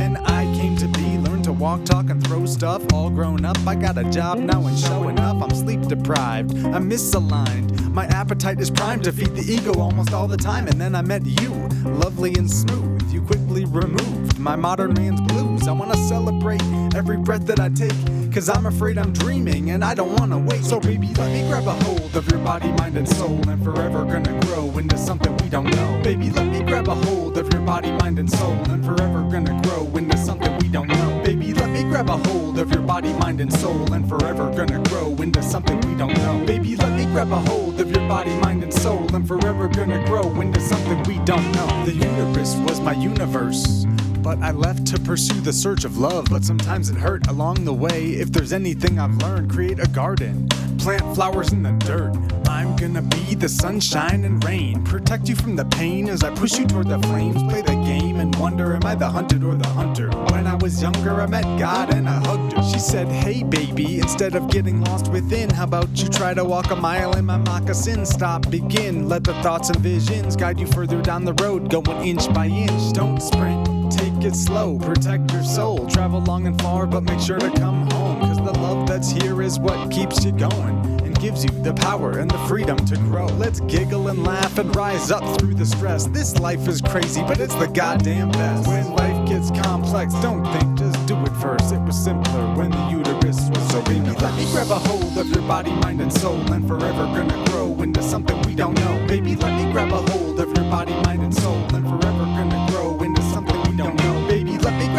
walk, 1.62 1.86
talk, 1.86 2.10
and 2.10 2.26
throw 2.26 2.44
stuff. 2.48 2.82
All 2.92 3.12
grown 3.12 3.46
up, 3.46 3.58
I 3.68 3.76
got 3.76 3.96
a 3.96 4.04
job 4.06 4.40
now 4.40 4.66
and 4.66 4.78
showing 4.78 5.20
up. 5.20 5.44
I'm 5.44 5.52
sleep 5.52 5.82
deprived. 5.84 6.58
I'm 6.66 6.90
misaligned. 6.90 7.80
My 7.92 8.06
appetite 8.08 8.60
is 8.60 8.72
primed 8.72 9.04
to 9.04 9.12
feed 9.12 9.36
the 9.36 9.44
ego 9.44 9.80
almost 9.80 10.12
all 10.12 10.28
the 10.28 10.38
time. 10.38 10.68
And 10.68 10.82
then 10.82 10.96
I 10.96 11.04
met 11.04 11.24
you, 11.24 11.54
lovely 11.86 12.34
and 12.34 12.50
smooth. 12.50 13.14
You 13.14 13.22
quickly 13.22 13.66
removed 13.66 14.40
my 14.40 14.56
modern 14.56 14.94
man's 14.96 15.22
blues. 15.22 15.51
I 15.72 15.74
wanna 15.74 15.96
celebrate 15.96 16.62
every 16.94 17.16
breath 17.16 17.46
that 17.46 17.62
I 17.62 17.70
take. 17.70 17.96
Cause 18.34 18.50
I'm 18.50 18.66
afraid 18.66 18.98
I'm 18.98 19.14
dreaming 19.14 19.70
and 19.70 19.86
I 19.86 19.96
don't 19.96 20.20
wanna 20.20 20.38
wait. 20.38 20.66
So, 20.66 20.82
baby, 20.82 21.08
let 21.14 21.32
me 21.32 21.48
grab 21.48 21.66
a 21.66 21.72
hold 21.86 22.14
of 22.14 22.30
your 22.30 22.40
body, 22.40 22.70
mind, 22.74 22.98
and 22.98 23.08
soul. 23.08 23.40
And 23.48 23.64
forever 23.64 24.04
gonna 24.04 24.38
grow 24.48 24.68
into 24.78 24.98
something 24.98 25.32
we 25.38 25.48
don't 25.48 25.70
know. 25.74 26.02
Baby, 26.04 26.30
let 26.30 26.48
me 26.48 26.62
grab 26.62 26.90
a 26.90 26.96
hold 26.96 27.38
of 27.38 27.54
your 27.54 27.62
body, 27.62 27.90
mind, 27.94 28.20
and 28.20 28.30
soul. 28.30 28.52
And 28.70 28.84
forever 28.84 29.22
gonna 29.32 29.62
grow 29.64 29.88
into 29.96 30.18
something 30.18 30.58
we 30.58 30.68
don't 30.68 30.90
know. 30.90 31.22
Baby, 31.24 31.54
let 31.54 31.70
me 31.70 31.84
grab 31.84 32.10
a 32.10 32.18
hold 32.18 32.60
of 32.60 32.70
your 32.74 32.82
body, 32.82 33.14
mind, 33.14 33.40
and 33.40 33.54
soul. 33.54 33.94
And 33.94 34.10
forever 34.10 34.52
gonna 34.54 34.84
grow 34.90 35.16
into 35.22 35.42
something 35.42 35.80
we 35.88 35.96
don't 35.96 36.14
know. 36.18 36.46
Baby, 36.46 36.76
let 36.76 36.92
me 36.98 37.06
grab 37.14 37.32
a 37.32 37.40
hold 37.40 37.80
of 37.80 37.90
your 37.90 38.06
body, 38.10 38.36
mind, 38.42 38.62
and 38.64 38.74
soul. 38.74 39.08
And 39.16 39.26
forever 39.26 39.70
gonna 39.70 40.06
grow 40.06 40.30
into 40.42 40.60
something 40.60 41.02
we 41.04 41.20
don't 41.20 41.50
know. 41.54 41.86
The 41.86 41.94
universe 41.94 42.58
was 42.58 42.82
my 42.82 42.92
universe. 42.92 43.86
But 44.22 44.40
I 44.40 44.52
left 44.52 44.86
to 44.88 45.00
pursue 45.00 45.42
the 45.42 45.54
search 45.54 45.84
of 45.84 45.98
love. 45.98 46.28
But 46.30 46.44
sometimes 46.44 46.90
it 46.90 46.96
hurt 46.96 47.28
along 47.28 47.66
the 47.66 47.74
way. 47.74 48.12
If 48.12 48.32
there's 48.32 48.54
anything 48.54 49.00
I've 49.00 49.16
learned, 49.18 49.50
create 49.50 49.80
a 49.80 49.88
garden, 49.88 50.48
plant 50.78 51.16
flowers 51.16 51.52
in 51.52 51.64
the 51.64 51.72
dirt. 51.86 52.16
I'm 52.48 52.76
gonna 52.76 53.02
be 53.02 53.34
the 53.34 53.50
sunshine 53.50 54.24
and 54.24 54.44
rain. 54.44 54.84
Protect 54.84 55.28
you 55.28 55.36
from 55.36 55.56
the 55.56 55.66
pain 55.66 56.10
as 56.10 56.24
I 56.24 56.30
push 56.30 56.60
you 56.60 56.68
toward 56.68 56.90
the 56.90 57.00
flames. 57.00 57.42
Play 57.44 57.62
the 57.62 57.76
game 57.86 58.20
and 58.20 58.36
wonder, 58.36 58.76
am 58.76 58.86
I 58.86 58.94
the 58.94 59.10
hunted 59.10 59.44
or 59.44 59.56
the 59.56 59.68
hunter? 59.70 60.10
When 60.32 60.46
I 60.46 60.56
was 60.56 60.82
younger, 60.82 61.22
I 61.22 61.26
met 61.26 61.44
God 61.58 61.94
and 61.94 62.08
I 62.08 62.20
hugged 62.20 62.54
her. 62.54 62.64
She 62.64 62.78
said, 62.78 63.08
Hey 63.08 63.42
baby, 63.42 64.00
instead 64.00 64.36
of 64.36 64.52
getting 64.52 64.84
lost 64.84 65.12
within, 65.12 65.50
how 65.50 65.64
about 65.64 65.90
you 66.02 66.10
try 66.10 66.34
to 66.36 66.44
walk 66.44 66.70
a 66.70 66.76
mile 66.76 67.16
in 67.18 67.26
my 67.26 67.38
moccasin? 67.38 68.06
Stop, 68.06 68.50
begin, 68.52 69.10
let 69.10 69.24
the 69.24 69.34
thoughts 69.42 69.70
and 69.70 69.80
visions 69.80 70.36
guide 70.36 70.60
you 70.60 70.68
further 70.68 71.02
down 71.02 71.26
the 71.26 71.34
road, 71.34 71.70
going 71.70 72.08
inch 72.08 72.32
by 72.34 72.46
inch. 72.48 72.94
Don't 72.94 73.20
sprint 73.20 73.81
take 74.22 74.32
it 74.32 74.36
slow, 74.36 74.78
protect 74.78 75.32
your 75.32 75.44
soul. 75.44 75.88
Travel 75.88 76.22
long 76.22 76.46
and 76.46 76.60
far, 76.62 76.86
but 76.86 77.02
make 77.04 77.20
sure 77.20 77.40
to 77.40 77.50
come 77.52 77.90
home. 77.92 78.20
Cause 78.20 78.38
the 78.38 78.60
love 78.60 78.88
that's 78.88 79.10
here 79.10 79.42
is 79.42 79.60
what 79.60 79.90
keeps 79.90 80.24
you 80.24 80.32
going 80.32 80.78
and 81.02 81.20
gives 81.20 81.44
you 81.44 81.50
the 81.64 81.74
power 81.74 82.20
and 82.20 82.30
the 82.30 82.38
freedom 82.48 82.78
to 82.86 82.98
grow. 82.98 83.26
Let's 83.26 83.62
giggle 83.62 84.10
and 84.10 84.24
laugh 84.24 84.60
and 84.60 84.76
rise 84.76 85.12
up 85.12 85.24
through 85.40 85.56
the 85.56 85.66
stress. 85.66 86.06
This 86.08 86.38
life 86.40 86.68
is 86.68 86.82
crazy, 86.82 87.22
but 87.22 87.40
it's 87.40 87.56
the 87.56 87.68
goddamn 87.68 88.32
best. 88.32 88.68
When 88.68 88.92
life 88.92 89.28
gets 89.28 89.50
complex, 89.62 90.14
don't 90.16 90.46
think, 90.54 90.78
just 90.78 91.04
do 91.08 91.20
it 91.24 91.36
first. 91.42 91.74
It 91.74 91.82
was 91.82 91.98
simpler 91.98 92.54
when 92.56 92.70
the 92.70 92.90
uterus 92.92 93.50
was 93.50 93.70
so 93.72 93.82
baby. 93.84 94.12
Let 94.22 94.36
me 94.36 94.46
grab 94.52 94.70
a 94.70 94.80
hold 94.80 95.18
of 95.18 95.28
your 95.30 95.48
body, 95.48 95.72
mind, 95.72 96.00
and 96.00 96.14
soul, 96.14 96.40
and 96.54 96.68
forever 96.68 97.06
gonna 97.06 97.46
grow 97.50 97.82
into 97.82 98.04
something 98.04 98.40
we 98.44 98.54
don't 98.54 98.76
know. 98.76 99.04
Baby, 99.08 99.36
let 99.36 99.56
me 99.56 99.72
grab 99.72 99.92
a 99.92 100.02
hold 100.12 100.40
of 100.40 100.56
your 100.56 100.70
body, 100.70 100.94
mind, 101.06 101.24
and 101.24 101.34
soul, 101.34 101.58
and 101.74 101.88
forever 101.88 102.11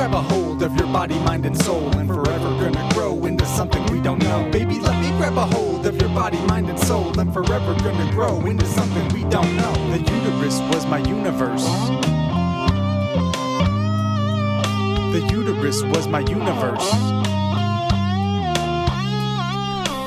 grab 0.03 0.15
a 0.15 0.21
hold 0.35 0.65
of 0.65 0.77
your 0.77 0.89
body, 0.89 1.17
mind, 1.21 1.47
and 1.47 1.57
soul, 1.63 1.89
and 1.97 2.09
forever 2.09 2.49
gonna 2.59 2.91
grow 2.93 3.25
into 3.25 3.47
something 3.47 3.87
we 3.87 4.01
don't 4.01 4.19
know. 4.19 4.51
Baby, 4.51 4.81
let 4.81 5.01
me 5.01 5.17
grab 5.17 5.37
a 5.37 5.47
hold 5.47 5.87
of 5.87 5.95
your 6.01 6.09
body, 6.09 6.39
mind, 6.49 6.69
and 6.69 6.77
soul, 6.81 7.17
and 7.21 7.33
forever 7.33 7.73
gonna 7.85 8.11
grow 8.11 8.41
into 8.47 8.67
something 8.67 9.09
we 9.11 9.23
don't 9.31 9.57
know. 9.57 9.73
The 9.93 9.99
uterus 9.99 10.59
was 10.75 10.87
my 10.87 10.99
universe. 10.99 11.65
The 15.13 15.25
uterus 15.31 15.85
was 15.85 16.09
my 16.09 16.19
universe. 16.19 17.32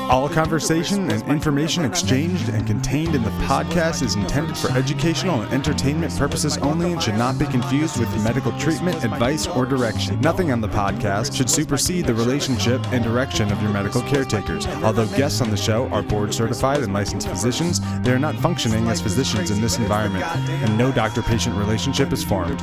All 0.08 0.28
conversation 0.28 1.10
and 1.10 1.20
information 1.24 1.84
exchanged 1.84 2.48
and 2.50 2.64
contained 2.64 3.16
in 3.16 3.24
the 3.24 3.30
podcast 3.30 4.02
is 4.02 4.14
intended 4.14 4.56
for 4.56 4.70
educational 4.70 5.40
and 5.40 5.52
entertainment 5.52 6.16
purposes 6.16 6.56
only 6.58 6.92
and 6.92 7.02
should 7.02 7.16
not 7.16 7.40
be 7.40 7.46
confused 7.46 7.98
with 7.98 8.08
medical 8.22 8.56
treatment, 8.56 9.02
advice, 9.02 9.48
or 9.48 9.66
direction. 9.66 10.20
Nothing 10.20 10.52
on 10.52 10.60
the 10.60 10.68
podcast 10.68 11.34
should 11.34 11.50
supersede 11.50 12.06
the 12.06 12.14
relationship 12.14 12.80
and 12.92 13.02
direction 13.02 13.50
of 13.50 13.60
your 13.60 13.72
medical 13.72 14.00
caretakers. 14.02 14.68
Although 14.84 15.06
guests 15.16 15.40
on 15.40 15.50
the 15.50 15.56
show 15.56 15.88
are 15.88 16.02
board 16.02 16.32
certified 16.32 16.82
and 16.84 16.94
licensed 16.94 17.28
physicians, 17.28 17.80
they 18.02 18.12
are 18.12 18.18
not 18.18 18.36
functioning 18.36 18.86
as 18.86 19.00
physicians 19.00 19.50
in 19.50 19.60
this 19.60 19.78
environment, 19.78 20.24
and 20.24 20.78
no 20.78 20.92
doctor 20.92 21.20
patient 21.20 21.56
relationship 21.56 22.12
is 22.12 22.22
formed. 22.22 22.60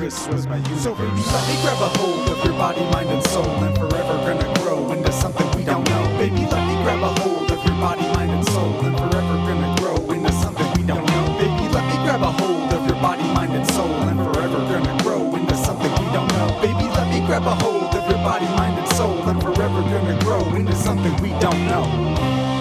Forever 19.42 19.82
gonna 19.82 20.20
grow 20.24 20.56
into 20.56 20.76
something 20.76 21.16
we 21.22 21.30
don't 21.40 21.66
know. 21.68 22.53